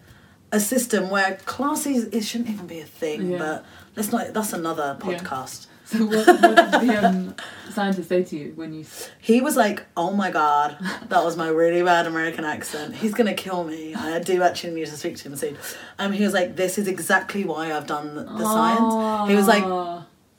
a 0.51 0.59
system 0.59 1.09
where 1.09 1.37
classes 1.45 2.05
it 2.11 2.23
shouldn't 2.23 2.49
even 2.49 2.67
be 2.67 2.79
a 2.79 2.85
thing. 2.85 3.37
But 3.37 3.65
let's 3.95 4.11
not. 4.11 4.33
That's 4.33 4.53
another 4.53 4.97
podcast. 4.99 5.67
So 5.87 6.05
what, 6.05 6.27
what 6.27 6.55
did 6.71 6.89
the 6.89 7.07
um, 7.07 7.35
scientist 7.69 8.09
say 8.09 8.21
to 8.21 8.37
you 8.37 8.51
when 8.55 8.73
you? 8.73 8.85
He 9.19 9.39
was 9.39 9.55
like, 9.55 9.85
"Oh 9.95 10.11
my 10.11 10.31
god, 10.31 10.77
that 11.07 11.23
was 11.23 11.37
my 11.37 11.47
really 11.47 11.81
bad 11.81 12.07
American 12.07 12.43
accent. 12.43 12.95
He's 12.95 13.13
gonna 13.13 13.33
kill 13.33 13.63
me. 13.63 13.95
I 13.95 14.19
do 14.19 14.43
actually 14.43 14.73
need 14.73 14.87
to 14.87 14.97
speak 14.97 15.15
to 15.17 15.29
him 15.29 15.37
soon." 15.37 15.57
Um, 15.97 16.11
he 16.11 16.25
was 16.25 16.33
like, 16.33 16.57
"This 16.57 16.77
is 16.77 16.89
exactly 16.89 17.45
why 17.45 17.71
I've 17.71 17.87
done 17.87 18.15
the, 18.15 18.23
the 18.23 18.43
science." 18.43 19.29
He 19.29 19.35
was 19.37 19.47
like, 19.47 19.63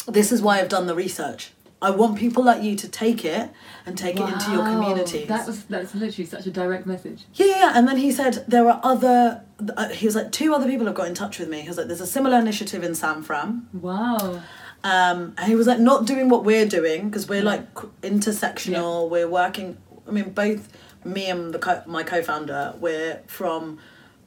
"This 0.07 0.33
is 0.33 0.43
why 0.43 0.61
I've 0.61 0.69
done 0.69 0.87
the 0.87 0.95
research. 0.95 1.53
I 1.81 1.91
want 1.91 2.19
people 2.19 2.45
like 2.45 2.63
you 2.63 2.75
to 2.77 2.89
take 2.89 3.25
it 3.25 3.51
and 3.87 3.97
take 3.97 4.17
it 4.17 4.29
into 4.29 4.51
your 4.51 4.65
wow, 4.65 4.75
communities." 4.75 5.29
That 5.29 5.47
was 5.47 5.65
that's 5.65 5.95
literally 5.95 6.27
such 6.27 6.47
a 6.47 6.51
direct 6.51 6.85
message. 6.85 7.25
Yeah, 7.33 7.47
yeah, 7.47 7.73
and 7.75 7.89
then 7.89 7.97
he 7.97 8.13
said 8.13 8.45
there 8.47 8.69
are 8.69 8.81
other. 8.83 9.45
Uh, 9.77 9.89
he 9.89 10.07
was 10.07 10.15
like, 10.15 10.31
two 10.31 10.55
other 10.55 10.69
people 10.69 10.87
have 10.87 10.95
got 10.95 11.09
in 11.09 11.15
touch 11.15 11.39
with 11.41 11.49
me. 11.49 11.63
He 11.63 11.69
was 11.69 11.79
like, 11.79 11.89
there's 11.89 12.01
a 12.01 12.07
similar 12.07 12.39
initiative 12.39 12.85
in 12.85 12.95
San 12.95 13.25
Fran. 13.25 13.67
Wow. 13.73 14.41
Um, 14.85 15.35
and 15.37 15.49
he 15.49 15.55
was 15.55 15.67
like, 15.67 15.81
not 15.81 16.07
doing 16.07 16.29
what 16.29 16.45
we're 16.45 16.67
doing 16.67 17.09
because 17.09 17.29
we're 17.29 17.43
like 17.43 17.73
intersectional. 18.03 19.09
We're 19.09 19.29
working. 19.29 19.77
I 20.07 20.11
mean, 20.11 20.31
both 20.31 20.69
me 21.05 21.29
and 21.29 21.53
the 21.53 21.59
co- 21.59 21.83
my 21.87 22.03
co-founder, 22.03 22.75
we're 22.79 23.21
from 23.27 23.79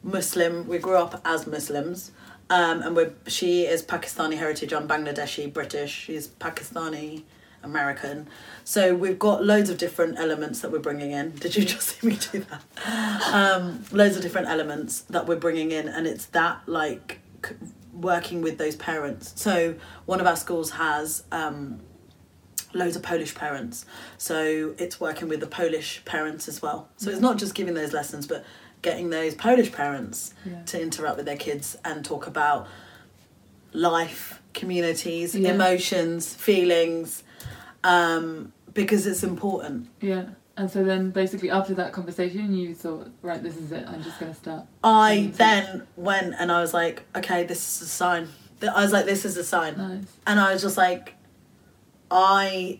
Muslim. 0.03 0.67
We 0.67 0.77
grew 0.77 0.97
up 0.97 1.21
as 1.25 1.47
Muslims, 1.47 2.11
um, 2.49 2.81
and 2.81 2.95
we're 2.95 3.13
she 3.27 3.65
is 3.65 3.81
Pakistani 3.83 4.37
heritage. 4.37 4.73
I'm 4.73 4.87
Bangladeshi 4.87 5.51
British. 5.51 5.91
She's 5.91 6.27
Pakistani 6.27 7.23
American. 7.63 8.27
So 8.63 8.93
we've 8.95 9.19
got 9.19 9.43
loads 9.43 9.69
of 9.69 9.77
different 9.77 10.17
elements 10.19 10.62
that 10.62 10.71
we're 10.71 10.79
bringing 10.79 11.12
in. 11.12 11.31
Did 11.35 11.56
you 11.56 11.63
just 11.73 11.99
see 11.99 12.08
me 12.08 12.17
do 12.31 12.45
that? 12.49 13.33
Um, 13.33 13.85
loads 13.91 14.15
of 14.15 14.21
different 14.21 14.47
elements 14.47 15.02
that 15.02 15.27
we're 15.27 15.35
bringing 15.37 15.71
in, 15.71 15.87
and 15.87 16.08
it's 16.08 16.25
that 16.27 16.62
like 16.65 17.19
c- 17.45 17.56
working 17.94 18.42
with 18.42 18.58
those 18.58 18.75
parents. 18.75 19.33
So 19.35 19.75
one 20.06 20.19
of 20.19 20.27
our 20.27 20.35
schools 20.35 20.71
has 20.71 21.23
um, 21.31 21.79
loads 22.73 22.96
of 22.96 23.04
Polish 23.04 23.35
parents, 23.35 23.85
so 24.17 24.73
it's 24.77 25.00
working 25.00 25.27
with 25.27 25.39
the 25.42 25.48
Polish 25.48 26.02
parents 26.06 26.48
as 26.48 26.62
well. 26.62 26.89
So 26.98 27.10
it's 27.10 27.19
not 27.21 27.37
just 27.37 27.54
giving 27.56 27.73
those 27.73 27.94
lessons, 27.94 28.25
but 28.27 28.46
getting 28.81 29.10
those 29.10 29.35
Polish 29.35 29.71
parents 29.71 30.33
Yeah. 30.46 30.63
to 30.67 30.81
interact 30.81 31.17
with 31.17 31.25
their 31.25 31.37
kids 31.37 31.77
and 31.85 32.04
talk 32.04 32.25
about 32.27 32.67
life, 33.73 34.42
communities, 34.54 35.35
Yeah. 35.35 35.52
emotions, 35.54 36.33
feelings. 36.33 37.23
um, 37.83 38.54
because 38.75 39.08
it's 39.08 39.23
important. 39.23 39.87
Yeah. 40.02 40.25
And 40.62 40.69
so 40.69 40.83
then 40.83 41.09
basically 41.09 41.49
after 41.49 41.73
that 41.73 41.91
conversation, 41.91 42.53
you 42.53 42.75
thought, 42.75 43.09
right, 43.23 43.41
this 43.41 43.57
is 43.57 43.71
it. 43.71 43.83
I'm 43.87 44.03
just 44.03 44.19
gonna 44.19 44.35
start. 44.35 44.67
I 44.83 45.31
then 45.33 45.87
went 45.95 46.35
and 46.37 46.51
I 46.51 46.62
was 46.62 46.71
like, 46.71 47.01
okay, 47.15 47.43
this 47.45 47.77
is 47.77 47.81
a 47.81 47.89
sign. 47.89 48.27
I 48.62 48.83
was 48.83 48.93
like, 48.93 49.05
this 49.05 49.25
is 49.25 49.37
a 49.37 49.43
sign. 49.43 49.75
Nice. 49.75 50.03
And 50.27 50.39
I 50.39 50.53
was 50.53 50.62
just 50.62 50.77
like, 50.77 51.15
I 52.12 52.79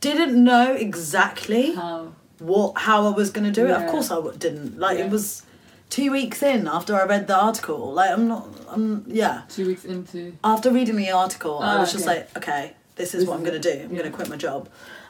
didn't 0.00 0.44
know 0.44 0.74
exactly 0.74 1.74
How? 1.74 2.14
what 2.38 2.78
how 2.78 3.04
I 3.06 3.10
was 3.10 3.30
gonna 3.30 3.50
do 3.50 3.64
it. 3.66 3.72
Of 3.72 3.90
course, 3.90 4.12
I 4.12 4.20
didn't. 4.36 4.78
Like 4.78 4.98
Yeah. 4.98 5.06
it 5.06 5.10
was 5.10 5.42
two 5.90 6.12
weeks 6.12 6.40
in 6.40 6.68
after 6.68 6.94
I 6.94 7.04
read 7.04 7.26
the 7.26 7.36
article. 7.36 7.92
Like 7.94 8.12
I'm 8.12 8.28
not. 8.28 8.46
I'm 8.68 9.02
yeah. 9.08 9.42
Two 9.48 9.66
weeks 9.66 9.84
into. 9.84 10.34
After 10.44 10.70
reading 10.70 10.94
the 10.94 11.10
article, 11.10 11.58
I 11.58 11.74
Ah, 11.74 11.80
was 11.80 11.90
just 11.90 12.06
okay. 12.06 12.18
like, 12.18 12.36
okay, 12.36 12.74
this 12.94 13.12
is 13.12 13.22
This 13.22 13.28
what 13.28 13.40
I'm 13.40 13.44
is 13.44 13.48
gonna 13.48 13.58
do. 13.60 13.84
I'm 13.86 13.90
Yeah. 13.92 14.02
gonna 14.02 14.14
quit 14.14 14.28
my 14.28 14.36
job. 14.36 14.68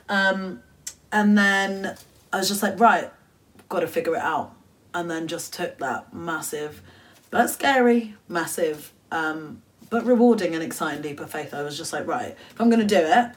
Um, 0.09 0.63
and 1.15 1.39
then 1.39 1.97
I 2.33 2.39
was 2.39 2.49
just 2.49 2.63
like, 2.63 2.79
right, 2.79 3.11
got 3.71 3.81
to 3.81 3.87
figure 3.87 4.15
it 4.17 4.21
out. 4.21 4.55
And 4.93 5.11
then 5.11 5.27
just 5.27 5.53
took 5.55 5.79
that 5.79 6.13
massive, 6.15 6.81
but 7.31 7.49
scary, 7.51 8.15
massive, 8.29 8.93
um, 9.11 9.61
but 9.91 10.05
rewarding 10.07 10.55
and 10.55 10.63
exciting 10.63 11.03
leap 11.03 11.19
of 11.21 11.31
faith. 11.31 11.53
I 11.53 11.63
was 11.63 11.77
just 11.77 11.93
like, 11.93 12.07
right, 12.07 12.37
if 12.51 12.61
I'm 12.61 12.71
gonna 12.71 12.85
do 12.85 12.99
it, 12.99 13.31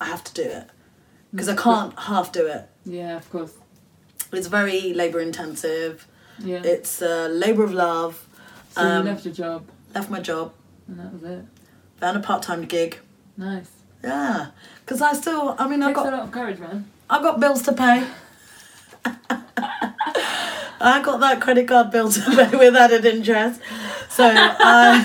I 0.00 0.04
have 0.04 0.24
to 0.24 0.34
do 0.34 0.42
it 0.42 0.64
because 1.30 1.48
I 1.48 1.54
can't 1.54 1.96
half 1.98 2.32
do 2.32 2.46
it. 2.46 2.68
Yeah, 2.84 3.16
of 3.16 3.30
course. 3.30 3.52
It's 4.32 4.48
very 4.48 4.92
labor 4.94 5.20
intensive. 5.20 6.08
Yeah. 6.40 6.60
It's 6.64 7.00
a 7.02 7.28
labor 7.28 7.62
of 7.62 7.72
love. 7.72 8.26
so 8.72 8.82
you 8.82 8.88
um, 8.88 9.04
left 9.06 9.24
your 9.24 9.34
job, 9.34 9.68
Left 9.94 10.10
my 10.10 10.20
job, 10.20 10.52
and 10.88 10.98
that 10.98 11.12
was 11.12 11.22
it. 11.22 11.44
found 12.00 12.16
a 12.16 12.20
part 12.20 12.42
time 12.42 12.62
gig. 12.64 12.98
Nice. 13.36 13.70
Yeah, 14.02 14.48
because 14.84 15.00
I 15.00 15.12
still, 15.12 15.54
I 15.56 15.68
mean, 15.68 15.82
I've 15.84 15.94
got 15.94 16.12
a 16.12 16.16
lot 16.16 16.24
of 16.24 16.32
courage, 16.32 16.58
man. 16.58 16.90
I've 17.08 17.22
got 17.22 17.38
bills 17.40 17.62
to 17.62 17.72
pay. 17.72 18.06
I 20.78 21.00
got 21.02 21.20
that 21.20 21.40
credit 21.40 21.68
card 21.68 21.90
bill 21.90 22.10
to 22.10 22.20
pay 22.20 22.56
with 22.56 22.76
added 22.76 23.04
interest. 23.04 23.60
So 24.10 24.24
I. 24.26 24.98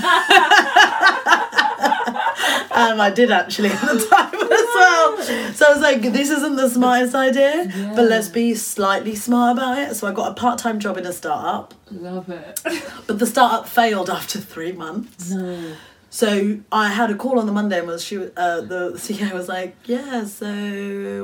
um, 2.71 2.99
I 3.01 3.09
did 3.13 3.31
actually 3.31 3.69
at 3.69 3.81
the 3.81 4.05
time 4.09 4.33
as 4.33 4.67
well. 4.75 5.53
So 5.53 5.65
I 5.67 5.73
was 5.73 5.81
like, 5.81 6.01
this 6.01 6.29
isn't 6.29 6.55
the 6.55 6.69
smartest 6.69 7.15
idea, 7.15 7.65
Yeah. 7.75 7.93
but 7.95 8.05
let's 8.05 8.27
be 8.29 8.55
slightly 8.55 9.15
smart 9.15 9.57
about 9.57 9.77
it. 9.77 9.95
So 9.95 10.07
I 10.07 10.11
got 10.13 10.31
a 10.31 10.33
part 10.33 10.59
time 10.59 10.79
job 10.79 10.97
in 10.97 11.05
a 11.05 11.13
startup, 11.13 11.73
Love 11.91 12.29
it. 12.29 12.59
but 13.07 13.19
the 13.19 13.25
startup 13.25 13.67
failed 13.67 14.09
after 14.09 14.39
three 14.39 14.71
months. 14.71 15.31
no. 15.31 15.73
So 16.13 16.59
I 16.73 16.89
had 16.89 17.09
a 17.09 17.15
call 17.15 17.39
on 17.39 17.45
the 17.45 17.53
Monday 17.53 17.79
and 17.79 17.87
was 17.87 18.03
she 18.03 18.17
uh, 18.17 18.59
the 18.61 18.91
CEO 18.95 19.31
was 19.31 19.47
like, 19.47 19.77
yeah, 19.85 20.25
so 20.25 20.45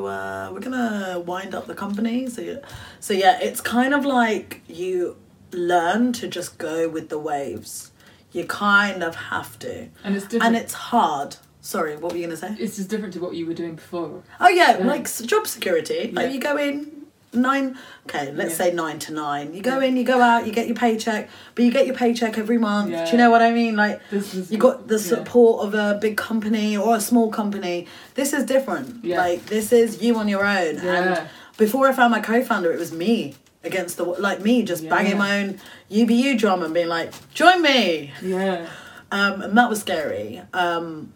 uh, 0.05 0.49
we're 0.53 0.61
gonna 0.61 1.19
wind 1.25 1.53
up 1.53 1.67
the 1.67 1.75
company. 1.75 2.29
So 2.29 2.41
yeah, 2.41 2.59
so 3.01 3.13
yeah, 3.13 3.37
it's 3.41 3.59
kind 3.59 3.93
of 3.93 4.05
like 4.05 4.61
you 4.67 5.17
learn 5.51 6.13
to 6.13 6.27
just 6.29 6.57
go 6.57 6.87
with 6.87 7.09
the 7.09 7.19
waves. 7.19 7.91
You 8.31 8.45
kind 8.45 9.03
of 9.03 9.15
have 9.15 9.59
to, 9.59 9.89
And 10.05 10.15
it's 10.15 10.25
different. 10.25 10.43
and 10.43 10.55
it's 10.55 10.73
hard. 10.73 11.35
Sorry, 11.59 11.97
what 11.97 12.13
were 12.13 12.17
you 12.17 12.25
gonna 12.25 12.37
say? 12.37 12.55
it's 12.57 12.77
just 12.77 12.89
different 12.89 13.13
to 13.15 13.19
what 13.19 13.35
you 13.35 13.45
were 13.45 13.53
doing 13.53 13.75
before. 13.75 14.23
Oh 14.39 14.47
yeah, 14.47 14.77
Yeah. 14.77 14.85
like 14.85 15.13
job 15.25 15.47
security. 15.47 16.11
Like 16.13 16.27
Yeah. 16.27 16.31
you 16.31 16.39
go 16.39 16.55
in 16.57 16.96
nine. 17.37 17.77
Okay, 18.07 18.31
let's 18.33 18.51
Yeah. 18.51 18.65
say 18.65 18.71
nine 18.73 18.99
to 18.99 19.13
nine. 19.13 19.53
You 19.53 19.61
go 19.61 19.79
Yeah. 19.79 19.87
in, 19.87 19.97
you 19.97 20.03
go 20.03 20.21
out, 20.21 20.45
you 20.47 20.51
get 20.53 20.67
your 20.67 20.75
paycheck, 20.75 21.29
but 21.55 21.63
you 21.65 21.71
get 21.71 21.85
your 21.85 21.95
paycheck 21.95 22.37
every 22.37 22.57
month. 22.57 22.89
Do 22.91 23.11
you 23.11 23.17
know 23.17 23.29
what 23.29 23.41
I 23.41 23.51
mean? 23.51 23.75
Like 23.75 24.01
is 24.11 24.51
you 24.51 24.57
got 24.57 24.87
the 24.87 24.95
yeah. 24.95 25.01
support 25.01 25.65
of 25.65 25.73
a 25.73 25.97
big 26.01 26.17
company 26.17 26.75
or 26.77 26.95
a 26.95 27.01
small 27.01 27.29
company. 27.31 27.87
This 28.15 28.33
is 28.33 28.43
different. 28.45 29.03
Yeah. 29.05 29.17
Like 29.19 29.45
this 29.47 29.71
is 29.71 30.01
you 30.01 30.15
on 30.17 30.27
your 30.27 30.45
own. 30.45 30.75
Yeah. 30.83 30.93
And 31.19 31.29
before 31.57 31.87
I 31.87 31.93
found 31.93 32.11
my 32.11 32.19
co-founder, 32.19 32.71
it 32.71 32.79
was 32.79 32.91
me 32.91 33.35
against 33.63 33.97
the 33.97 34.03
like 34.05 34.41
me 34.41 34.63
just 34.63 34.83
Yeah. 34.83 34.89
banging 34.89 35.17
my 35.17 35.39
own 35.41 35.59
UBU 35.89 36.37
drum 36.37 36.63
and 36.63 36.73
being 36.73 36.87
like, 36.87 37.11
"Join 37.33 37.61
me." 37.61 38.11
Yeah. 38.21 38.67
Um, 39.11 39.41
and 39.41 39.57
that 39.57 39.69
was 39.69 39.79
scary. 39.81 40.41
Um, 40.53 41.11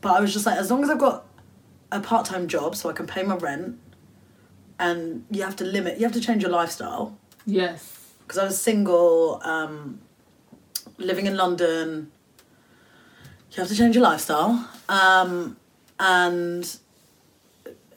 but 0.00 0.12
I 0.14 0.20
was 0.20 0.32
just 0.32 0.44
like, 0.46 0.58
as 0.58 0.70
long 0.70 0.82
as 0.82 0.90
I've 0.90 0.98
got 0.98 1.24
a 1.92 2.00
part 2.00 2.24
time 2.26 2.48
job 2.48 2.74
so 2.74 2.90
I 2.90 2.92
can 2.92 3.06
pay 3.06 3.22
my 3.22 3.36
rent, 3.36 3.78
and 4.78 5.24
you 5.30 5.42
have 5.42 5.56
to 5.56 5.64
limit, 5.64 5.98
you 5.98 6.04
have 6.04 6.12
to 6.14 6.20
change 6.20 6.42
your 6.42 6.50
lifestyle. 6.50 7.16
Yes. 7.46 7.98
Because 8.22 8.38
I 8.38 8.44
was 8.44 8.60
single, 8.60 9.40
um, 9.44 10.00
living 10.98 11.26
in 11.26 11.36
London, 11.36 12.10
you 13.52 13.56
have 13.56 13.68
to 13.68 13.74
change 13.76 13.94
your 13.94 14.04
lifestyle. 14.04 14.68
Um, 14.88 15.56
and 16.00 16.76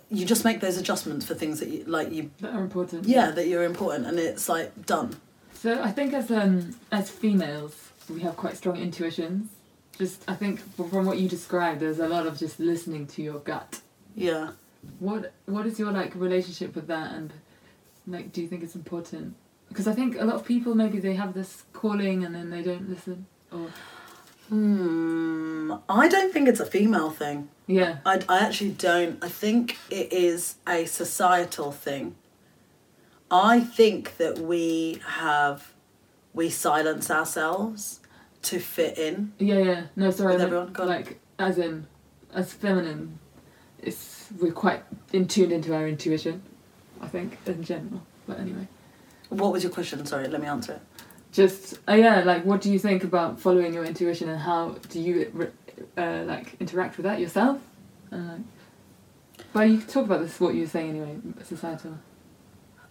you 0.09 0.25
just 0.25 0.43
make 0.45 0.59
those 0.61 0.77
adjustments 0.77 1.25
for 1.25 1.33
things 1.33 1.59
that 1.59 1.69
you 1.69 1.83
like 1.85 2.11
you 2.11 2.29
That 2.39 2.53
are 2.53 2.61
important. 2.61 3.05
yeah 3.05 3.31
that 3.31 3.47
you're 3.47 3.63
important 3.63 4.05
and 4.05 4.19
it's 4.19 4.47
like 4.47 4.85
done 4.85 5.15
So 5.53 5.81
I 5.81 5.91
think 5.91 6.13
as 6.13 6.29
um 6.29 6.75
as 6.91 7.09
females 7.09 7.89
we 8.07 8.21
have 8.21 8.37
quite 8.37 8.55
strong 8.55 8.77
intuitions. 8.77 9.49
Just 9.97 10.23
I 10.27 10.35
think 10.35 10.59
from 10.75 11.05
what 11.05 11.17
you 11.17 11.27
described, 11.27 11.79
there's 11.79 11.99
a 11.99 12.07
lot 12.07 12.27
of 12.27 12.37
just 12.37 12.59
listening 12.59 13.07
to 13.07 13.21
your 13.23 13.39
gut. 13.39 13.81
yeah 14.15 14.51
What 14.99 15.33
what 15.45 15.65
is 15.65 15.79
your 15.79 15.91
like 15.91 16.15
relationship 16.15 16.75
with 16.75 16.87
that, 16.87 17.13
and 17.13 17.33
like 18.07 18.31
do 18.31 18.41
you 18.41 18.47
think 18.47 18.63
it's 18.63 18.75
important? 18.75 19.35
Because 19.69 19.87
I 19.87 19.93
think 19.93 20.15
a 20.19 20.25
lot 20.25 20.35
of 20.35 20.45
people 20.45 20.75
maybe 20.75 20.99
they 20.99 21.15
have 21.15 21.33
this 21.33 21.63
calling 21.73 22.23
and 22.23 22.33
then 22.35 22.49
they 22.49 22.61
don't 22.61 22.89
listen. 22.89 23.25
Or 23.51 23.69
hmm 24.49 25.73
i 25.89 26.07
don't 26.07 26.31
think 26.31 26.47
it's 26.47 26.59
a 26.59 26.65
female 26.67 27.09
thing 27.09 27.49
yeah, 27.67 27.97
I, 28.05 28.21
I 28.29 28.39
actually 28.39 28.71
don't. 28.71 29.23
I 29.23 29.29
think 29.29 29.77
it 29.89 30.13
is 30.13 30.55
a 30.67 30.85
societal 30.85 31.71
thing. 31.71 32.15
I 33.31 33.59
think 33.59 34.17
that 34.17 34.37
we 34.37 35.01
have, 35.07 35.73
we 36.33 36.49
silence 36.49 37.09
ourselves 37.09 38.01
to 38.43 38.59
fit 38.59 38.97
in. 38.97 39.33
yeah, 39.39 39.57
yeah. 39.57 39.83
No, 39.95 40.11
sorry. 40.11 40.33
With 40.33 40.41
everyone, 40.43 40.73
go 40.73 40.85
like 40.85 41.19
as 41.39 41.57
in 41.57 41.87
as 42.33 42.53
feminine, 42.53 43.17
it's 43.79 44.14
we're 44.39 44.51
quite 44.51 44.83
in 45.13 45.27
tuned 45.27 45.51
into 45.51 45.73
our 45.75 45.87
intuition. 45.87 46.41
I 47.01 47.07
think 47.07 47.37
in 47.45 47.63
general. 47.63 48.01
But 48.27 48.39
anyway. 48.39 48.67
What 49.29 49.51
was 49.51 49.63
your 49.63 49.71
question? 49.71 50.05
Sorry, 50.05 50.27
let 50.27 50.41
me 50.41 50.47
answer 50.47 50.73
it. 50.73 50.81
just 51.31 51.79
uh, 51.89 51.93
yeah 51.93 52.21
like 52.21 52.45
what 52.45 52.61
do 52.61 52.71
you 52.71 52.79
think 52.79 53.03
about 53.03 53.39
following 53.39 53.73
your 53.73 53.83
intuition 53.83 54.29
and 54.29 54.39
how 54.39 54.69
do 54.89 55.01
you 55.01 55.51
uh, 55.97 56.23
like 56.25 56.55
interact 56.61 56.95
with 56.97 57.03
that 57.03 57.19
yourself 57.19 57.59
like 58.11 58.39
well 59.53 59.65
you 59.65 59.81
talk 59.81 60.05
about 60.05 60.21
this 60.21 60.39
what 60.39 60.53
you 60.55 60.61
were 60.61 60.67
saying 60.67 60.89
anyway 60.91 61.15
societal 61.43 61.97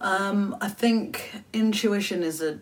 Um, 0.01 0.57
I 0.61 0.69
think 0.69 1.33
intuition 1.53 2.23
is 2.23 2.43
a 2.43 2.59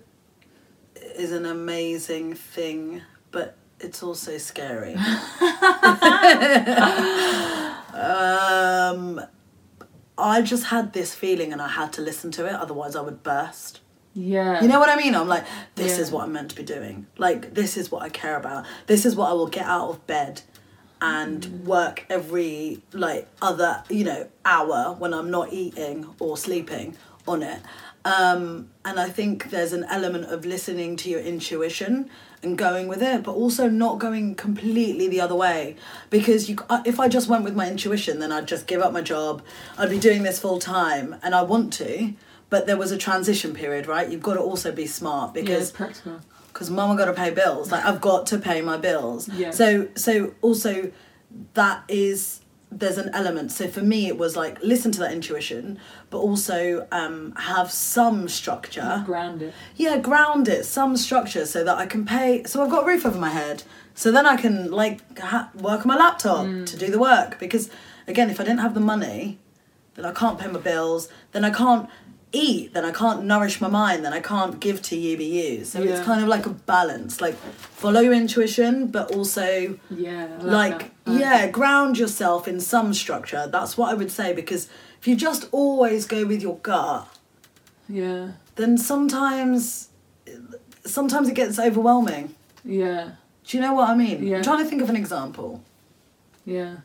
is 1.16 1.32
an 1.32 1.44
amazing 1.44 2.34
thing, 2.34 3.02
but 3.32 3.56
it's 3.82 4.02
also 4.02 4.38
scary. 4.38 4.94
um, 7.94 9.20
I 10.18 10.42
just 10.42 10.64
had 10.66 10.92
this 10.92 11.14
feeling, 11.14 11.52
and 11.52 11.60
I 11.60 11.68
had 11.68 11.92
to 11.94 12.02
listen 12.02 12.30
to 12.32 12.46
it. 12.46 12.52
Otherwise, 12.54 12.96
I 12.96 13.00
would 13.00 13.22
burst. 13.22 13.80
yeah 14.14 14.60
You 14.62 14.68
know 14.68 14.78
what 14.78 14.90
I 14.90 14.96
mean? 14.96 15.14
I'm 15.14 15.26
like, 15.28 15.44
this 15.74 15.96
Yeah. 15.96 16.02
is 16.04 16.10
what 16.12 16.24
I'm 16.24 16.32
meant 16.32 16.50
to 16.50 16.56
be 16.56 16.62
doing. 16.62 17.06
Like, 17.16 17.54
this 17.54 17.76
is 17.78 17.90
what 17.90 18.02
I 18.02 18.08
care 18.10 18.36
about. 18.36 18.66
This 18.86 19.06
is 19.06 19.16
what 19.16 19.30
I 19.30 19.32
will 19.32 19.46
get 19.46 19.64
out 19.64 19.88
of 19.88 20.06
bed 20.06 20.42
and 21.00 21.40
Mm. 21.42 21.64
work 21.64 22.04
every, 22.10 22.82
like, 22.92 23.26
other, 23.40 23.82
you 23.88 24.04
know, 24.04 24.28
hour 24.44 24.94
when 24.98 25.12
I'm 25.14 25.30
not 25.30 25.52
eating 25.52 26.06
or 26.20 26.36
sleeping 26.36 26.94
on 27.26 27.42
it. 27.42 27.60
Um, 28.04 28.68
and 28.84 29.00
I 29.00 29.08
think 29.08 29.50
there's 29.50 29.72
an 29.72 29.84
element 29.84 30.26
of 30.26 30.44
listening 30.44 30.96
to 30.98 31.08
your 31.08 31.20
intuition 31.20 32.10
and 32.42 32.58
going 32.58 32.88
with 32.88 33.02
it, 33.02 33.22
but 33.22 33.32
also 33.32 33.68
not 33.68 33.98
going 33.98 34.34
completely 34.34 35.08
the 35.08 35.20
other 35.20 35.34
way. 35.34 35.76
Because 36.10 36.48
you, 36.48 36.58
uh, 36.68 36.82
if 36.84 36.98
I 36.98 37.08
just 37.08 37.28
went 37.28 37.44
with 37.44 37.54
my 37.54 37.68
intuition, 37.68 38.18
then 38.18 38.32
I'd 38.32 38.48
just 38.48 38.66
give 38.66 38.80
up 38.80 38.92
my 38.92 39.02
job. 39.02 39.42
I'd 39.78 39.90
be 39.90 39.98
doing 39.98 40.22
this 40.22 40.38
full 40.38 40.58
time, 40.58 41.16
and 41.22 41.34
I 41.34 41.42
want 41.42 41.72
to. 41.74 42.14
But 42.50 42.66
there 42.66 42.76
was 42.76 42.92
a 42.92 42.98
transition 42.98 43.54
period, 43.54 43.86
right? 43.86 44.10
You've 44.10 44.22
got 44.22 44.34
to 44.34 44.40
also 44.40 44.72
be 44.72 44.86
smart 44.86 45.34
yeah, 45.34 45.42
because 45.42 45.70
practical 45.70 46.20
because 46.52 46.70
mama 46.70 46.96
got 46.96 47.06
to 47.06 47.14
pay 47.14 47.30
bills. 47.30 47.72
Like 47.72 47.84
I've 47.84 48.00
got 48.00 48.26
to 48.26 48.38
pay 48.38 48.60
my 48.60 48.76
bills. 48.76 49.28
Yeah. 49.28 49.50
So 49.50 49.88
so 49.94 50.34
also 50.42 50.92
that 51.54 51.84
is 51.88 52.40
there's 52.70 52.98
an 52.98 53.10
element. 53.14 53.52
So 53.52 53.68
for 53.68 53.82
me, 53.82 54.06
it 54.06 54.18
was 54.18 54.36
like 54.36 54.62
listen 54.62 54.92
to 54.92 55.00
that 55.00 55.12
intuition, 55.12 55.78
but 56.12 56.18
also 56.18 56.86
um, 56.92 57.32
have 57.36 57.72
some 57.72 58.28
structure. 58.28 59.02
grounded 59.06 59.54
Yeah, 59.76 59.96
ground 59.96 60.46
it, 60.46 60.66
some 60.66 60.96
structure, 60.98 61.46
so 61.46 61.64
that 61.64 61.78
I 61.78 61.86
can 61.86 62.04
pay. 62.04 62.44
So 62.44 62.62
I've 62.62 62.70
got 62.70 62.84
a 62.84 62.86
roof 62.86 63.06
over 63.06 63.18
my 63.18 63.30
head. 63.30 63.64
So 63.94 64.12
then 64.12 64.26
I 64.26 64.36
can 64.36 64.70
like 64.70 65.18
ha- 65.18 65.50
work 65.54 65.80
on 65.80 65.88
my 65.88 65.96
laptop 65.96 66.44
to 66.66 66.76
do 66.76 66.90
the 66.90 66.98
work. 66.98 67.38
Because 67.40 67.70
again, 68.06 68.28
if 68.28 68.38
I 68.40 68.44
didn't 68.44 68.60
have 68.60 68.74
the 68.74 68.80
money, 68.80 69.38
then 69.94 70.04
I 70.04 70.12
can't 70.12 70.38
pay 70.38 70.48
my 70.48 70.60
bills. 70.60 71.08
Then 71.32 71.46
I 71.46 71.50
can't 71.50 71.88
eat, 72.32 72.72
then 72.74 72.84
I 72.84 72.92
can't 72.92 73.24
nourish 73.24 73.60
my 73.60 73.68
mind, 73.68 74.04
then 74.04 74.12
I 74.12 74.20
can't 74.20 74.58
give 74.60 74.80
to 74.82 74.96
UBU. 74.96 75.64
So 75.64 75.82
it's 75.82 76.00
kind 76.04 76.22
of 76.22 76.28
like 76.28 76.46
a 76.46 76.50
balance, 76.50 77.20
like 77.20 77.34
follow 77.82 78.00
your 78.00 78.14
intuition, 78.14 78.88
but 78.88 79.14
also 79.14 79.78
Yeah. 79.90 80.28
Like 80.40 80.72
like 80.72 80.90
yeah, 81.06 81.46
ground 81.48 81.98
yourself 81.98 82.46
in 82.48 82.60
some 82.60 82.94
structure. 82.94 83.46
That's 83.50 83.76
what 83.76 83.90
I 83.90 83.94
would 83.94 84.10
say 84.10 84.32
because 84.32 84.68
if 85.02 85.08
you 85.08 85.16
just 85.16 85.48
always 85.50 86.06
go 86.06 86.24
with 86.24 86.40
your 86.42 86.58
gut. 86.58 87.08
Yeah. 87.88 88.28
then 88.54 88.78
sometimes 88.78 89.88
sometimes 90.84 91.28
it 91.28 91.34
gets 91.34 91.58
overwhelming. 91.58 92.34
Yeah. 92.64 93.10
Do 93.44 93.56
you 93.56 93.60
know 93.60 93.74
what 93.74 93.90
I 93.90 93.96
mean? 93.96 94.24
Yeah. 94.24 94.36
I'm 94.36 94.42
trying 94.44 94.62
to 94.62 94.64
think 94.64 94.80
of 94.80 94.88
an 94.88 94.94
example. 94.96 95.60
Yeah. 96.44 96.76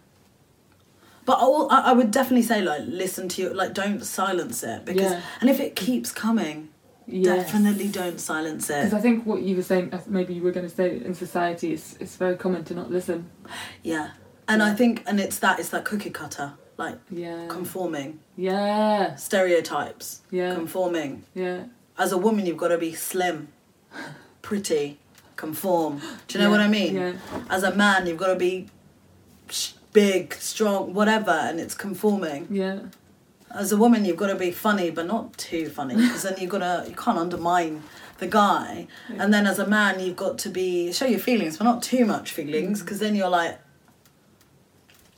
But 1.26 1.34
I'll- 1.40 1.68
I, 1.70 1.92
I 1.92 1.94
would 1.94 2.10
definitely 2.10 2.42
say 2.42 2.62
like 2.62 2.82
listen 2.88 3.30
to 3.30 3.42
your 3.44 3.54
like 3.54 3.74
don't 3.76 4.04
silence 4.04 4.64
it 4.64 4.84
because 4.84 5.12
Yeah. 5.12 5.22
and 5.40 5.50
if 5.50 5.60
it 5.60 5.76
keeps 5.76 6.12
coming, 6.12 6.70
Yes. 7.06 7.46
definitely 7.46 7.88
don't 7.90 8.20
silence 8.20 8.68
it. 8.72 8.86
Because. 8.86 8.94
I 8.96 9.00
think 9.02 9.26
what 9.28 9.44
you 9.44 9.56
were 9.56 9.62
saying, 9.64 9.94
maybe 10.08 10.34
you 10.34 10.42
were 10.42 10.52
going 10.52 10.68
to 10.68 10.76
say 10.76 10.98
in 10.98 11.14
society, 11.14 11.74
it's, 11.74 11.96
it's 12.00 12.16
very 12.16 12.36
common 12.36 12.64
to 12.66 12.74
not 12.74 12.90
listen. 12.92 13.30
Yeah, 13.84 14.12
and 14.48 14.64
I 14.64 14.74
think 14.74 15.04
and 15.06 15.20
it's 15.20 15.38
that 15.40 15.60
it's 15.60 15.70
that 15.70 15.86
cookie 15.86 16.10
cutter 16.10 16.54
like 16.78 16.98
Yeah. 17.10 17.48
conforming 17.48 18.20
yeah. 18.36 19.16
stereotypes 19.16 20.22
Yeah. 20.32 20.54
conforming. 20.54 21.24
Yeah. 21.34 21.64
As 21.98 22.12
a 22.12 22.18
woman, 22.18 22.46
you've 22.46 22.58
got 22.58 22.68
to 22.70 22.78
be 22.78 22.94
slim, 22.94 23.48
pretty, 24.42 25.00
conform. 25.36 26.00
Do 26.28 26.38
you 26.38 26.44
know 26.44 26.50
Yeah. 26.50 26.58
what 26.58 26.60
I 26.62 26.68
mean? 26.68 26.96
Yeah. 26.96 27.14
As 27.50 27.64
a 27.64 27.74
man, 27.76 28.06
you've 28.06 28.18
got 28.18 28.28
to 28.28 28.36
be 28.36 28.68
big, 29.94 30.34
strong, 30.36 30.94
whatever, 30.94 31.32
and 31.32 31.60
it's 31.60 31.74
conforming. 31.74 32.48
Yeah. 32.52 32.80
As 33.50 33.72
a 33.72 33.78
woman, 33.78 34.06
you've 34.06 34.18
got 34.18 34.28
to 34.28 34.36
be 34.36 34.52
funny, 34.52 34.92
but 34.92 35.08
not 35.08 35.36
too 35.38 35.70
funny, 35.70 35.96
because 35.96 36.24
then 36.24 36.36
you've 36.40 36.50
got 36.52 36.60
to 36.60 36.86
you 36.90 36.96
can't 36.96 37.18
undermine 37.18 37.82
the 38.20 38.28
guy. 38.28 38.88
Yeah. 39.10 39.24
And 39.24 39.34
then 39.34 39.48
as 39.48 39.58
a 39.58 39.66
man, 39.66 40.00
you've 40.00 40.16
got 40.18 40.38
to 40.40 40.50
be 40.50 40.92
show 40.92 41.06
your 41.06 41.20
feelings, 41.20 41.58
but 41.58 41.64
not 41.64 41.82
too 41.82 42.06
much 42.06 42.32
feelings, 42.32 42.80
mm. 42.80 42.86
because 42.86 43.00
then 43.00 43.16
you're 43.16 43.30
like 43.30 43.58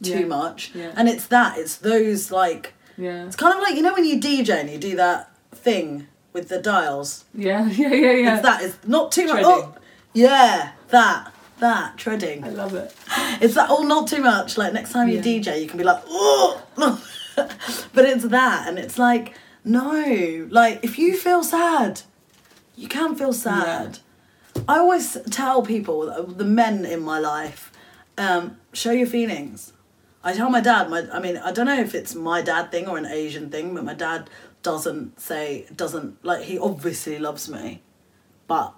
too. 0.03 0.19
Yeah. 0.21 0.25
much. 0.25 0.71
Yeah. 0.73 0.91
And 0.95 1.07
it's 1.09 1.27
that. 1.27 1.57
It's 1.57 1.77
those 1.77 2.31
like 2.31 2.73
Yeah. 2.97 3.25
it's 3.25 3.35
kind 3.35 3.53
of 3.55 3.61
like 3.61 3.75
you 3.75 3.81
know 3.81 3.93
when 3.93 4.05
you 4.05 4.19
DJ 4.19 4.49
and 4.59 4.69
you 4.69 4.77
do 4.77 4.95
that 4.95 5.31
thing 5.51 6.07
with 6.33 6.49
the 6.49 6.59
dials. 6.61 7.25
Yeah. 7.33 7.67
Yeah. 7.81 7.93
Yeah. 7.93 8.11
Yeah. 8.11 8.33
It's 8.35 8.43
that. 8.43 8.61
It's 8.63 8.77
not 8.87 9.11
too 9.11 9.27
much. 9.27 9.43
Oh, 9.45 9.75
yeah, 10.13 10.71
that. 10.89 11.33
That 11.59 11.97
treading. 11.97 12.43
I 12.45 12.49
love 12.49 12.73
it. 12.73 12.93
It's 13.41 13.53
that 13.55 13.69
all 13.69 13.83
not 13.83 14.07
too 14.07 14.21
much. 14.21 14.57
Like 14.57 14.73
next 14.73 14.91
time 14.91 15.07
you 15.09 15.19
DJ, 15.21 15.61
you 15.61 15.67
can 15.67 15.77
be 15.77 15.83
like, 15.83 16.01
oh, 16.07 16.61
but 17.93 18.05
it's 18.05 18.25
that, 18.25 18.67
and 18.67 18.77
it's 18.79 18.97
like, 18.97 19.33
no, 19.63 20.47
like 20.49 20.79
if 20.83 20.97
you 20.97 21.15
feel 21.17 21.43
sad, 21.43 22.01
you 22.75 22.87
can 22.87 23.15
feel 23.15 23.33
sad. 23.33 23.99
I 24.67 24.77
always 24.79 25.17
tell 25.29 25.61
people, 25.61 26.23
the 26.23 26.43
men 26.45 26.85
in 26.85 27.01
my 27.01 27.19
life, 27.19 27.71
um, 28.17 28.57
show 28.73 28.91
your 28.91 29.07
feelings. 29.07 29.73
I 30.29 30.33
tell 30.33 30.49
my 30.49 30.61
dad, 30.61 30.89
my 30.89 31.07
I 31.11 31.19
mean, 31.19 31.37
I 31.37 31.51
don't 31.51 31.65
know 31.65 31.79
if 31.79 31.93
it's 31.95 32.13
my 32.15 32.41
dad 32.41 32.71
thing 32.71 32.87
or 32.87 32.97
an 32.97 33.05
Asian 33.05 33.49
thing, 33.49 33.73
but 33.75 33.83
my 33.83 33.93
dad 33.93 34.29
doesn't 34.63 35.19
say 35.19 35.65
doesn't 35.75 36.23
like 36.23 36.43
he 36.43 36.57
obviously 36.59 37.17
loves 37.19 37.49
me, 37.49 37.81
but 38.47 38.73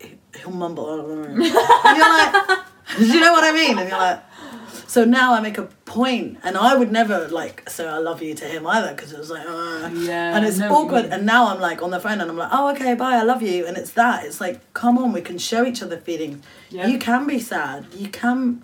he- 0.00 0.18
he'll 0.38 0.50
mumble. 0.50 0.88
and 1.24 1.42
you're 1.44 1.52
like, 1.54 2.58
do 2.98 3.06
you 3.06 3.20
know 3.20 3.32
what 3.32 3.44
I 3.44 3.52
mean? 3.52 3.78
And 3.78 3.88
you're 3.88 3.98
like, 3.98 4.22
so 4.86 5.04
now 5.04 5.32
I 5.34 5.40
make 5.40 5.58
a 5.58 5.62
point, 5.86 6.38
and 6.44 6.56
I 6.56 6.74
would 6.76 6.92
never 6.92 7.28
like 7.28 7.68
say 7.68 7.86
I 7.86 7.98
love 7.98 8.22
you 8.22 8.34
to 8.34 8.44
him 8.44 8.66
either 8.66 8.94
because 8.94 9.12
it 9.12 9.18
was 9.18 9.30
like, 9.30 9.46
uh, 9.46 9.90
Yeah, 9.94 10.36
and 10.36 10.44
it's 10.44 10.60
I 10.60 10.68
know 10.68 10.72
what 10.72 10.78
you 10.80 10.86
awkward. 10.86 11.04
And 11.12 11.26
now 11.26 11.48
I'm 11.48 11.60
like 11.60 11.82
on 11.82 11.90
the 11.90 12.00
phone, 12.00 12.20
and 12.20 12.30
I'm 12.30 12.36
like, 12.36 12.50
oh 12.52 12.70
okay, 12.72 12.94
bye, 12.94 13.16
I 13.16 13.22
love 13.22 13.42
you, 13.42 13.66
and 13.66 13.76
it's 13.76 13.92
that. 13.92 14.24
It's 14.26 14.40
like, 14.40 14.72
come 14.74 14.98
on, 14.98 15.12
we 15.12 15.20
can 15.22 15.38
show 15.38 15.64
each 15.64 15.82
other 15.82 15.96
feelings. 15.98 16.44
Yeah. 16.70 16.86
You 16.86 16.98
can 16.98 17.26
be 17.26 17.38
sad. 17.40 17.86
You 17.94 18.08
can, 18.08 18.62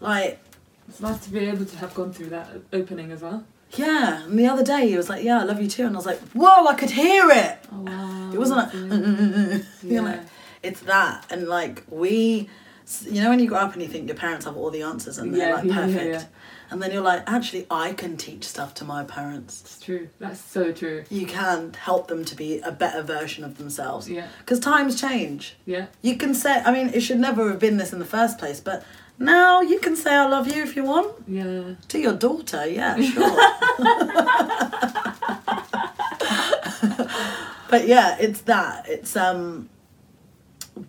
like, 0.00 0.40
It's 0.88 1.00
nice 1.00 1.18
to 1.26 1.30
be 1.30 1.40
able 1.40 1.64
to 1.66 1.76
have 1.78 1.94
gone 1.94 2.12
through 2.12 2.30
that 2.30 2.48
opening 2.72 3.12
as 3.12 3.22
well. 3.22 3.44
yeah. 3.76 4.24
And 4.24 4.38
the 4.38 4.46
other 4.46 4.64
day 4.64 4.88
he 4.88 4.96
was 4.96 5.08
like, 5.08 5.22
yeah, 5.22 5.40
I 5.40 5.44
love 5.44 5.60
you 5.60 5.68
too, 5.68 5.84
and 5.86 5.94
I 5.94 5.98
was 5.98 6.06
like, 6.06 6.20
whoa, 6.32 6.66
I 6.66 6.74
could 6.74 6.90
hear 6.90 7.30
it. 7.30 7.58
Oh 7.72 7.80
wow. 7.82 8.30
It 8.34 8.38
wasn't 8.38 8.58
like, 8.58 8.72
mm, 8.72 8.88
mm, 8.90 9.16
mm, 9.16 9.66
Yeah. 9.82 9.90
you 9.92 10.02
know, 10.02 10.20
it's 10.62 10.80
that, 10.80 11.26
and 11.30 11.48
like 11.48 11.84
we, 11.88 12.48
you 13.06 13.20
know, 13.22 13.30
when 13.30 13.38
you 13.38 13.48
grow 13.48 13.58
up 13.58 13.72
and 13.74 13.82
you 13.82 13.88
think 13.88 14.06
your 14.08 14.16
parents 14.16 14.44
have 14.46 14.56
all 14.56 14.70
the 14.70 14.82
answers 14.82 15.18
and 15.18 15.34
they're 15.34 15.48
Yeah, 15.48 15.54
like 15.56 15.70
perfect, 15.82 16.06
yeah. 16.06 16.24
and 16.70 16.82
then 16.82 16.90
you're 16.92 17.02
like, 17.02 17.22
actually, 17.26 17.66
I 17.70 17.92
can 17.92 18.16
teach 18.16 18.44
stuff 18.44 18.74
to 18.74 18.84
my 18.84 19.04
parents. 19.04 19.60
It's 19.62 19.80
true. 19.80 20.08
That's 20.18 20.40
so 20.40 20.72
true. 20.72 21.04
You 21.10 21.26
can 21.26 21.72
help 21.74 22.08
them 22.08 22.24
to 22.26 22.34
be 22.34 22.60
a 22.60 22.72
better 22.72 23.02
version 23.02 23.44
of 23.44 23.56
themselves. 23.58 24.08
Yeah. 24.10 24.26
Because 24.40 24.60
times 24.60 25.00
change. 25.00 25.56
Yeah. 25.66 25.86
You 26.02 26.16
can 26.16 26.34
say, 26.34 26.60
I 26.64 26.70
mean, 26.72 26.88
it 26.94 27.00
should 27.00 27.18
never 27.20 27.48
have 27.50 27.58
been 27.58 27.76
this 27.78 27.92
in 27.94 27.98
the 27.98 28.04
first 28.18 28.36
place, 28.38 28.60
but 28.60 28.84
now 29.18 29.60
you 29.60 29.78
can 29.80 29.96
say 29.96 30.14
I 30.14 30.26
love 30.26 30.46
you 30.54 30.62
if 30.62 30.76
you 30.76 30.84
want 30.84 31.12
Yeah. 31.26 31.74
to 31.88 31.98
your 31.98 32.14
daughter. 32.14 32.66
Yeah, 32.66 32.96
sure. 33.00 33.36
but 37.70 37.86
yeah, 37.86 38.16
it's 38.18 38.42
that. 38.42 38.88
It's 38.88 39.16
um. 39.16 39.68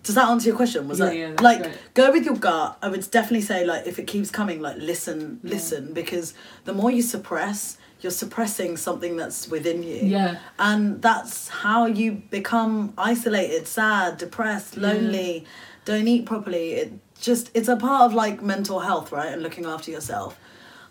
Does 0.04 0.14
that 0.16 0.30
answer 0.30 0.48
your 0.50 0.56
question? 0.56 0.88
Was 0.88 1.00
Yeah, 1.00 1.06
that 1.06 1.16
yeah, 1.16 1.36
like 1.42 1.66
go 1.96 2.12
with 2.12 2.24
your 2.24 2.36
gut? 2.36 2.78
I 2.82 2.90
would 2.90 3.10
definitely 3.10 3.42
say 3.42 3.66
like 3.66 3.88
if 3.88 3.98
it 3.98 4.06
keeps 4.06 4.30
coming, 4.30 4.62
like 4.62 4.78
listen, 4.78 5.40
Yeah. 5.44 5.50
listen, 5.50 5.94
because 5.94 6.36
the 6.66 6.74
more 6.74 6.92
you 6.92 7.02
suppress, 7.02 7.78
you're 8.02 8.12
suppressing 8.12 8.78
something 8.78 9.18
that's 9.18 9.48
within 9.48 9.82
you. 9.82 9.96
Yeah. 10.04 10.38
And 10.60 11.02
that's 11.02 11.48
how 11.50 11.88
you 11.88 12.22
become 12.30 12.94
isolated, 13.00 13.66
sad, 13.68 14.20
depressed, 14.20 14.78
lonely, 14.78 15.46
don't 15.86 16.08
eat 16.08 16.28
properly. 16.28 16.74
It 16.74 16.94
just 17.22 17.52
it's 17.54 17.68
a 17.68 17.76
part 17.76 18.04
of 18.04 18.14
like 18.14 18.42
mental 18.42 18.80
health, 18.80 19.12
right? 19.12 19.32
And 19.32 19.42
looking 19.44 19.66
after 19.66 19.92
yourself. 19.92 20.38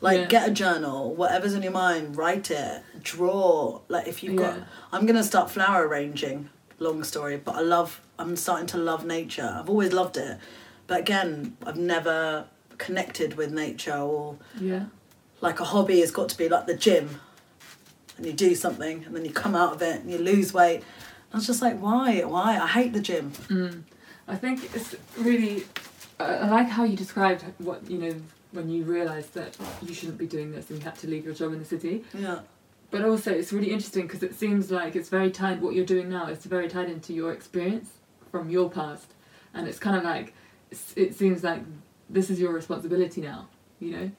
Like 0.00 0.18
Yeah. 0.20 0.26
get 0.26 0.48
a 0.48 0.52
journal, 0.52 1.12
whatever's 1.14 1.54
in 1.54 1.62
your 1.64 1.72
mind, 1.72 2.16
write 2.16 2.50
it, 2.52 2.82
draw. 3.02 3.80
Like 3.88 4.06
if 4.06 4.22
you've 4.22 4.36
got 4.36 4.58
I'm 4.92 5.06
gonna 5.06 5.24
start 5.24 5.50
flower 5.50 5.86
arranging, 5.88 6.50
long 6.78 7.02
story, 7.04 7.36
but 7.36 7.56
I 7.56 7.60
love 7.60 8.00
I'm 8.18 8.36
starting 8.36 8.66
to 8.68 8.78
love 8.78 9.04
nature. 9.04 9.56
I've 9.58 9.68
always 9.68 9.92
loved 9.92 10.16
it. 10.16 10.38
But 10.86 11.00
again, 11.00 11.56
I've 11.66 11.76
never 11.76 12.46
connected 12.78 13.36
with 13.36 13.50
nature 13.52 13.96
or 13.96 14.36
Yeah. 14.60 14.84
like 15.40 15.58
a 15.60 15.64
hobby 15.64 16.00
has 16.00 16.10
got 16.12 16.28
to 16.28 16.38
be 16.38 16.48
like 16.48 16.66
the 16.66 16.76
gym 16.76 17.20
and 18.16 18.24
you 18.26 18.32
do 18.32 18.54
something 18.54 19.04
and 19.04 19.14
then 19.16 19.24
you 19.24 19.32
come 19.32 19.56
out 19.56 19.72
of 19.74 19.82
it 19.82 20.00
and 20.00 20.10
you 20.10 20.18
lose 20.18 20.52
weight 20.54 20.82
i 21.32 21.36
was 21.36 21.46
just 21.46 21.60
like 21.60 21.78
why 21.80 22.20
why 22.24 22.56
i 22.56 22.66
hate 22.68 22.92
the 22.92 23.00
gym 23.00 23.32
Mm. 23.48 23.82
I 24.28 24.36
think 24.36 24.56
it's 24.74 24.94
really. 25.16 25.64
I 26.20 26.48
like 26.48 26.68
how 26.68 26.84
you 26.84 26.96
described 26.96 27.44
what 27.58 27.88
you 27.90 27.98
know 27.98 28.14
when 28.52 28.68
you 28.68 28.84
realised 28.84 29.34
that 29.34 29.56
you 29.82 29.94
shouldn't 29.94 30.18
be 30.18 30.26
doing 30.26 30.52
this 30.52 30.70
and 30.70 30.78
you 30.78 30.84
had 30.84 30.96
to 30.96 31.06
leave 31.06 31.24
your 31.24 31.34
job 31.34 31.52
in 31.52 31.58
the 31.58 31.64
city. 31.64 32.04
yeah 32.14 32.40
But 32.90 33.04
also, 33.04 33.30
it's 33.30 33.52
really 33.52 33.70
interesting 33.70 34.06
because 34.06 34.22
it 34.22 34.34
seems 34.34 34.70
like 34.70 34.96
it's 34.96 35.10
very 35.10 35.30
tied. 35.30 35.60
What 35.60 35.74
you're 35.74 35.84
doing 35.84 36.08
now 36.08 36.26
is 36.28 36.44
very 36.44 36.68
tied 36.68 36.88
into 36.88 37.12
your 37.12 37.32
experience 37.32 37.90
from 38.30 38.50
your 38.50 38.70
past, 38.70 39.08
and 39.54 39.68
it's 39.68 39.78
kind 39.78 39.96
of 39.96 40.04
like 40.04 40.34
it 40.96 41.14
seems 41.14 41.44
like 41.44 41.62
this 42.08 42.30
is 42.30 42.40
your 42.40 42.52
responsibility 42.52 43.20
now. 43.20 43.48
You 43.80 43.90
know, 43.96 44.10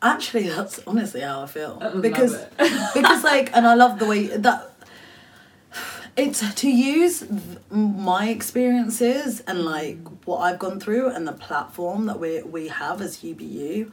actually 0.00 0.48
that's 0.48 0.80
honestly 0.86 1.20
how 1.20 1.42
i 1.42 1.46
feel 1.46 1.78
I 1.80 1.88
because 2.00 2.36
because 2.94 3.24
like 3.24 3.54
and 3.56 3.66
i 3.66 3.74
love 3.74 3.98
the 3.98 4.06
way 4.06 4.28
that 4.28 4.72
it's 6.18 6.40
to 6.54 6.68
use 6.70 7.20
th- 7.20 7.40
my 7.70 8.28
experiences 8.28 9.40
and 9.46 9.58
like 9.64 9.98
what 10.26 10.38
i've 10.38 10.58
gone 10.58 10.78
through 10.80 11.08
and 11.14 11.26
the 11.26 11.32
platform 11.32 12.06
that 12.06 12.18
we 12.18 12.42
we 12.42 12.68
have 12.68 13.00
as 13.00 13.18
ubu 13.18 13.90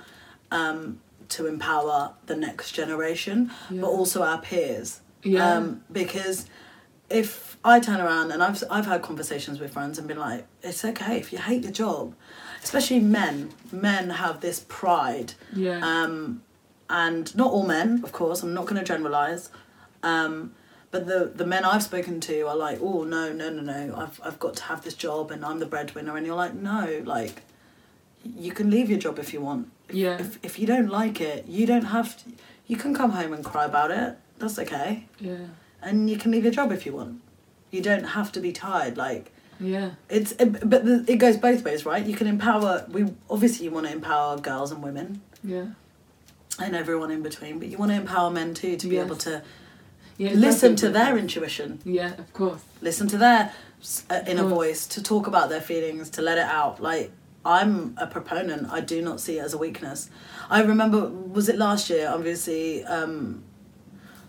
um 0.52 1.00
to 1.30 1.48
empower 1.48 2.14
the 2.26 2.36
next 2.36 2.72
generation 2.74 3.38
Yeah. 3.70 3.82
but 3.82 3.88
also 3.88 4.24
our 4.24 4.40
peers 4.40 5.02
Yeah. 5.24 5.48
um 5.58 5.84
because 5.92 6.46
if 7.10 7.58
i 7.64 7.80
turn 7.80 8.00
around 8.02 8.32
and 8.32 8.42
i've 8.44 8.64
i've 8.72 8.86
had 8.94 9.02
conversations 9.02 9.60
with 9.60 9.72
friends 9.74 9.98
and 10.00 10.08
been 10.08 10.18
like 10.30 10.46
it's 10.64 10.84
okay 10.84 11.18
if 11.18 11.32
you 11.32 11.40
hate 11.40 11.62
your 11.64 11.72
job 11.72 12.16
especially 12.64 13.00
men 13.00 13.50
men 13.72 14.10
have 14.10 14.42
this 14.42 14.66
pride 14.68 15.34
yeah, 15.54 15.80
um, 15.86 16.42
and 16.90 17.36
not 17.36 17.52
all 17.52 17.66
men, 17.66 18.02
of 18.04 18.12
course. 18.12 18.44
I'm 18.44 18.54
not 18.54 18.66
going 18.68 18.76
to 18.80 18.84
generalize. 18.94 19.50
Um, 20.04 20.54
but 20.92 21.08
the 21.08 21.32
the 21.34 21.46
men 21.46 21.66
I've 21.66 21.84
spoken 21.84 22.20
to 22.22 22.42
are 22.48 22.56
like, 22.56 22.80
oh 22.82 23.04
no, 23.04 23.32
no, 23.34 23.50
no, 23.50 23.62
no. 23.62 23.96
I've 23.96 24.20
I've 24.24 24.40
got 24.40 24.56
to 24.58 24.64
have 24.64 24.84
this 24.84 24.94
job, 24.94 25.32
and 25.32 25.44
I'm 25.46 25.60
the 25.60 25.66
breadwinner. 25.66 26.16
And 26.18 26.26
you're 26.26 26.36
like, 26.36 26.54
no, 26.54 27.02
like, 27.06 27.42
you 28.24 28.52
can 28.52 28.70
leave 28.70 28.90
your 28.90 29.00
job 29.00 29.20
if 29.20 29.34
you 29.34 29.42
want. 29.42 29.72
Yeah. 29.92 30.18
If 30.20 30.40
if 30.44 30.60
you 30.60 30.68
don't 30.68 30.90
like 30.90 31.22
it, 31.22 31.48
you 31.48 31.66
don't 31.66 31.86
have. 31.86 32.18
To, 32.24 32.32
you 32.68 32.78
can 32.78 32.94
come 32.96 33.12
home 33.12 33.32
and 33.34 33.44
cry 33.46 33.66
about 33.66 33.92
it. 33.92 34.18
That's 34.40 34.58
okay. 34.60 35.06
yeah, 35.20 35.38
And 35.82 36.10
you 36.10 36.18
can 36.18 36.32
leave 36.32 36.44
your 36.44 36.52
job 36.52 36.72
if 36.72 36.86
you 36.86 36.94
want. 36.94 37.22
You 37.72 37.82
don't 37.82 38.04
have 38.04 38.32
to 38.34 38.40
be 38.40 38.52
tired. 38.52 38.98
Like 38.98 39.32
yeah, 39.60 39.92
it's, 40.10 40.32
it, 40.34 40.68
but 40.70 40.84
the, 40.84 41.06
it 41.08 41.18
goes 41.18 41.38
both 41.38 41.64
ways, 41.64 41.86
right? 41.86 42.04
You 42.06 42.16
can 42.16 42.28
empower. 42.28 42.86
We 42.90 43.14
obviously 43.30 43.66
you 43.66 43.72
want 43.72 43.86
to 43.88 43.94
empower 43.94 44.38
girls 44.40 44.72
and 44.72 44.82
women 44.84 45.22
yeah, 45.44 45.68
and 46.60 46.76
everyone 46.76 47.12
in 47.12 47.22
between, 47.22 47.60
but 47.60 47.68
you 47.68 47.78
want 47.78 47.92
to 47.92 47.96
empower 47.98 48.30
men 48.32 48.54
too 48.54 48.76
to 48.78 48.88
be 48.88 48.96
Yes. 48.96 49.06
able 49.06 49.16
to 49.18 49.44
Yeah, 50.18 50.32
listen 50.32 50.72
perfect. 50.76 50.80
to 50.80 50.90
their 50.90 51.18
intuition 51.18 51.80
Yeah, 51.84 52.14
of 52.14 52.32
course. 52.34 52.62
listen 52.82 53.08
to 53.10 53.18
their 53.18 53.52
uh, 54.10 54.22
inner 54.28 54.44
voice 54.46 54.88
to 54.88 55.04
talk 55.04 55.28
about 55.28 55.50
their 55.50 55.62
feelings 55.62 56.10
to 56.12 56.22
let 56.22 56.38
it 56.38 56.46
out 56.46 56.82
like 56.82 57.12
i'm 57.44 57.94
a 57.98 58.08
proponent 58.08 58.68
i 58.72 58.80
do 58.82 59.02
not 59.02 59.20
see 59.20 59.38
it 59.38 59.44
as 59.44 59.54
a 59.54 59.58
weakness 59.58 60.10
i 60.50 60.62
remember 60.64 61.08
was 61.10 61.48
it 61.50 61.58
last 61.58 61.90
year 61.90 62.10
obviously 62.10 62.84
um, 62.86 63.44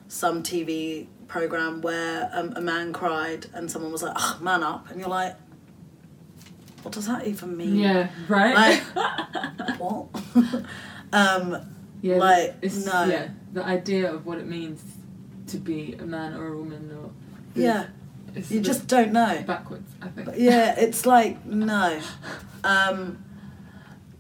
some 0.09 0.43
tv 0.43 1.07
program 1.29 1.81
where 1.81 2.29
um, 2.33 2.53
a 2.57 2.61
man 2.61 2.93
cried 2.93 3.47
and 3.55 3.71
someone 3.71 3.91
was 3.93 4.03
like 4.03 4.13
oh, 4.17 4.39
man 4.43 4.63
up 4.63 4.91
and 4.91 5.01
you're 5.01 5.09
like 5.09 5.37
what 6.83 6.93
does 6.95 7.07
that 7.07 7.27
even 7.27 7.57
mean 7.57 7.77
Yeah, 7.77 8.11
right. 8.29 8.55
like 8.95 9.79
what 9.79 10.07
um 11.13 11.73
yeah, 12.03 12.17
like, 12.19 12.55
it's, 12.61 12.85
no. 12.85 13.05
Yeah, 13.07 13.29
the 13.55 13.65
idea 13.65 14.13
of 14.13 14.27
what 14.27 14.39
it 14.39 14.47
means 14.47 14.83
to 15.49 15.57
be 15.59 15.95
a 15.95 16.05
man 16.05 16.35
or 16.35 16.49
a 16.49 16.57
woman, 16.57 16.91
or 16.97 17.11
yeah 17.55 17.87
you 18.51 18.61
just 18.61 18.87
don't 18.87 19.13
know 19.13 19.43
backwards. 19.47 19.91
I 20.03 20.09
think. 20.09 20.27
But 20.27 20.39
yeah, 20.39 20.79
it's 20.79 21.07
like 21.07 21.45
no. 21.45 22.01
Um 22.65 23.23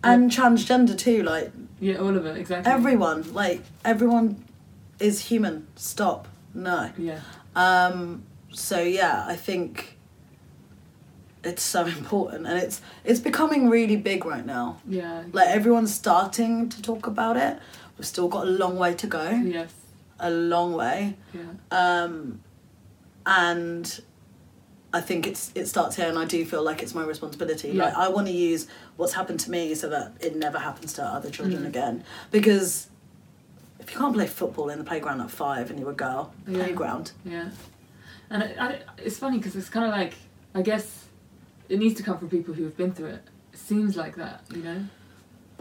and 0.05 0.31
transgender 0.31 0.97
too, 0.97 1.25
like 1.25 1.51
Yeah, 1.81 1.97
all 1.97 2.17
of 2.17 2.25
it 2.27 2.37
exactly. 2.37 2.73
everyone, 2.73 3.33
like 3.35 3.63
everyone 3.85 4.45
is 5.01 5.21
human. 5.27 5.67
Stop. 5.75 6.29
No. 6.55 6.91
Yeah. 6.97 7.21
Um 7.57 8.23
so 8.53 8.81
yeah, 8.81 9.25
I 9.27 9.35
think 9.37 9.99
it's 11.43 11.63
so 11.63 11.87
important 11.99 12.47
and 12.47 12.57
it's 12.59 12.81
it's 13.05 13.21
becoming 13.21 13.69
really 13.69 13.97
big 13.97 14.25
right 14.25 14.47
now. 14.47 14.79
Yeah. 14.89 15.25
Like 15.33 15.49
everyone's 15.49 15.93
starting 15.93 16.69
to 16.69 16.81
talk 16.81 17.07
about 17.07 17.37
it. 17.37 17.59
We've 17.99 18.07
still 18.07 18.29
got 18.29 18.47
a 18.47 18.51
long 18.51 18.77
way 18.79 18.95
to 18.95 19.07
go. 19.07 19.29
Yes. 19.31 19.73
A 20.19 20.31
long 20.31 20.73
way. 20.75 21.17
Yeah. 21.35 21.43
um, 21.71 22.41
and 23.27 24.01
I 24.93 25.01
think 25.01 25.27
it's 25.27 25.53
it 25.55 25.67
starts 25.67 25.97
here, 25.97 26.09
and 26.09 26.19
I 26.19 26.25
do 26.25 26.45
feel 26.45 26.63
like 26.63 26.83
it's 26.83 26.95
my 26.95 27.05
responsibility. 27.05 27.69
Yeah. 27.71 27.85
Like 27.87 27.95
I 27.95 28.09
want 28.09 28.27
to 28.29 28.33
use 28.33 28.67
what's 28.97 29.13
happened 29.13 29.41
to 29.41 29.51
me 29.51 29.75
so 29.75 29.89
that 29.91 30.13
it 30.21 30.37
never 30.37 30.59
happens 30.59 30.93
to 30.95 31.03
other 31.05 31.29
children 31.31 31.63
Mm. 31.65 31.67
again. 31.69 32.05
Because 32.31 32.89
if 33.81 33.93
you 33.93 33.99
can't 33.99 34.15
play 34.15 34.27
football 34.27 34.71
in 34.71 34.79
the 34.79 34.85
playground 34.85 35.21
at 35.21 35.31
five 35.31 35.71
and 35.71 35.79
you're 35.79 35.91
a 35.91 35.95
girl, 35.95 36.33
Yeah. 36.47 36.59
playground, 36.65 37.13
Yeah. 37.25 37.51
And 38.31 38.43
I, 38.43 38.47
I, 38.59 38.79
it's 38.99 39.19
funny 39.19 39.39
because 39.39 39.55
it's 39.55 39.69
kind 39.69 39.85
of 39.87 39.93
like 39.93 40.15
I 40.55 40.63
guess 40.63 41.05
it 41.69 41.79
needs 41.79 41.97
to 41.97 42.03
come 42.03 42.17
from 42.19 42.31
people 42.31 42.55
who 42.55 42.65
have 42.65 42.77
been 42.77 42.93
through 42.93 43.09
it. 43.09 43.23
It 43.53 43.59
seems 43.59 43.97
like 43.97 44.17
that, 44.17 44.43
you 44.55 44.63
know. 44.63 44.85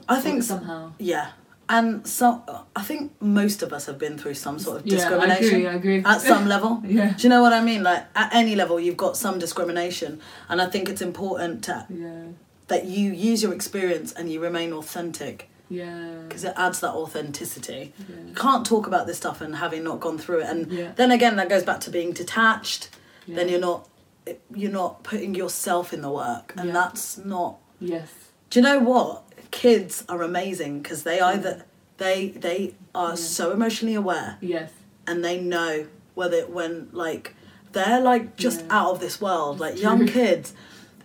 I 0.07 0.21
think 0.21 0.43
so, 0.43 0.55
somehow. 0.55 0.93
yeah. 0.99 1.31
And 1.67 2.05
so 2.07 2.43
I 2.75 2.83
think 2.83 3.19
most 3.21 3.63
of 3.63 3.73
us 3.73 3.87
have 3.87 3.97
been 3.97 4.17
through 4.17 4.35
some 4.35 4.59
sort 4.59 4.81
of 4.81 4.85
Yeah, 4.87 4.93
I 4.93 4.97
discrimination 4.97 5.55
agree. 5.55 5.67
I 5.67 5.73
agree. 5.73 6.03
at 6.05 6.21
some 6.21 6.47
level. 6.55 6.81
yeah. 6.85 7.13
Do 7.17 7.23
you 7.23 7.29
know 7.29 7.41
what 7.41 7.53
I 7.53 7.61
mean? 7.61 7.81
Like 7.83 8.03
at 8.15 8.33
any 8.35 8.55
level, 8.55 8.79
you've 8.79 8.97
got 8.97 9.17
some 9.17 9.39
discrimination, 9.39 10.19
and 10.47 10.61
I 10.61 10.67
think 10.67 10.89
it's 10.89 11.01
important 11.01 11.63
to, 11.65 11.85
Yeah. 11.89 12.25
that 12.67 12.85
you 12.85 13.11
use 13.11 13.41
your 13.41 13.53
experience 13.53 14.11
and 14.13 14.31
you 14.31 14.39
remain 14.39 14.73
authentic 14.73 15.49
Yeah. 15.69 16.19
because 16.27 16.43
it 16.43 16.53
adds 16.55 16.81
that 16.81 16.91
authenticity. 16.91 17.93
yeah. 17.97 18.15
You 18.27 18.33
can't 18.35 18.65
talk 18.65 18.85
about 18.85 19.07
this 19.07 19.17
stuff 19.17 19.41
and 19.41 19.55
having 19.55 19.83
not 19.83 19.99
gone 19.99 20.17
through 20.19 20.41
it. 20.41 20.49
And 20.49 20.71
Yeah. 20.71 20.91
then 20.95 21.09
again, 21.11 21.35
that 21.37 21.49
goes 21.49 21.63
back 21.63 21.79
to 21.81 21.89
being 21.89 22.11
detached. 22.11 22.89
yeah. 23.25 23.35
Then 23.37 23.49
you're 23.49 23.59
not 23.59 23.87
you're 24.55 24.71
not 24.71 25.03
putting 25.03 25.35
yourself 25.35 25.93
in 25.93 26.01
the 26.01 26.09
work, 26.09 26.51
and 26.57 26.75
that's 26.75 27.17
not. 27.19 27.57
Yes. 27.79 28.09
Do 28.49 28.59
you 28.59 28.63
know 28.63 28.79
what? 28.79 29.21
Kids 29.55 30.03
are 30.09 30.21
amazing 30.21 30.81
because 30.81 31.03
they 31.03 31.19
either 31.21 31.63
they 31.97 32.29
they 32.29 32.73
are 32.93 33.11
Yeah. 33.11 33.15
so 33.15 33.51
emotionally 33.51 33.95
aware 33.95 34.37
Yes. 34.41 34.69
and 35.07 35.23
they 35.23 35.39
know 35.39 35.87
whether 36.13 36.41
when 36.57 36.89
like 36.91 37.33
they're 37.71 38.01
like 38.01 38.35
just 38.35 38.59
Yeah. 38.61 38.77
out 38.77 38.91
of 38.91 38.99
this 38.99 39.21
world 39.21 39.59
like 39.61 39.81
young 39.81 40.05
kids 40.19 40.53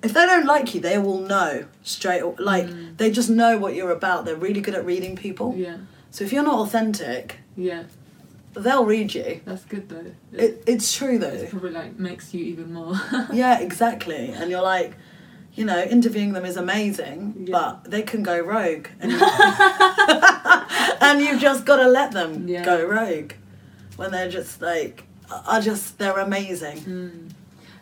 if 0.03 0.13
they 0.13 0.27
don't 0.27 0.47
like 0.47 0.75
you 0.75 0.81
they 0.81 0.99
will 0.99 1.21
know 1.21 1.53
straight 1.85 2.25
like 2.41 2.67
Mm. 2.67 2.97
they 2.97 3.09
just 3.21 3.31
know 3.31 3.57
what 3.57 3.75
you're 3.77 3.93
about 4.01 4.25
they're 4.25 4.43
really 4.49 4.61
good 4.61 4.75
at 4.75 4.85
reading 4.85 5.15
people 5.27 5.55
Yeah. 5.57 5.77
so 6.11 6.25
if 6.25 6.33
you're 6.33 6.49
not 6.53 6.59
authentic 6.65 7.39
Yeah. 7.57 7.85
they'll 8.55 8.85
read 8.85 9.15
you 9.15 9.41
That's 9.45 9.65
good 9.65 9.89
though. 9.89 10.11
it, 10.33 10.63
it's 10.67 10.93
true 10.93 11.19
though 11.19 11.29
It's 11.43 11.51
probably 11.53 11.71
like 11.71 11.99
makes 12.01 12.35
you 12.35 12.45
even 12.53 12.73
more. 12.73 12.95
yeah 13.33 13.61
exactly 13.61 14.25
and 14.39 14.51
you're 14.51 14.69
like 14.77 14.93
you 15.55 15.65
know 15.65 15.83
interviewing 15.83 16.33
them 16.33 16.45
is 16.45 16.57
amazing 16.57 17.35
Yeah. 17.47 17.53
but 17.53 17.91
they 17.91 18.03
can 18.03 18.23
go 18.23 18.39
rogue 18.41 18.87
and, 19.01 19.13
and 21.01 21.21
you've 21.21 21.41
just 21.41 21.65
got 21.65 21.77
to 21.77 21.89
let 21.89 22.13
them 22.13 22.47
Yeah. 22.49 22.65
go 22.65 22.85
rogue 22.85 23.33
when 23.97 24.11
they're 24.13 24.31
just 24.31 24.61
like 24.63 25.05
are 25.47 25.61
just 25.61 25.99
they're 25.99 26.19
amazing 26.19 26.79
Mm. 26.81 27.31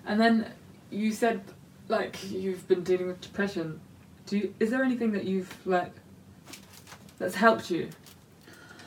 And 0.06 0.18
then 0.20 0.46
you 0.90 1.12
said 1.12 1.42
like 1.88 2.16
you've 2.30 2.66
been 2.68 2.82
dealing 2.82 3.06
with 3.08 3.20
depression. 3.20 3.80
Do 4.26 4.38
you, 4.38 4.54
is 4.60 4.70
there 4.70 4.82
anything 4.82 5.12
that 5.12 5.24
you've 5.24 5.54
like 5.66 5.92
that's 7.18 7.34
helped 7.34 7.70
you? 7.70 7.88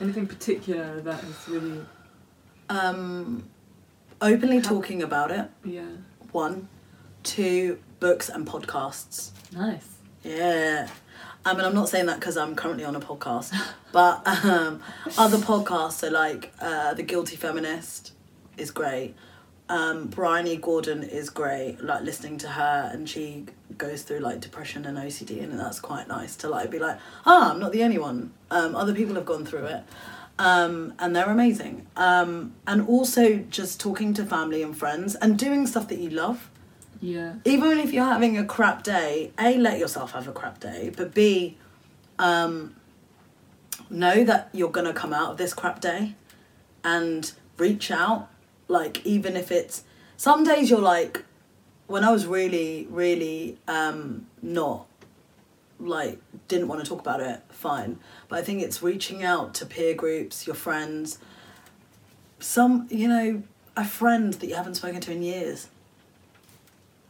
Anything 0.00 0.26
particular 0.26 1.00
that 1.00 1.20
has 1.22 1.48
really 1.48 1.80
um, 2.68 3.44
openly 4.20 4.60
talking 4.60 5.02
about 5.02 5.30
it 5.30 5.48
yeah 5.64 5.82
one 6.32 6.68
two 7.22 7.78
books 8.02 8.28
and 8.28 8.44
podcasts. 8.44 9.30
Nice. 9.54 9.86
Yeah. 10.24 10.88
I 11.46 11.54
mean 11.54 11.64
i'm 11.64 11.74
not 11.74 11.88
saying 11.88 12.06
that 12.06 12.18
because 12.20 12.36
i'm 12.36 12.54
currently 12.54 12.84
on 12.84 12.94
a 12.94 13.00
podcast 13.00 13.52
but 13.92 14.26
um, 14.44 14.80
other 15.18 15.38
podcasts 15.38 16.02
are 16.06 16.10
like 16.10 16.52
uh, 16.60 16.94
the 16.94 17.02
guilty 17.02 17.36
feminist 17.36 18.12
is 18.56 18.70
great. 18.70 19.14
Um, 19.68 20.08
bryony 20.08 20.56
gordon 20.56 21.04
is 21.04 21.30
great 21.30 21.78
like 21.80 22.02
listening 22.02 22.38
to 22.38 22.48
her 22.48 22.90
and 22.92 23.08
she 23.08 23.46
goes 23.78 24.02
through 24.02 24.18
like 24.18 24.40
depression 24.40 24.84
and 24.84 24.98
ocd 24.98 25.30
and 25.42 25.58
that's 25.58 25.80
quite 25.80 26.08
nice 26.08 26.36
to 26.36 26.48
like 26.48 26.70
be 26.70 26.78
like 26.78 26.98
ah 27.24 27.52
i'm 27.52 27.60
not 27.60 27.72
the 27.72 27.84
only 27.84 27.98
one. 27.98 28.32
Um, 28.50 28.74
other 28.74 28.94
people 28.94 29.14
have 29.14 29.24
gone 29.24 29.46
through 29.46 29.66
it. 29.66 29.84
Um, 30.38 30.94
and 30.98 31.14
they're 31.14 31.30
amazing. 31.30 31.86
Um, 31.96 32.54
and 32.66 32.86
also 32.88 33.36
just 33.48 33.80
talking 33.80 34.12
to 34.14 34.24
family 34.24 34.62
and 34.62 34.76
friends 34.76 35.14
and 35.16 35.38
doing 35.38 35.66
stuff 35.66 35.88
that 35.88 35.98
you 35.98 36.10
love. 36.10 36.50
Yeah 37.02 37.34
Even 37.44 37.78
if 37.78 37.92
you're 37.92 38.04
having 38.04 38.38
a 38.38 38.44
crap 38.44 38.84
day, 38.84 39.32
A, 39.38 39.58
let 39.58 39.78
yourself 39.78 40.12
have 40.12 40.28
a 40.28 40.32
crap 40.32 40.60
day, 40.60 40.92
but 40.96 41.12
B, 41.12 41.58
um, 42.18 42.76
know 43.90 44.22
that 44.24 44.48
you're 44.52 44.70
going 44.70 44.86
to 44.86 44.92
come 44.92 45.12
out 45.12 45.32
of 45.32 45.36
this 45.36 45.52
crap 45.52 45.80
day 45.80 46.14
and 46.84 47.32
reach 47.58 47.90
out. 47.90 48.28
Like, 48.68 49.04
even 49.04 49.36
if 49.36 49.50
it's 49.50 49.82
some 50.16 50.44
days 50.44 50.70
you're 50.70 50.80
like, 50.80 51.24
when 51.88 52.04
I 52.04 52.12
was 52.12 52.24
really, 52.24 52.86
really 52.88 53.58
um, 53.66 54.28
not 54.40 54.86
like 55.80 56.20
didn't 56.48 56.68
want 56.68 56.82
to 56.82 56.88
talk 56.88 57.00
about 57.00 57.20
it 57.20 57.40
fine 57.48 57.98
but 58.28 58.38
i 58.38 58.42
think 58.42 58.62
it's 58.62 58.82
reaching 58.82 59.24
out 59.24 59.52
to 59.52 59.66
peer 59.66 59.94
groups 59.94 60.46
your 60.46 60.54
friends 60.54 61.18
some 62.38 62.86
you 62.90 63.08
know 63.08 63.42
a 63.76 63.84
friend 63.84 64.34
that 64.34 64.46
you 64.46 64.54
haven't 64.54 64.74
spoken 64.74 65.00
to 65.00 65.10
in 65.10 65.22
years 65.22 65.68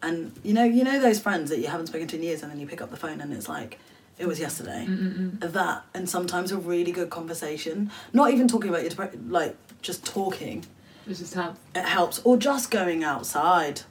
and 0.03 0.33
you 0.43 0.53
know 0.53 0.65
you 0.65 0.85
know 0.85 1.01
those 1.01 1.21
friends 1.21 1.51
that 1.51 1.59
you 1.59 1.69
haven't 1.69 1.87
spoken 1.87 2.07
to 2.09 2.17
in 2.17 2.23
years 2.23 2.43
and 2.43 2.51
then 2.51 2.59
you 2.61 2.67
pick 2.67 2.81
up 2.83 2.91
the 2.91 2.97
phone 2.97 3.21
and 3.21 3.33
it's 3.33 3.49
like 3.49 3.79
it 4.19 4.27
was 4.27 4.39
yesterday 4.41 4.85
Mm-mm-mm. 4.89 5.41
that 5.53 5.85
and 5.95 6.09
sometimes 6.09 6.53
a 6.53 6.59
really 6.59 6.93
good 6.93 7.11
conversation 7.11 7.91
not 8.13 8.31
even 8.33 8.49
talking 8.49 8.69
about 8.69 8.81
your 8.83 8.91
depression 8.91 9.27
like 9.31 9.57
just 9.81 10.05
talking 10.05 10.65
it's 11.07 11.19
just 11.21 11.35
how 11.35 11.55
it 11.75 11.85
helps 11.85 12.21
or 12.25 12.37
just 12.37 12.71
going 12.71 13.03
outside 13.05 13.83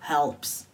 helps 0.00 0.66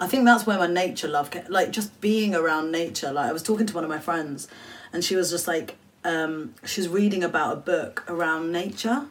i 0.00 0.06
think 0.06 0.24
that's 0.24 0.46
where 0.46 0.58
my 0.58 0.66
nature 0.66 1.08
love 1.08 1.30
get 1.30 1.50
like 1.50 1.70
just 1.70 2.00
being 2.00 2.34
around 2.34 2.70
nature 2.72 3.12
like 3.12 3.28
i 3.28 3.32
was 3.32 3.42
talking 3.42 3.66
to 3.66 3.74
one 3.74 3.84
of 3.84 3.90
my 3.90 3.98
friends 3.98 4.48
and 4.92 5.04
she 5.04 5.16
was 5.16 5.30
just 5.30 5.46
like 5.48 5.76
um 6.04 6.54
she's 6.64 6.88
reading 6.88 7.22
about 7.24 7.52
a 7.52 7.56
book 7.56 8.04
around 8.08 8.52
nature 8.52 9.06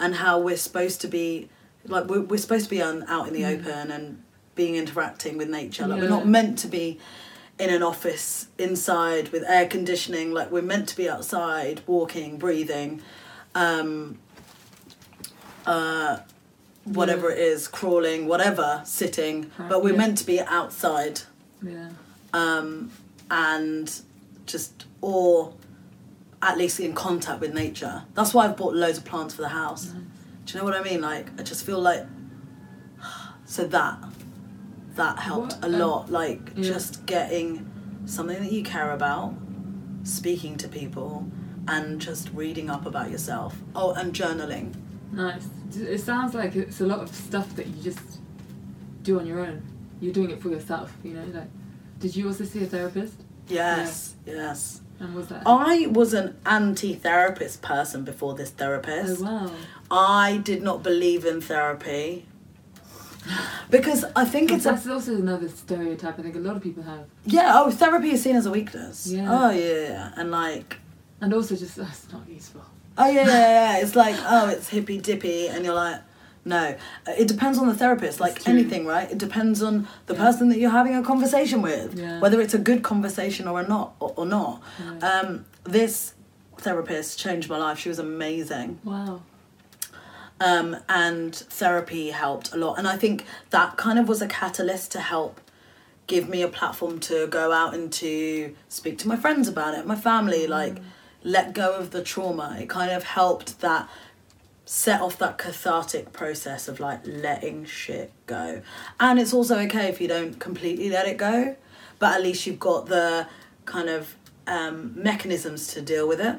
and 0.00 0.16
how 0.16 0.38
we're 0.38 0.56
supposed 0.56 1.00
to 1.00 1.08
be 1.08 1.48
like 1.86 2.06
we're, 2.06 2.20
we're 2.20 2.38
supposed 2.38 2.64
to 2.64 2.70
be 2.70 2.80
on, 2.82 3.02
out 3.08 3.28
in 3.28 3.34
the 3.34 3.42
Mm. 3.42 3.60
open 3.60 3.90
and 3.90 4.22
being 4.54 4.76
interacting 4.76 5.36
with 5.36 5.48
nature. 5.48 5.86
Like 5.86 6.00
we're 6.00 6.08
not 6.08 6.26
meant 6.26 6.58
to 6.60 6.68
be 6.68 6.98
in 7.58 7.70
an 7.70 7.82
office 7.82 8.48
inside 8.58 9.28
with 9.30 9.44
air 9.44 9.66
conditioning. 9.66 10.32
Like 10.32 10.50
we're 10.50 10.62
meant 10.62 10.88
to 10.90 10.96
be 10.96 11.08
outside 11.08 11.82
walking 11.86 12.38
breathing 12.38 13.02
um 13.54 14.18
uh 15.66 16.18
whatever 16.82 17.30
it 17.30 17.38
is 17.38 17.68
crawling 17.68 18.26
whatever 18.26 18.82
sitting. 18.84 19.50
But 19.56 19.82
we're 19.82 19.92
yeah. 19.92 19.98
meant 19.98 20.18
to 20.18 20.26
be 20.26 20.40
outside. 20.40 21.22
Yeah. 21.62 21.90
Um 22.32 22.90
and 23.30 24.00
just 24.46 24.86
or 25.00 25.54
at 26.42 26.58
least 26.58 26.78
in 26.80 26.92
contact 26.92 27.40
with 27.40 27.54
nature. 27.54 28.02
That's 28.14 28.34
why 28.34 28.46
i've 28.46 28.56
bought 28.56 28.74
loads 28.74 28.98
of 28.98 29.04
plants 29.04 29.34
for 29.34 29.42
the 29.42 29.48
house. 29.48 29.86
Nice. 29.86 30.02
do 30.46 30.52
you 30.52 30.58
know 30.58 30.64
what 30.64 30.74
i 30.74 30.82
mean? 30.82 31.00
Like 31.00 31.28
i 31.38 31.42
just 31.42 31.64
feel 31.64 31.78
like 31.78 32.04
so 33.44 33.64
that 33.68 33.98
that 34.94 35.18
helped 35.18 35.54
What, 35.54 35.64
a 35.64 35.68
lot 35.68 36.10
like 36.10 36.52
yeah. 36.56 36.64
just 36.64 37.06
getting 37.06 37.70
something 38.06 38.42
that 38.42 38.52
you 38.52 38.62
care 38.62 38.92
about 38.92 39.34
speaking 40.02 40.56
to 40.58 40.68
people 40.68 41.26
and 41.66 42.00
just 42.00 42.30
reading 42.34 42.68
up 42.68 42.84
about 42.86 43.10
yourself 43.10 43.56
oh 43.74 43.92
and 43.92 44.12
journaling 44.12 44.74
Nice. 45.14 45.48
It 45.76 45.98
sounds 45.98 46.34
like 46.34 46.56
it's 46.56 46.80
a 46.80 46.86
lot 46.86 47.00
of 47.00 47.14
stuff 47.14 47.54
that 47.56 47.66
you 47.66 47.82
just 47.82 48.20
do 49.02 49.18
on 49.18 49.26
your 49.26 49.40
own. 49.40 49.62
You're 50.00 50.12
doing 50.12 50.30
it 50.30 50.42
for 50.42 50.48
yourself, 50.48 50.94
you 51.02 51.14
know? 51.14 51.24
Like, 51.32 51.48
did 52.00 52.16
you 52.16 52.26
also 52.26 52.44
see 52.44 52.62
a 52.64 52.66
therapist? 52.66 53.14
Yes, 53.48 54.14
yes. 54.26 54.80
And 55.00 55.14
was 55.14 55.28
that? 55.28 55.42
I 55.46 55.86
was 55.86 56.14
an 56.14 56.36
anti-therapist 56.46 57.62
person 57.62 58.04
before 58.04 58.34
this 58.34 58.50
therapist. 58.50 59.20
Oh, 59.20 59.24
wow. 59.24 59.50
I 59.90 60.38
did 60.38 60.62
not 60.62 60.82
believe 60.82 61.24
in 61.24 61.40
therapy 61.40 62.26
because 63.70 64.04
I 64.16 64.24
think 64.24 64.50
it's 64.52 64.66
a 64.66 64.70
That's 64.72 64.86
also 64.86 65.14
another 65.16 65.48
stereotype 65.48 66.18
I 66.18 66.22
think 66.22 66.36
a 66.36 66.38
lot 66.38 66.56
of 66.56 66.62
people 66.62 66.82
have. 66.82 67.06
yeah. 67.24 67.52
Oh, 67.54 67.70
therapy 67.70 68.10
is 68.10 68.22
seen 68.22 68.36
as 68.36 68.46
a 68.46 68.50
weakness. 68.50 69.06
Yeah. 69.06 69.26
Oh 69.28 69.50
yeah, 69.50 69.88
yeah, 69.88 70.12
and 70.16 70.30
like 70.30 70.78
And 71.20 71.32
also 71.32 71.56
just, 71.56 71.76
that's 71.76 72.12
not 72.12 72.28
useful. 72.28 72.62
oh 72.98 73.08
yeah, 73.08 73.26
yeah, 73.26 73.48
yeah. 73.76 73.78
It's 73.82 73.96
like 73.96 74.16
oh, 74.20 74.48
it's 74.48 74.68
hippy 74.76 74.98
dippy, 74.98 75.48
and 75.48 75.64
you're 75.64 75.74
like. 75.74 76.00
No, 76.46 76.76
it 77.08 77.26
depends 77.26 77.56
on 77.56 77.68
the 77.68 77.74
therapist, 77.74 78.20
like 78.20 78.46
anything, 78.46 78.84
right? 78.84 79.10
It 79.10 79.16
depends 79.16 79.62
on 79.62 79.88
the 80.04 80.12
Yeah. 80.12 80.20
person 80.26 80.50
that 80.50 80.58
you're 80.58 80.68
having 80.80 80.94
a 80.94 81.02
conversation 81.02 81.62
with, 81.62 81.98
Yeah. 81.98 82.20
whether 82.20 82.38
it's 82.38 82.52
a 82.52 82.58
good 82.58 82.82
conversation 82.82 83.48
or 83.48 83.62
not, 83.66 83.94
or, 83.98 84.12
or 84.14 84.26
not. 84.26 84.60
Um, 85.00 85.46
this 85.64 86.12
therapist 86.58 87.18
changed 87.18 87.48
my 87.48 87.56
life. 87.56 87.78
She 87.78 87.88
was 87.88 87.98
amazing. 87.98 88.78
wow. 88.84 89.22
Um, 90.40 90.76
and 90.88 91.34
therapy 91.34 92.10
helped 92.10 92.52
a 92.52 92.56
lot. 92.56 92.78
And 92.78 92.86
I 92.86 92.96
think 92.96 93.24
that 93.50 93.76
kind 93.76 93.98
of 93.98 94.08
was 94.08 94.20
a 94.20 94.26
catalyst 94.26 94.92
to 94.92 95.00
help 95.00 95.40
give 96.06 96.28
me 96.28 96.42
a 96.42 96.48
platform 96.48 97.00
to 97.00 97.26
go 97.28 97.52
out 97.52 97.74
and 97.74 97.92
to 97.92 98.54
speak 98.68 98.98
to 98.98 99.08
my 99.08 99.16
friends 99.16 99.48
about 99.48 99.74
it, 99.74 99.86
my 99.86 99.96
family, 99.96 100.46
like 100.46 100.78
let 101.22 101.54
go 101.54 101.74
of 101.74 101.90
the 101.90 102.02
trauma. 102.02 102.56
It 102.60 102.68
kind 102.68 102.90
of 102.90 103.04
helped 103.04 103.60
that 103.60 103.88
set 104.66 105.00
off 105.00 105.18
that 105.18 105.38
cathartic 105.38 106.12
process 106.12 106.68
of 106.68 106.80
like 106.80 107.00
letting 107.06 107.64
shit 107.64 108.12
go. 108.26 108.62
And 108.98 109.18
it's 109.18 109.32
also 109.32 109.58
okay 109.60 109.88
if 109.88 110.00
you 110.00 110.08
don't 110.08 110.38
completely 110.38 110.90
let 110.90 111.06
it 111.06 111.16
go, 111.16 111.56
but 111.98 112.14
at 112.14 112.22
least 112.22 112.46
you've 112.46 112.60
got 112.60 112.86
the 112.86 113.26
kind 113.64 113.88
of 113.88 114.16
um, 114.46 114.92
mechanisms 114.94 115.68
to 115.68 115.80
deal 115.80 116.06
with 116.06 116.20
it 116.20 116.36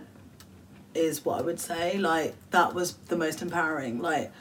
is 0.96 1.24
what 1.26 1.40
I 1.40 1.42
would 1.44 1.60
say. 1.60 1.98
Like 1.98 2.34
that 2.52 2.74
was 2.74 2.94
the 3.08 3.18
most 3.18 3.42
empowering. 3.42 4.02
Like 4.02 4.32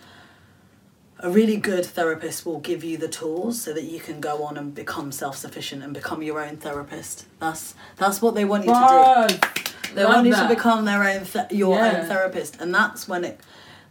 a 1.21 1.31
really 1.31 1.57
good 1.57 1.87
therapist 1.87 2.45
will 2.45 2.59
give 2.61 2.83
you 2.85 2.97
the 2.97 3.09
tools 3.09 3.61
so 3.63 3.73
that 3.73 3.85
you 3.85 4.01
can 4.01 4.21
go 4.21 4.43
on 4.45 4.57
and 4.57 4.75
become 4.75 5.13
self-sufficient 5.13 5.83
and 5.83 5.95
become 5.95 6.23
your 6.23 6.45
own 6.45 6.57
therapist. 6.57 7.27
That's 7.41 7.75
that's 7.97 8.21
what 8.21 8.35
they 8.35 8.45
want 8.45 8.65
you 8.67 8.73
to 8.73 9.27
do. 9.29 9.95
They 9.95 10.03
Love 10.03 10.15
want 10.15 10.27
you 10.27 10.33
that. 10.35 10.49
to 10.49 10.55
become 10.55 10.85
their 10.85 11.05
own 11.05 11.25
th- 11.25 11.53
your 11.53 11.77
Yeah. 11.77 12.01
own 12.01 12.07
therapist, 12.07 12.61
and 12.61 12.75
that's 12.75 13.07
when 13.09 13.25
it. 13.25 13.41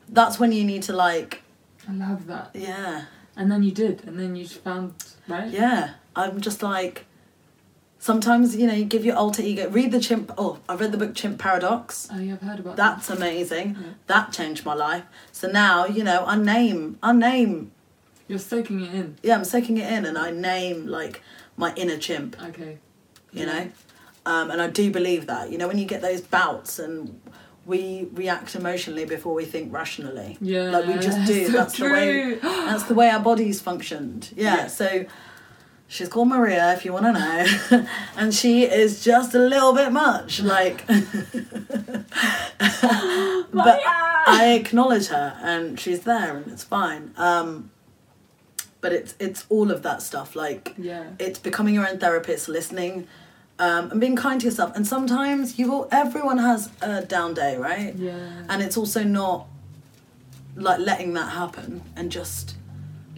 That's 0.09 0.38
when 0.38 0.51
you 0.51 0.66
need 0.66 0.84
to 0.84 0.93
like, 0.93 1.41
I 1.89 1.93
love 1.93 2.28
that. 2.28 2.51
yeah, 2.53 3.05
And 3.38 3.49
then 3.49 3.64
you 3.64 3.72
did, 3.72 4.03
and 4.05 4.20
then 4.20 4.36
you 4.36 4.45
found, 4.47 4.93
right? 5.30 5.49
yeah. 5.49 5.91
I'm 6.16 6.41
just 6.41 6.61
like. 6.61 7.05
Sometimes 8.07 8.53
you 8.57 8.67
know 8.67 8.73
you 8.73 8.83
give 8.83 9.05
your 9.05 9.15
alter 9.15 9.41
ego. 9.41 9.69
Read 9.69 9.93
the 9.93 9.99
chimp. 10.01 10.33
Oh, 10.37 10.59
I 10.67 10.75
read 10.75 10.91
the 10.91 10.97
book 10.97 11.15
Chimp 11.15 11.39
Paradox. 11.39 12.09
Oh, 12.11 12.19
yeah, 12.19 12.33
I've 12.33 12.41
heard 12.41 12.59
about 12.59 12.75
That's 12.75 13.09
amazing. 13.09 13.77
Yeah. 13.79 13.87
That 14.07 14.33
changed 14.33 14.65
my 14.65 14.73
life. 14.73 15.03
So 15.31 15.47
now, 15.49 15.85
you 15.85 16.03
know, 16.03 16.25
I 16.25 16.35
name, 16.35 16.97
I 17.01 17.13
name. 17.13 17.71
You're 18.27 18.39
soaking 18.39 18.81
it 18.81 18.93
in. 18.93 19.15
yeah, 19.23 19.35
I'm 19.37 19.45
soaking 19.45 19.77
it 19.77 19.89
in 19.89 20.05
and 20.05 20.17
I 20.17 20.31
name 20.31 20.85
like 20.85 21.21
my 21.55 21.73
inner 21.75 21.95
chimp, 21.97 22.35
Okay. 22.49 22.77
you 23.31 23.45
Yeah. 23.45 23.53
know? 23.53 23.71
Um, 24.25 24.51
and 24.51 24.61
I 24.61 24.67
do 24.67 24.91
believe 24.91 25.27
that, 25.27 25.49
you 25.49 25.57
know, 25.57 25.69
when 25.69 25.77
you 25.77 25.85
get 25.85 26.01
those 26.01 26.19
bouts 26.19 26.79
and 26.79 27.21
we 27.65 28.09
react 28.11 28.53
emotionally 28.53 29.05
before 29.05 29.33
we 29.33 29.45
think 29.45 29.71
rationally. 29.73 30.37
Yeah. 30.41 30.71
Like 30.71 30.87
we 30.87 30.95
just 30.95 31.25
do. 31.25 31.45
so 31.49 31.51
that's 31.53 31.77
the 31.77 31.85
way, 31.89 32.33
that's 32.41 32.83
the 32.83 32.95
way 32.95 33.09
our 33.09 33.21
bodies 33.21 33.61
functioned. 33.61 34.29
Yeah. 34.35 34.55
Yeah. 34.57 34.67
So 34.67 35.05
she's 35.93 36.09
called 36.09 36.27
Maria 36.27 36.73
if 36.73 36.83
you 36.85 36.91
want 36.91 37.05
to 37.05 37.11
know. 37.13 37.85
and 38.17 38.33
she 38.33 38.63
is 38.63 39.03
just 39.03 39.35
a 39.35 39.39
little 39.39 39.73
bit 39.73 39.91
much. 39.91 40.41
Like, 40.41 40.85
but 40.87 42.05
I 44.25 44.53
acknowledge 44.59 45.07
her 45.07 45.37
and 45.41 45.79
she's 45.79 46.01
there 46.01 46.37
and 46.37 46.47
it's 46.51 46.63
fine. 46.63 47.13
Um, 47.17 47.69
but 48.81 48.91
it's 48.91 49.15
it's 49.19 49.45
all 49.49 49.71
of 49.71 49.83
that 49.83 50.01
stuff. 50.01 50.35
Like 50.35 50.73
Yeah. 50.77 51.03
it's 51.19 51.39
becoming 51.39 51.75
your 51.75 51.87
own 51.87 51.99
therapist, 51.99 52.49
listening, 52.49 53.07
um, 53.59 53.91
and 53.91 54.01
being 54.01 54.15
kind 54.15 54.41
to 54.41 54.45
yourself. 54.47 54.75
And 54.75 54.85
sometimes 54.85 55.57
you 55.59 55.71
will. 55.71 55.87
Everyone 55.91 56.39
has 56.39 56.69
a 56.81 57.05
down 57.05 57.33
day, 57.33 57.55
right? 57.55 57.95
Yeah. 57.95 58.43
And 58.49 58.61
it's 58.61 58.75
also 58.75 59.03
not 59.03 59.47
like 60.55 60.79
letting 60.79 61.13
that 61.13 61.31
happen 61.31 61.81
and 61.95 62.11
just 62.11 62.55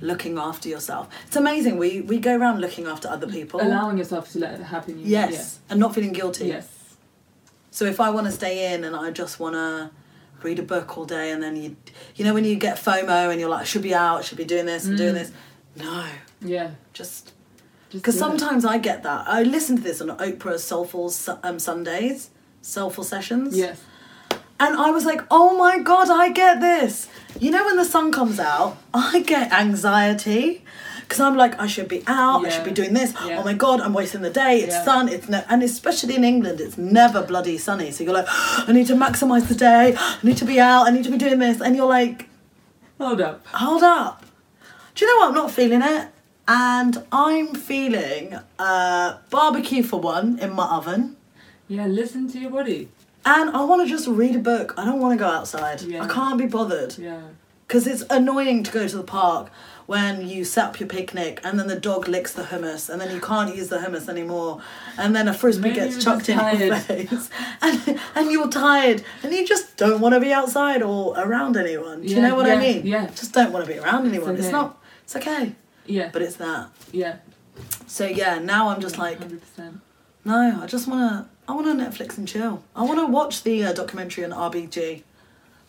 looking 0.05 0.37
after 0.37 0.69
yourself. 0.69 1.07
It's 1.27 1.35
amazing. 1.35 1.77
We 1.77 2.01
we 2.01 2.19
go 2.19 2.35
around 2.37 2.61
looking 2.61 2.85
after 2.87 3.07
other 3.09 3.27
people. 3.27 3.61
Allowing 3.61 3.97
yourself 3.97 4.31
to 4.33 4.39
let 4.39 4.53
it 4.59 4.63
happen. 4.63 4.99
You 4.99 5.05
yes, 5.05 5.59
and 5.69 5.79
not 5.79 5.93
feeling 5.95 6.13
guilty. 6.13 6.47
Yes. 6.47 6.67
So 7.71 7.85
if 7.85 7.99
I 7.99 8.09
want 8.09 8.25
to 8.27 8.31
stay 8.31 8.73
in 8.73 8.83
and 8.85 8.95
I 8.95 9.11
just 9.11 9.39
want 9.39 9.55
to 9.55 9.91
read 10.43 10.59
a 10.59 10.63
book 10.63 10.97
all 10.97 11.05
day 11.05 11.31
and 11.31 11.41
then 11.43 11.55
you 11.55 11.75
you 12.15 12.23
know 12.25 12.33
when 12.33 12.45
you 12.45 12.55
get 12.55 12.77
FOMO 12.77 13.31
and 13.31 13.39
you're 13.39 13.49
like 13.49 13.61
I 13.61 13.65
should 13.65 13.81
be 13.81 13.93
out, 13.95 14.17
I 14.19 14.21
should 14.21 14.37
be 14.37 14.45
doing 14.45 14.65
this 14.65 14.85
and 14.85 14.97
doing 14.97 15.15
Mm. 15.15 15.19
this. 15.19 15.31
No, 15.77 16.05
Yeah. 16.41 16.69
just 16.93 17.33
because 17.91 18.15
do 18.15 18.19
it. 18.19 18.25
sometimes 18.25 18.63
I 18.65 18.77
get 18.77 19.03
that. 19.03 19.27
I 19.27 19.43
listen 19.43 19.75
to 19.77 19.81
this 19.81 19.99
on 20.01 20.09
Oprah's 20.17 20.63
Soulful 20.63 21.11
um, 21.43 21.59
Sundays, 21.59 22.29
Soulful 22.61 23.03
Sessions. 23.03 23.57
Yes. 23.57 23.81
And 24.57 24.77
I 24.77 24.89
was 24.91 25.03
like, 25.05 25.21
oh 25.29 25.57
my 25.57 25.79
god, 25.79 26.09
I 26.09 26.29
get 26.31 26.61
this. 26.61 27.09
You 27.39 27.51
know, 27.51 27.65
when 27.65 27.77
the 27.77 27.85
sun 27.85 28.11
comes 28.11 28.39
out, 28.39 28.77
I 28.93 29.21
get 29.21 29.51
anxiety. 29.51 30.63
Because 31.01 31.19
I'm 31.19 31.37
like, 31.37 31.59
I 31.59 31.67
should 31.67 31.87
be 31.87 32.03
out, 32.07 32.43
I 32.45 32.49
should 32.49 32.63
be 32.63 32.71
doing 32.71 32.93
this. 32.93 33.13
Yeah. 33.25 33.37
Oh 33.39 33.43
my 33.43 33.53
god, 33.53 33.79
I'm 33.79 33.93
wasting 33.93 34.21
the 34.21 34.31
day. 34.31 34.61
It's 34.61 34.73
Yeah. 34.73 34.83
sun. 34.83 35.07
It's 35.07 35.29
no, 35.29 35.43
and 35.49 35.61
especially 35.61 36.15
in 36.15 36.23
England, 36.23 36.59
it's 36.59 36.79
never 36.79 37.21
bloody 37.21 37.59
sunny. 37.59 37.91
So 37.91 38.03
you're 38.03 38.13
like, 38.13 38.25
I 38.27 38.71
need 38.71 38.87
to 38.87 38.95
maximize 38.95 39.47
the 39.47 39.53
day. 39.53 39.95
I 39.95 40.17
need 40.23 40.37
to 40.37 40.45
be 40.45 40.59
out. 40.59 40.87
I 40.87 40.89
need 40.89 41.03
to 41.03 41.11
be 41.11 41.17
doing 41.19 41.37
this. 41.37 41.61
And 41.61 41.75
you're 41.75 41.85
like, 41.85 42.27
Hold 42.99 43.21
up. 43.21 43.45
hold 43.47 43.83
up. 43.83 44.25
Do 44.95 45.05
you 45.05 45.13
know 45.13 45.19
what? 45.19 45.27
I'm 45.29 45.35
not 45.35 45.51
feeling 45.51 45.83
it. 45.83 46.07
And 46.47 47.03
I'm 47.11 47.53
feeling 47.53 48.39
uh, 48.57 49.17
barbecue 49.29 49.83
for 49.83 49.99
one 49.99 50.39
in 50.39 50.53
my 50.53 50.65
oven. 50.65 51.17
Yeah. 51.67 51.85
Listen 51.85 52.27
to 52.31 52.39
your 52.39 52.49
body. 52.51 52.89
And 53.25 53.49
I 53.49 53.63
want 53.63 53.81
to 53.81 53.87
just 53.87 54.07
read 54.07 54.35
a 54.35 54.39
book. 54.39 54.73
I 54.77 54.85
don't 54.85 54.99
want 54.99 55.17
to 55.17 55.23
go 55.23 55.29
outside. 55.29 55.81
Yeah. 55.81 56.03
I 56.03 56.07
can't 56.07 56.37
be 56.37 56.45
bothered. 56.45 56.97
Yeah. 56.97 57.21
Because 57.67 57.87
it's 57.87 58.03
annoying 58.11 58.61
to 58.63 58.71
go 58.71 58.87
to 58.87 58.95
the 58.97 59.03
park 59.03 59.49
when 59.87 60.27
you 60.27 60.43
set 60.45 60.65
up 60.65 60.79
your 60.79 60.87
picnic 60.87 61.39
and 61.43 61.59
then 61.59 61.67
the 61.67 61.79
dog 61.79 62.07
licks 62.07 62.33
the 62.33 62.43
hummus 62.43 62.89
and 62.89 63.01
then 63.01 63.13
you 63.13 63.19
can't 63.19 63.55
use 63.55 63.69
the 63.69 63.77
hummus 63.77 64.07
anymore 64.07 64.61
and 64.97 65.15
then 65.15 65.27
a 65.27 65.33
frisbee 65.33 65.69
Maybe 65.69 65.75
gets 65.75 66.03
chucked 66.03 66.29
in 66.29 66.37
just 66.37 66.59
your 66.59 66.75
face 66.75 67.29
and, 67.61 67.99
and 68.15 68.31
you're 68.31 68.49
tired 68.49 69.03
and 69.23 69.31
you 69.33 69.45
just 69.47 69.77
don't 69.77 70.01
want 70.01 70.13
to 70.13 70.19
be 70.19 70.31
outside 70.31 70.81
or 70.83 71.13
around 71.17 71.57
anyone. 71.57 72.01
Do 72.01 72.07
you 72.07 72.21
know 72.21 72.35
what 72.35 72.49
I 72.49 72.55
mean? 72.55 72.85
yeah. 72.85 73.07
Just 73.07 73.33
don't 73.33 73.51
want 73.51 73.65
to 73.65 73.71
be 73.71 73.79
around 73.79 74.07
anyone. 74.07 74.35
It's 74.35 74.45
okay. 74.45 74.51
not, 74.51 74.83
it's 75.03 75.15
okay. 75.15 75.55
Yeah. 75.87 76.09
But 76.13 76.21
it's 76.21 76.35
that. 76.37 76.69
yeah. 76.91 77.17
So 77.87 78.05
yeah, 78.05 78.39
now 78.39 78.69
I'm 78.69 78.81
just 78.81 78.97
like, 78.97 79.19
Hundred 79.19 79.41
percent. 79.41 79.81
No, 80.25 80.59
I 80.61 80.65
just 80.65 80.87
want 80.87 81.01
to, 81.11 81.29
I 81.47 81.53
want 81.55 81.67
to 81.67 81.73
Netflix 81.85 82.17
and 82.17 82.27
chill. 82.27 82.63
I 82.75 82.83
want 82.83 82.99
to 82.99 83.05
watch 83.05 83.43
the 83.43 83.63
uh, 83.65 83.73
documentary 83.73 84.25
on 84.25 84.31
RBG. 84.31 85.03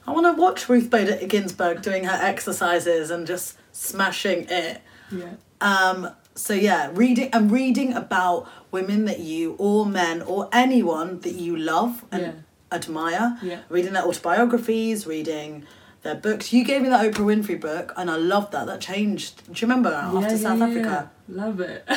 I 0.07 0.11
want 0.13 0.25
to 0.35 0.41
watch 0.41 0.69
Ruth 0.69 0.89
Bader 0.91 1.27
Ginsburg 1.27 1.83
doing 1.83 2.05
her 2.05 2.19
exercises 2.21 3.11
and 3.11 3.27
just 3.27 3.57
smashing 3.73 4.47
it. 4.49 4.81
Yeah. 5.11 5.33
Um, 5.61 6.11
so 6.35 6.55
yeah, 6.55 6.91
reading 6.95 7.31
and 7.33 7.51
reading 7.51 7.93
about 7.93 8.49
women 8.71 9.05
that 9.07 9.21
you 9.21 9.57
or 9.59 9.85
men 9.87 10.23
or 10.23 10.49
anyone 10.53 11.21
that 11.21 11.35
you 11.35 11.57
love 11.57 12.05
and 12.13 12.23
Yeah. 12.23 12.33
admire. 12.73 13.39
Yeah. 13.43 13.61
Reading 13.69 13.95
their 13.95 14.05
autobiographies, 14.05 15.07
reading 15.07 15.67
their 16.07 16.15
books. 16.15 16.53
You 16.53 16.65
gave 16.65 16.83
me 16.83 16.89
that 16.89 17.05
Oprah 17.05 17.25
Winfrey 17.25 17.61
book, 17.61 17.93
and 17.97 18.11
I 18.11 18.17
loved 18.17 18.53
that. 18.53 18.67
That 18.67 18.81
changed. 18.81 19.45
Do 19.53 19.53
you 19.55 19.69
remember 19.69 19.91
after 19.91 20.35
yeah, 20.35 20.37
South 20.37 20.59
yeah, 20.59 20.67
Africa? 20.67 21.11
Love 21.29 21.61
it. 21.61 21.89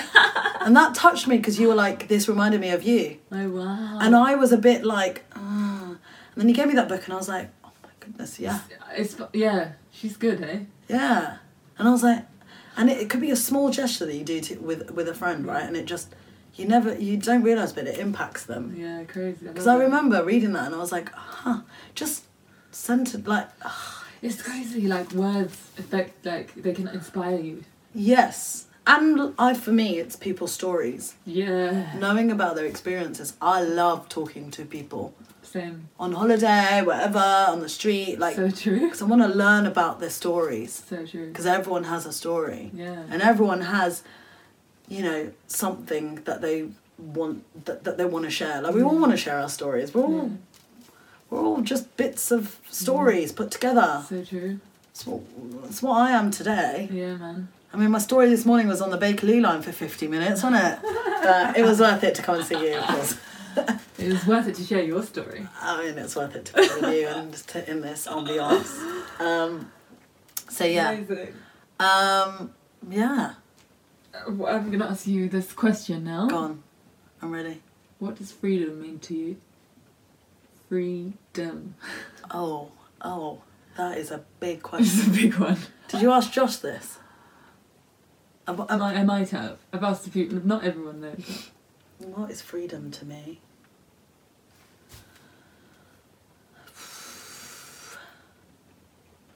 And 0.61 0.75
that 0.75 0.93
touched 0.93 1.25
me 1.25 1.37
because 1.37 1.57
you 1.57 1.69
were 1.69 1.75
like, 1.75 2.09
this 2.09 2.27
reminded 2.27 2.59
me 2.59 2.71
of 2.71 2.83
you. 2.83 3.17
oh 3.31 3.49
wow. 3.49 3.97
And 4.01 4.13
I 4.15 4.35
was 4.35 4.51
a 4.51 4.57
bit 4.57 4.83
like, 4.83 5.23
ah. 5.33 5.91
And 5.91 5.97
then 6.35 6.49
you 6.49 6.53
gave 6.53 6.67
me 6.67 6.73
that 6.73 6.89
book, 6.89 7.05
and 7.05 7.13
I 7.13 7.15
was 7.17 7.29
like, 7.29 7.49
oh 7.63 7.71
my 7.81 7.89
goodness, 7.99 8.39
yeah, 8.39 8.59
It's 8.91 9.15
yeah. 9.33 9.73
She's 9.91 10.17
good, 10.17 10.43
eh? 10.43 10.59
yeah. 10.89 11.37
And 11.77 11.87
I 11.87 11.91
was 11.91 12.03
like, 12.03 12.25
and 12.75 12.89
it, 12.89 12.97
it 12.99 13.09
could 13.09 13.21
be 13.21 13.31
a 13.31 13.35
small 13.35 13.69
gesture 13.71 14.05
that 14.05 14.15
you 14.15 14.23
do 14.23 14.41
to, 14.41 14.55
with 14.57 14.91
with 14.91 15.07
a 15.07 15.13
friend, 15.13 15.45
right? 15.45 15.63
And 15.63 15.77
it 15.77 15.85
just, 15.85 16.13
you 16.55 16.65
never, 16.65 16.93
you 16.99 17.15
don't 17.17 17.41
realize, 17.41 17.71
but 17.71 17.87
it 17.87 17.97
impacts 17.97 18.43
them. 18.45 18.75
Yeah, 18.77 19.03
crazy. 19.05 19.47
Because 19.47 19.65
love 19.65 19.79
I 19.79 19.83
remember 19.85 20.23
reading 20.23 20.53
that, 20.53 20.65
and 20.65 20.75
I 20.75 20.79
was 20.79 20.91
like, 20.91 21.09
huh, 21.13 21.61
just 21.95 22.25
centered, 22.71 23.27
like, 23.27 23.47
It's 24.21 24.41
crazy. 24.41 24.87
Like 24.87 25.11
words 25.13 25.55
affect. 25.77 26.25
Like 26.25 26.53
they 26.55 26.73
can 26.73 26.87
inspire 26.89 27.39
you. 27.39 27.63
yes. 27.93 28.65
And 28.87 29.35
I, 29.37 29.53
for 29.53 29.71
me, 29.71 29.99
it's 29.99 30.15
people's 30.15 30.51
stories. 30.51 31.13
Yeah. 31.23 31.93
Knowing 31.99 32.31
about 32.31 32.55
their 32.55 32.65
experiences. 32.65 33.35
I 33.39 33.61
love 33.61 34.09
talking 34.09 34.49
to 34.51 34.65
people 34.65 35.13
Same. 35.43 35.89
on 35.99 36.13
holiday, 36.13 36.81
wherever, 36.81 37.19
on 37.19 37.59
the 37.59 37.69
street. 37.69 38.17
Like, 38.17 38.35
so 38.35 38.49
true. 38.49 38.79
because 38.79 39.03
I 39.03 39.05
want 39.05 39.21
to 39.21 39.27
learn 39.27 39.67
about 39.67 39.99
their 39.99 40.09
stories. 40.09 40.83
So 40.89 41.05
true. 41.05 41.27
Because 41.27 41.45
everyone 41.45 41.83
has 41.83 42.07
a 42.07 42.13
story. 42.13 42.71
Yeah. 42.73 43.03
And 43.11 43.21
everyone 43.21 43.61
has, 43.61 44.01
you 44.87 45.03
know, 45.03 45.31
something 45.45 46.15
that 46.23 46.41
they 46.41 46.69
want 46.97 47.43
that, 47.65 47.83
that 47.83 47.97
they 47.99 48.05
want 48.05 48.25
to 48.25 48.31
share. 48.31 48.59
Like 48.61 48.73
we 48.73 48.81
all 48.81 48.97
want 48.97 49.11
to 49.11 49.17
share 49.17 49.39
our 49.39 49.49
stories. 49.49 49.93
We're 49.93 50.03
all 50.03 50.31
we're 51.29 51.41
all 51.41 51.61
just 51.61 51.95
bits 51.97 52.31
of 52.31 52.59
stories 52.69 53.31
put 53.31 53.51
together. 53.51 54.03
So 54.07 54.23
true. 54.23 54.59
That's 54.87 55.05
what, 55.05 55.21
that's 55.63 55.81
what 55.81 55.97
I 55.97 56.11
am 56.11 56.31
today. 56.31 56.89
Yeah, 56.91 57.15
man. 57.15 57.49
I 57.71 57.77
mean, 57.77 57.91
my 57.91 57.99
story 57.99 58.29
this 58.29 58.45
morning 58.45 58.67
was 58.67 58.81
on 58.81 58.89
the 58.89 58.97
Bakerloo 58.97 59.41
line 59.41 59.61
for 59.61 59.71
50 59.71 60.07
minutes, 60.07 60.41
wasn't 60.41 60.63
it? 60.63 60.79
but 61.23 61.57
it 61.57 61.63
was 61.63 61.79
worth 61.79 62.03
it 62.03 62.15
to 62.15 62.21
come 62.21 62.35
and 62.35 62.45
see 62.45 62.55
you, 62.55 62.75
of 62.77 62.85
course. 62.85 63.17
It 63.97 64.13
was 64.13 64.25
worth 64.25 64.47
it 64.47 64.55
to 64.55 64.63
share 64.63 64.81
your 64.81 65.03
story. 65.03 65.45
I 65.59 65.83
mean, 65.83 65.97
it's 65.97 66.15
worth 66.15 66.33
it 66.33 66.45
to 66.45 66.53
come 66.53 66.81
with 66.81 66.95
you 66.95 67.07
and 67.09 67.33
just 67.33 67.49
to, 67.49 67.69
in 67.69 67.81
this 67.81 68.07
ambiance. 68.07 68.79
Um, 69.19 69.69
so, 70.47 70.63
yeah. 70.63 70.91
Amazing. 70.91 71.33
Um, 71.79 72.53
yeah. 72.89 73.33
Uh, 74.13 74.45
I'm 74.45 74.71
gonna 74.71 74.85
ask 74.85 75.05
you 75.05 75.27
this 75.27 75.51
question 75.51 76.05
now. 76.05 76.27
Go 76.27 76.37
on. 76.37 76.63
I'm 77.21 77.31
ready. 77.31 77.61
What 77.97 78.15
does 78.15 78.31
freedom 78.31 78.81
mean 78.81 78.99
to 78.99 79.13
you? 79.13 79.37
Freedom. 80.69 81.73
Oh, 82.31 82.69
oh, 83.01 83.41
that 83.75 83.97
is 83.97 84.11
a 84.11 84.23
big 84.39 84.61
question. 84.63 85.09
a 85.11 85.15
big 85.15 85.35
one. 85.35 85.57
Did 85.87 86.01
you 86.03 86.11
ask 86.11 86.31
Josh 86.31 86.57
this? 86.57 86.99
Ab- 88.47 88.61
I 88.69 88.73
ab- 88.75 88.79
might, 88.79 88.95
I 88.97 89.03
might 89.03 89.29
have. 89.31 89.57
I've 89.73 89.83
asked 89.83 90.05
a 90.05 90.11
few. 90.11 90.29
Not 90.45 90.63
everyone 90.63 91.01
knows. 91.01 91.49
what 91.97 92.29
is 92.29 92.41
freedom 92.43 92.91
to 92.91 93.05
me? 93.05 93.39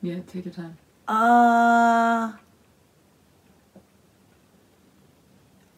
Yeah, 0.03 0.19
take 0.27 0.45
your 0.45 0.53
time. 0.53 0.77
Uh, 1.07 2.33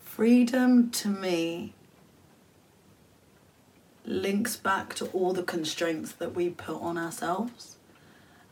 freedom 0.04 0.90
to 0.92 1.08
me 1.08 1.75
links 4.06 4.56
back 4.56 4.94
to 4.96 5.06
all 5.08 5.34
the 5.34 5.44
constraints 5.44 6.12
that 6.14 6.36
we 6.36 6.50
put 6.50 6.82
on 6.82 6.98
ourselves 6.98 7.78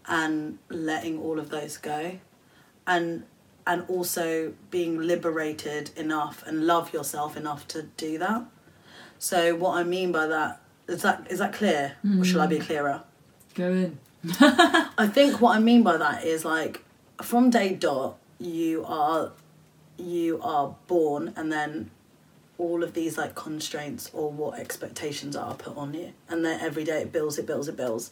and 0.07 0.57
letting 0.69 1.19
all 1.19 1.39
of 1.39 1.49
those 1.49 1.77
go. 1.77 2.19
And 2.85 3.23
and 3.65 3.85
also 3.87 4.53
being 4.71 4.97
liberated 4.97 5.89
enough 5.95 6.43
and 6.45 6.67
love 6.67 6.91
yourself 6.91 7.37
enough 7.37 7.65
to 7.69 7.83
do 7.95 8.17
that. 8.17 8.43
So 9.19 9.55
what 9.55 9.77
i 9.77 9.83
mean 9.83 10.11
by 10.11 10.27
that 10.27 10.61
is 10.87 11.01
that 11.03 11.27
is 11.29 11.39
that 11.39 11.53
clear? 11.53 11.95
Or 12.03 12.07
hmm. 12.07 12.23
shall 12.23 12.41
i 12.41 12.47
be 12.47 12.59
clearer? 12.59 13.03
Go 13.55 13.71
in. 13.71 13.99
I 14.39 15.09
think 15.13 15.41
what 15.41 15.55
I 15.55 15.59
mean 15.59 15.83
by 15.83 15.97
that 15.97 16.23
is 16.23 16.45
like 16.45 16.83
from 17.21 17.49
day 17.49 17.73
dot 17.73 18.17
you 18.39 18.83
are 18.85 19.31
you 19.97 20.41
are 20.41 20.75
born 20.87 21.33
and 21.35 21.51
then 21.51 21.91
all 22.57 22.83
of 22.83 22.93
these 22.93 23.17
like 23.17 23.35
constraints 23.35 24.09
or 24.13 24.31
what 24.31 24.59
expectations 24.59 25.35
are 25.35 25.55
put 25.55 25.75
on 25.75 25.93
you. 25.93 26.13
And 26.29 26.45
then 26.45 26.59
every 26.59 26.83
day 26.83 27.01
it 27.01 27.11
builds 27.11 27.37
it 27.37 27.45
builds 27.45 27.67
it 27.67 27.75
builds. 27.75 28.11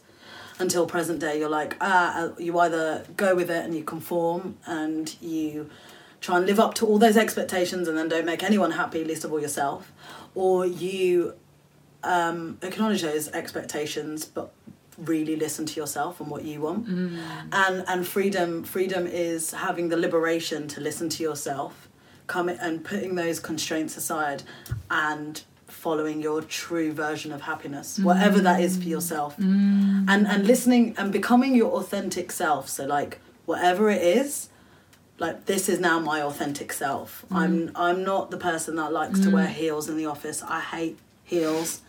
Until 0.58 0.86
present 0.86 1.20
day 1.20 1.38
you're 1.38 1.48
like 1.48 1.76
ah 1.80 2.24
uh, 2.24 2.32
you 2.38 2.58
either 2.58 3.04
go 3.16 3.34
with 3.34 3.50
it 3.50 3.64
and 3.64 3.74
you 3.74 3.82
conform 3.84 4.56
and 4.66 5.14
you 5.20 5.70
try 6.20 6.36
and 6.36 6.46
live 6.46 6.60
up 6.60 6.74
to 6.74 6.86
all 6.86 6.98
those 6.98 7.16
expectations 7.16 7.88
and 7.88 7.96
then 7.98 8.08
don't 8.08 8.24
make 8.26 8.42
anyone 8.42 8.72
happy 8.72 9.04
least 9.04 9.24
of 9.24 9.32
all 9.32 9.40
yourself 9.40 9.92
or 10.34 10.64
you 10.64 11.34
um, 12.04 12.58
acknowledge 12.62 13.02
those 13.02 13.28
expectations 13.28 14.24
but 14.24 14.52
really 14.98 15.36
listen 15.36 15.64
to 15.66 15.80
yourself 15.80 16.20
and 16.20 16.30
what 16.30 16.44
you 16.44 16.60
want. 16.60 16.86
And 17.52 17.84
and 17.88 18.06
freedom 18.06 18.62
freedom 18.62 19.06
is 19.06 19.52
having 19.52 19.88
the 19.88 19.96
liberation 19.96 20.68
to 20.68 20.80
listen 20.80 21.08
to 21.10 21.22
yourself 21.22 21.88
coming 22.26 22.58
and 22.60 22.84
putting 22.84 23.14
those 23.14 23.40
constraints 23.40 23.96
aside 23.96 24.42
and 24.90 25.42
following 25.66 26.20
your 26.20 26.42
true 26.42 26.92
version 26.92 27.32
of 27.32 27.40
happiness 27.40 27.98
mm. 27.98 28.04
whatever 28.04 28.40
that 28.40 28.60
is 28.60 28.76
for 28.76 28.84
yourself. 28.84 29.36
Mm. 29.36 30.06
And 30.08 30.26
and 30.26 30.46
listening 30.46 30.94
and 30.98 31.12
becoming 31.12 31.54
your 31.54 31.72
authentic 31.72 32.30
self. 32.30 32.68
So 32.68 32.86
like 32.86 33.20
whatever 33.46 33.90
it 33.90 34.02
is 34.02 34.48
like 35.18 35.46
this 35.46 35.68
is 35.68 35.78
now 35.78 35.98
my 35.98 36.20
authentic 36.22 36.72
self. 36.72 37.24
I'm 37.30 37.68
mm. 37.68 37.72
i'm 37.76 38.04
not 38.04 38.30
the 38.30 38.36
person 38.36 38.76
that 38.76 38.92
likes 38.92 39.20
to 39.20 39.30
wear 39.30 39.46
heels 39.46 39.88
in 39.88 39.96
the 39.96 40.06
office. 40.06 40.42
I 40.42 40.60
hate 40.60 40.98
heels 41.24 41.82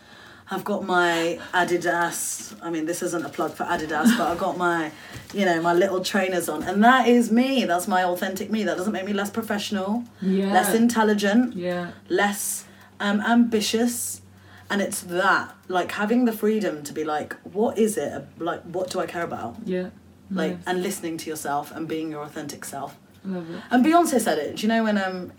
I've 0.52 0.64
got 0.64 0.84
my 0.86 1.40
Adidas. 1.54 2.56
I 2.62 2.70
mean, 2.70 2.86
this 2.86 3.02
isn't 3.02 3.26
a 3.26 3.30
plug 3.30 3.54
for 3.54 3.64
Adidas, 3.64 4.18
but 4.18 4.28
I've 4.28 4.38
got 4.38 4.58
my, 4.58 4.92
you 5.34 5.46
know, 5.46 5.62
my 5.62 5.74
little 5.74 6.04
trainers 6.04 6.50
on, 6.50 6.64
and 6.64 6.84
that 6.84 7.08
is 7.08 7.32
me. 7.32 7.66
That's 7.66 7.88
my 7.88 8.04
authentic 8.04 8.52
me. 8.52 8.64
That 8.64 8.78
doesn't 8.78 8.94
make 8.94 9.06
me 9.06 9.14
less 9.14 9.30
professional, 9.30 10.04
Yeah. 10.22 10.52
less 10.54 10.74
intelligent, 10.74 11.56
Yeah. 11.56 11.92
less 12.10 12.66
um, 13.00 13.22
ambitious, 13.22 14.22
and 14.70 14.82
it's 14.82 15.02
that 15.02 15.56
like 15.68 15.92
having 15.94 16.26
the 16.26 16.32
freedom 16.34 16.84
to 16.84 16.94
be 16.94 17.04
like, 17.04 17.36
what 17.44 17.78
is 17.78 17.98
it? 17.98 18.24
Like, 18.38 18.62
what 18.64 18.90
do 18.90 19.00
I 19.00 19.06
care 19.06 19.24
about? 19.24 19.56
Yeah. 19.66 19.90
Like, 20.32 20.54
Nice. 20.58 20.64
and 20.68 20.84
listening 20.84 21.18
to 21.18 21.30
yourself 21.30 21.72
and 21.76 21.88
being 21.88 22.12
your 22.12 22.24
authentic 22.24 22.64
self. 22.66 22.98
Love 23.26 23.50
it. 23.50 23.62
And 23.72 23.86
Beyonce 23.86 24.20
said 24.20 24.38
it. 24.38 24.56
Do 24.58 24.62
you 24.64 24.68
know 24.68 24.84
when 24.84 24.98
um, 24.98 25.32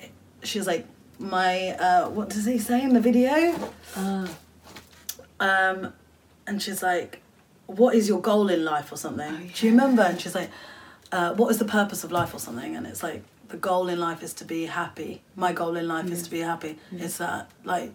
she 0.43 0.59
was 0.59 0.67
like, 0.67 0.87
my 1.19 1.71
uh, 1.71 2.09
what 2.11 2.29
does 2.31 2.45
he 2.47 2.59
say 2.59 2.83
in 2.83 2.93
the 2.95 3.01
video? 3.01 3.55
Ah. 3.97 4.29
Um, 5.41 5.93
and 6.47 6.63
she's 6.63 6.83
like, 6.83 7.21
"What 7.67 7.95
is 7.95 8.09
your 8.09 8.21
goal 8.21 8.49
in 8.49 8.65
life?" 8.65 8.93
or 8.93 8.97
something. 8.97 9.33
Oh, 9.33 9.51
Do 9.55 9.67
you 9.67 9.73
remember? 9.73 10.03
And 10.03 10.21
she's 10.21 10.35
like, 10.35 10.51
uh, 11.13 11.35
"What 11.35 11.49
is 11.51 11.59
the 11.59 11.65
purpose 11.65 12.05
of 12.05 12.13
life?" 12.13 12.35
or 12.35 12.39
something. 12.39 12.77
And 12.77 12.87
it's 12.87 13.03
like, 13.03 13.23
the 13.49 13.57
goal 13.59 13.89
in 13.89 13.99
life 14.01 14.23
is 14.23 14.33
to 14.35 14.45
be 14.45 14.67
happy. 14.67 15.23
My 15.37 15.53
goal 15.53 15.77
in 15.77 15.87
life 15.89 16.11
is 16.11 16.23
to 16.25 16.31
be 16.31 16.41
happy. 16.41 16.79
Yeah. 16.91 17.05
It's 17.05 17.19
that 17.19 17.51
like 17.65 17.93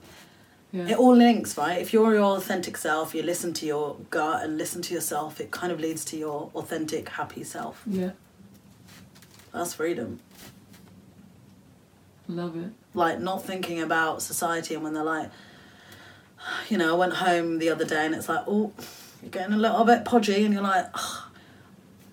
Yeah. 0.72 0.88
it 0.90 0.98
all 0.98 1.16
links, 1.16 1.58
right? 1.58 1.82
If 1.82 1.92
you're 1.94 2.14
your 2.14 2.38
authentic 2.38 2.78
self, 2.78 3.16
you 3.16 3.24
listen 3.24 3.54
to 3.54 3.66
your 3.66 3.96
gut 4.12 4.44
and 4.44 4.58
listen 4.58 4.82
to 4.84 4.94
yourself. 4.94 5.42
It 5.42 5.50
kind 5.52 5.72
of 5.72 5.80
leads 5.80 6.06
to 6.06 6.18
your 6.18 6.52
authentic, 6.56 7.10
happy 7.10 7.44
self. 7.44 7.82
yeah. 7.88 8.12
That's 9.52 9.74
freedom. 9.74 10.20
Love 12.28 12.56
it. 12.58 12.72
like 12.94 13.20
not 13.20 13.44
thinking 13.44 13.82
about 13.82 14.22
society 14.22 14.76
and 14.76 14.84
when 14.84 14.94
they're 14.94 15.04
like 15.04 15.32
you 16.70 16.78
know 16.78 16.94
i 16.94 16.98
went 16.98 17.14
home 17.14 17.60
the 17.60 17.70
other 17.70 17.86
day 17.86 18.06
and 18.06 18.16
it's 18.16 18.30
like 18.30 18.44
oh 18.48 18.72
you're 19.22 19.32
getting 19.32 19.54
a 19.54 19.58
little 19.58 19.84
bit 19.84 20.06
podgy 20.06 20.46
and 20.46 20.54
you're 20.54 20.64
like 20.64 20.88
"Ugh, 20.94 21.30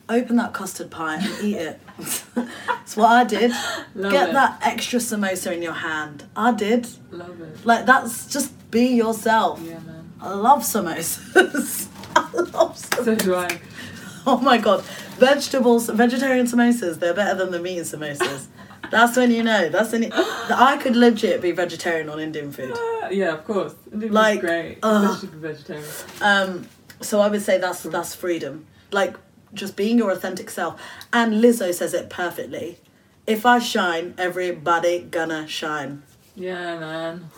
open 0.09 0.37
that 0.37 0.53
custard 0.53 0.91
pie 0.91 1.17
and 1.17 1.45
eat 1.45 1.57
it. 1.57 1.81
That's 2.35 2.97
what 2.97 3.11
i 3.11 3.25
did. 3.25 3.51
Love 3.95 4.13
get 4.13 4.29
it. 4.31 4.33
that 4.33 4.61
extra 4.63 4.99
samosa 4.99 5.53
in 5.53 5.63
your 5.63 5.73
hand. 5.73 6.25
I 6.37 6.53
did. 6.53 6.89
Love 7.11 7.41
it. 7.41 7.65
like 7.67 7.87
that's 7.87 8.27
just 8.33 8.53
be 8.71 8.87
yourself. 8.89 9.61
Yeah, 9.63 9.79
man. 9.81 10.13
i 10.21 10.33
love 10.33 10.61
samosas. 10.61 11.89
I 12.17 12.31
love 12.33 12.77
samosas 12.77 13.05
So 13.05 13.15
do 13.15 13.35
I. 13.35 13.61
oh 14.27 14.39
my 14.39 14.59
god. 14.59 14.83
Vegetables 15.19 15.89
vegetarian 15.89 16.47
samosas 16.47 16.99
they're 17.01 17.15
better 17.15 17.35
than 17.37 17.51
the 17.51 17.59
meat 17.61 17.81
samosas 17.83 18.47
that's 18.91 19.17
when 19.17 19.31
you 19.31 19.43
know 19.43 19.69
that's 19.69 19.93
when 19.93 20.03
you, 20.05 20.11
i 20.15 20.79
could 20.81 20.97
legit 20.97 21.41
be 21.41 21.53
vegetarian 21.53 22.09
on 22.09 22.19
indian 22.21 22.51
food 22.53 22.73
Ah, 22.75 23.09
yeah, 23.09 23.33
of 23.35 23.45
course. 23.45 23.75
Indian 23.93 24.13
Like, 24.13 24.41
great. 24.41 24.79
Especially 24.83 25.29
vegetarian. 25.39 25.85
Um, 26.21 26.67
so 27.01 27.21
I 27.21 27.29
would 27.29 27.43
say 27.43 27.57
that's 27.59 27.83
that's 27.85 28.15
freedom, 28.17 28.67
like 28.91 29.15
just 29.55 29.77
being 29.77 29.97
your 29.99 30.11
authentic 30.11 30.51
self. 30.51 30.81
And 31.13 31.35
Lizzo 31.35 31.73
says 31.73 31.95
it 31.95 32.11
perfectly. 32.11 32.79
If 33.27 33.47
I 33.47 33.61
shine, 33.61 34.15
everybody 34.19 35.03
gonna 35.03 35.47
shine. 35.47 36.03
Yeah, 36.35 36.79
man. 36.81 37.31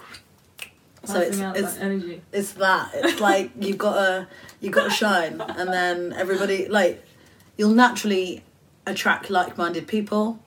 So 1.04 1.14
Passing 1.14 1.20
it's- 1.42 1.56
it's- 1.58 1.74
that 1.74 1.82
energy. 1.84 2.22
It's 2.32 2.52
that. 2.52 2.90
It's 2.94 3.20
like 3.30 3.50
you 3.60 3.74
gotta 3.74 4.26
you 4.62 4.70
gotta 4.70 4.90
shine, 4.90 5.40
and 5.42 5.68
then 5.70 6.14
everybody 6.14 6.66
like 6.68 7.04
you'll 7.58 7.74
naturally 7.74 8.42
attract 8.86 9.28
like-minded 9.28 9.86
people. 9.86 10.38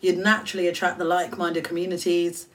You'd 0.00 0.18
naturally 0.18 0.68
attract 0.68 0.98
the 0.98 1.04
like-minded 1.04 1.64
communities, 1.64 2.46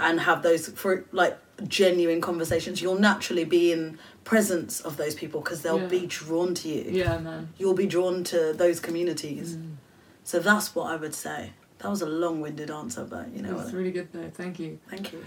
and 0.00 0.20
have 0.20 0.42
those 0.42 0.68
for 0.68 1.04
like 1.12 1.38
genuine 1.66 2.20
conversations. 2.20 2.80
You'll 2.80 2.98
naturally 3.00 3.44
be 3.44 3.72
in 3.72 3.98
presence 4.24 4.80
of 4.80 4.96
those 4.96 5.14
people 5.14 5.40
because 5.40 5.62
they'll 5.62 5.80
Yeah. 5.80 5.86
be 5.88 6.06
drawn 6.06 6.54
to 6.54 6.68
you. 6.68 6.84
Yeah, 6.90 7.18
man. 7.18 7.48
You'll 7.58 7.74
be 7.74 7.86
drawn 7.86 8.22
to 8.24 8.52
those 8.52 8.78
communities. 8.78 9.56
Mm. 9.56 9.76
So 10.22 10.38
that's 10.38 10.74
what 10.74 10.92
I 10.92 10.96
would 10.96 11.14
say. 11.14 11.52
That 11.78 11.88
was 11.88 12.02
a 12.02 12.06
long-winded 12.06 12.70
answer, 12.70 13.04
but 13.04 13.32
you 13.34 13.42
know 13.42 13.54
That's 13.54 13.66
what? 13.66 13.74
really 13.74 13.90
good 13.90 14.08
though. 14.12 14.30
Thank 14.32 14.58
you. 14.60 14.78
Thank 14.88 15.12
you. 15.12 15.24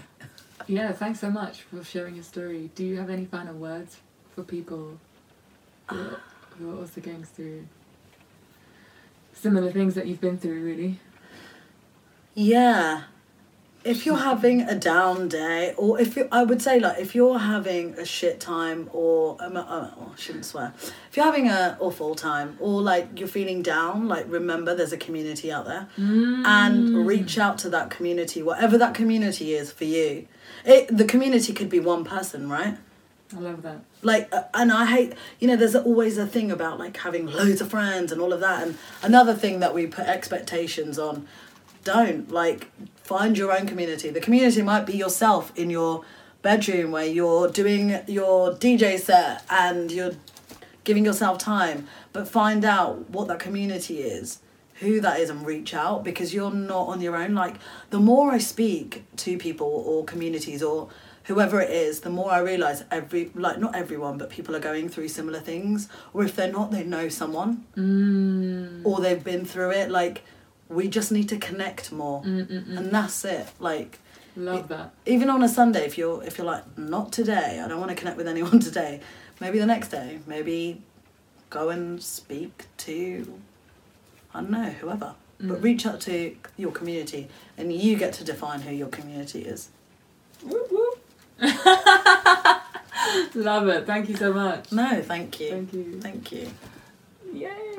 Yeah, 0.66 0.92
thanks 0.92 1.20
so 1.20 1.28
much 1.30 1.62
for 1.62 1.82
sharing 1.82 2.14
your 2.14 2.24
story. 2.24 2.70
Do 2.74 2.84
you 2.84 2.96
have 2.98 3.10
any 3.10 3.24
final 3.26 3.54
words 3.54 3.98
for 4.34 4.42
people 4.42 4.98
who 5.88 5.96
are, 6.00 6.20
who 6.58 6.70
are 6.70 6.80
also 6.80 7.00
going 7.00 7.24
through 7.24 7.66
similar 9.34 9.72
things 9.72 9.94
that 9.94 10.06
you've 10.06 10.20
been 10.20 10.38
through, 10.38 10.62
really? 10.64 11.00
Yeah. 12.34 13.02
If 13.84 14.06
you're 14.06 14.16
having 14.16 14.60
a 14.60 14.76
down 14.76 15.26
day, 15.28 15.74
or 15.76 16.00
if 16.00 16.14
you, 16.16 16.28
I 16.30 16.44
would 16.44 16.62
say 16.62 16.78
like 16.78 17.00
if 17.00 17.16
you're 17.16 17.40
having 17.40 17.94
a 17.98 18.04
shit 18.04 18.38
time, 18.38 18.88
or 18.92 19.36
um, 19.40 19.56
uh, 19.56 19.64
oh, 19.68 20.12
I 20.14 20.20
shouldn't 20.20 20.44
swear. 20.44 20.72
If 21.10 21.16
you're 21.16 21.26
having 21.26 21.48
a 21.48 21.76
awful 21.80 22.14
time, 22.14 22.56
or 22.60 22.80
like 22.80 23.18
you're 23.18 23.26
feeling 23.26 23.60
down, 23.60 24.06
like 24.06 24.26
remember 24.28 24.72
there's 24.76 24.92
a 24.92 24.96
community 24.96 25.50
out 25.50 25.64
there, 25.64 25.88
and 25.96 27.04
reach 27.04 27.38
out 27.38 27.58
to 27.58 27.70
that 27.70 27.90
community, 27.90 28.40
whatever 28.40 28.78
that 28.78 28.94
community 28.94 29.54
is 29.54 29.72
for 29.72 29.84
you. 29.84 30.28
It 30.64 30.96
the 30.96 31.04
community 31.04 31.52
could 31.52 31.68
be 31.68 31.80
one 31.80 32.04
person, 32.04 32.48
right? 32.48 32.76
I 33.34 33.40
love 33.40 33.62
that. 33.62 33.80
like 34.02 34.28
uh, 34.32 34.42
and 34.52 34.70
i 34.70 34.84
hate 34.84 35.14
you 35.40 35.48
know 35.48 35.56
there's 35.56 35.74
always 35.74 36.18
a 36.18 36.26
thing 36.26 36.50
about 36.52 36.78
like 36.78 36.98
having 36.98 37.24
loads 37.26 37.62
of 37.62 37.70
friends 37.70 38.12
and 38.12 38.20
all 38.20 38.30
of 38.30 38.40
that 38.40 38.62
and 38.62 38.76
another 39.02 39.32
thing 39.32 39.60
that 39.60 39.72
we 39.72 39.86
put 39.86 40.04
expectations 40.06 40.98
on 40.98 41.26
don't 41.84 42.30
like 42.30 42.70
find 42.96 43.36
your 43.36 43.56
own 43.56 43.66
community. 43.66 44.10
The 44.10 44.20
community 44.20 44.62
might 44.62 44.86
be 44.86 44.96
yourself 44.96 45.52
in 45.56 45.70
your 45.70 46.04
bedroom 46.42 46.90
where 46.90 47.06
you're 47.06 47.48
doing 47.48 48.00
your 48.08 48.52
dj 48.54 48.98
set 48.98 49.44
and 49.48 49.92
you're 49.92 50.10
giving 50.82 51.04
yourself 51.04 51.38
time 51.38 51.86
but 52.12 52.26
find 52.26 52.64
out 52.64 53.08
what 53.10 53.28
that 53.28 53.38
community 53.38 53.98
is 53.98 54.40
who 54.82 55.00
that 55.00 55.20
is 55.20 55.30
and 55.30 55.46
reach 55.46 55.72
out 55.72 56.04
because 56.04 56.34
you're 56.34 56.50
not 56.50 56.88
on 56.88 57.00
your 57.00 57.16
own. 57.16 57.34
Like 57.34 57.56
the 57.90 58.00
more 58.00 58.32
i 58.32 58.38
speak 58.38 59.04
to 59.16 59.38
people 59.38 59.66
or 59.66 60.04
communities 60.04 60.62
or 60.62 60.88
whoever 61.24 61.60
it 61.60 61.70
is 61.70 62.00
the 62.00 62.10
more 62.10 62.32
i 62.32 62.38
realize 62.40 62.82
every 62.90 63.30
like 63.34 63.58
not 63.58 63.74
everyone 63.76 64.18
but 64.18 64.28
people 64.28 64.56
are 64.56 64.60
going 64.60 64.88
through 64.88 65.06
similar 65.06 65.38
things 65.38 65.88
or 66.12 66.24
if 66.24 66.34
they're 66.34 66.50
not 66.50 66.72
they 66.72 66.82
know 66.82 67.08
someone 67.08 67.64
mm. 67.76 68.84
or 68.84 69.00
they've 69.00 69.22
been 69.24 69.44
through 69.44 69.70
it. 69.70 69.90
Like 69.90 70.24
we 70.72 70.88
just 70.88 71.10
need 71.12 71.28
to 71.28 71.36
connect 71.38 71.92
more 71.92 72.22
mm, 72.22 72.46
mm, 72.46 72.64
mm. 72.66 72.76
and 72.78 72.90
that's 72.90 73.24
it 73.24 73.46
like 73.60 73.98
Love 74.36 74.68
that. 74.68 74.92
even 75.04 75.28
on 75.28 75.42
a 75.42 75.48
sunday 75.48 75.84
if 75.84 75.98
you're 75.98 76.22
if 76.24 76.38
you're 76.38 76.46
like 76.46 76.64
not 76.78 77.12
today 77.12 77.60
i 77.62 77.68
don't 77.68 77.78
want 77.80 77.90
to 77.90 77.94
connect 77.96 78.16
with 78.16 78.26
anyone 78.26 78.58
today 78.68 79.00
maybe 79.40 79.58
the 79.58 79.66
next 79.66 79.88
day 79.88 80.18
maybe 80.26 80.80
go 81.50 81.68
and 81.68 82.02
speak 82.02 82.64
to 82.78 83.38
i 84.34 84.40
don't 84.40 84.50
know 84.50 84.70
whoever 84.80 85.14
but 85.44 85.60
reach 85.60 85.84
out 85.86 86.00
to 86.00 86.34
your 86.56 86.70
community 86.70 87.26
and 87.58 87.72
you 87.72 87.96
get 87.96 88.12
to 88.14 88.22
define 88.24 88.60
who 88.60 88.72
your 88.72 88.88
community 88.88 89.42
is 89.42 89.68
Whoop, 90.44 90.70
whoop. 90.70 90.98
Love 93.34 93.68
it. 93.68 93.86
Thank 93.86 94.08
you 94.08 94.16
so 94.16 94.32
much. 94.32 94.70
no 94.72 95.02
thank 95.02 95.40
you 95.40 95.50
Thank 95.50 95.72
you. 95.72 96.00
thank 96.00 96.32
you 96.32 96.48
Yay. 97.34 97.71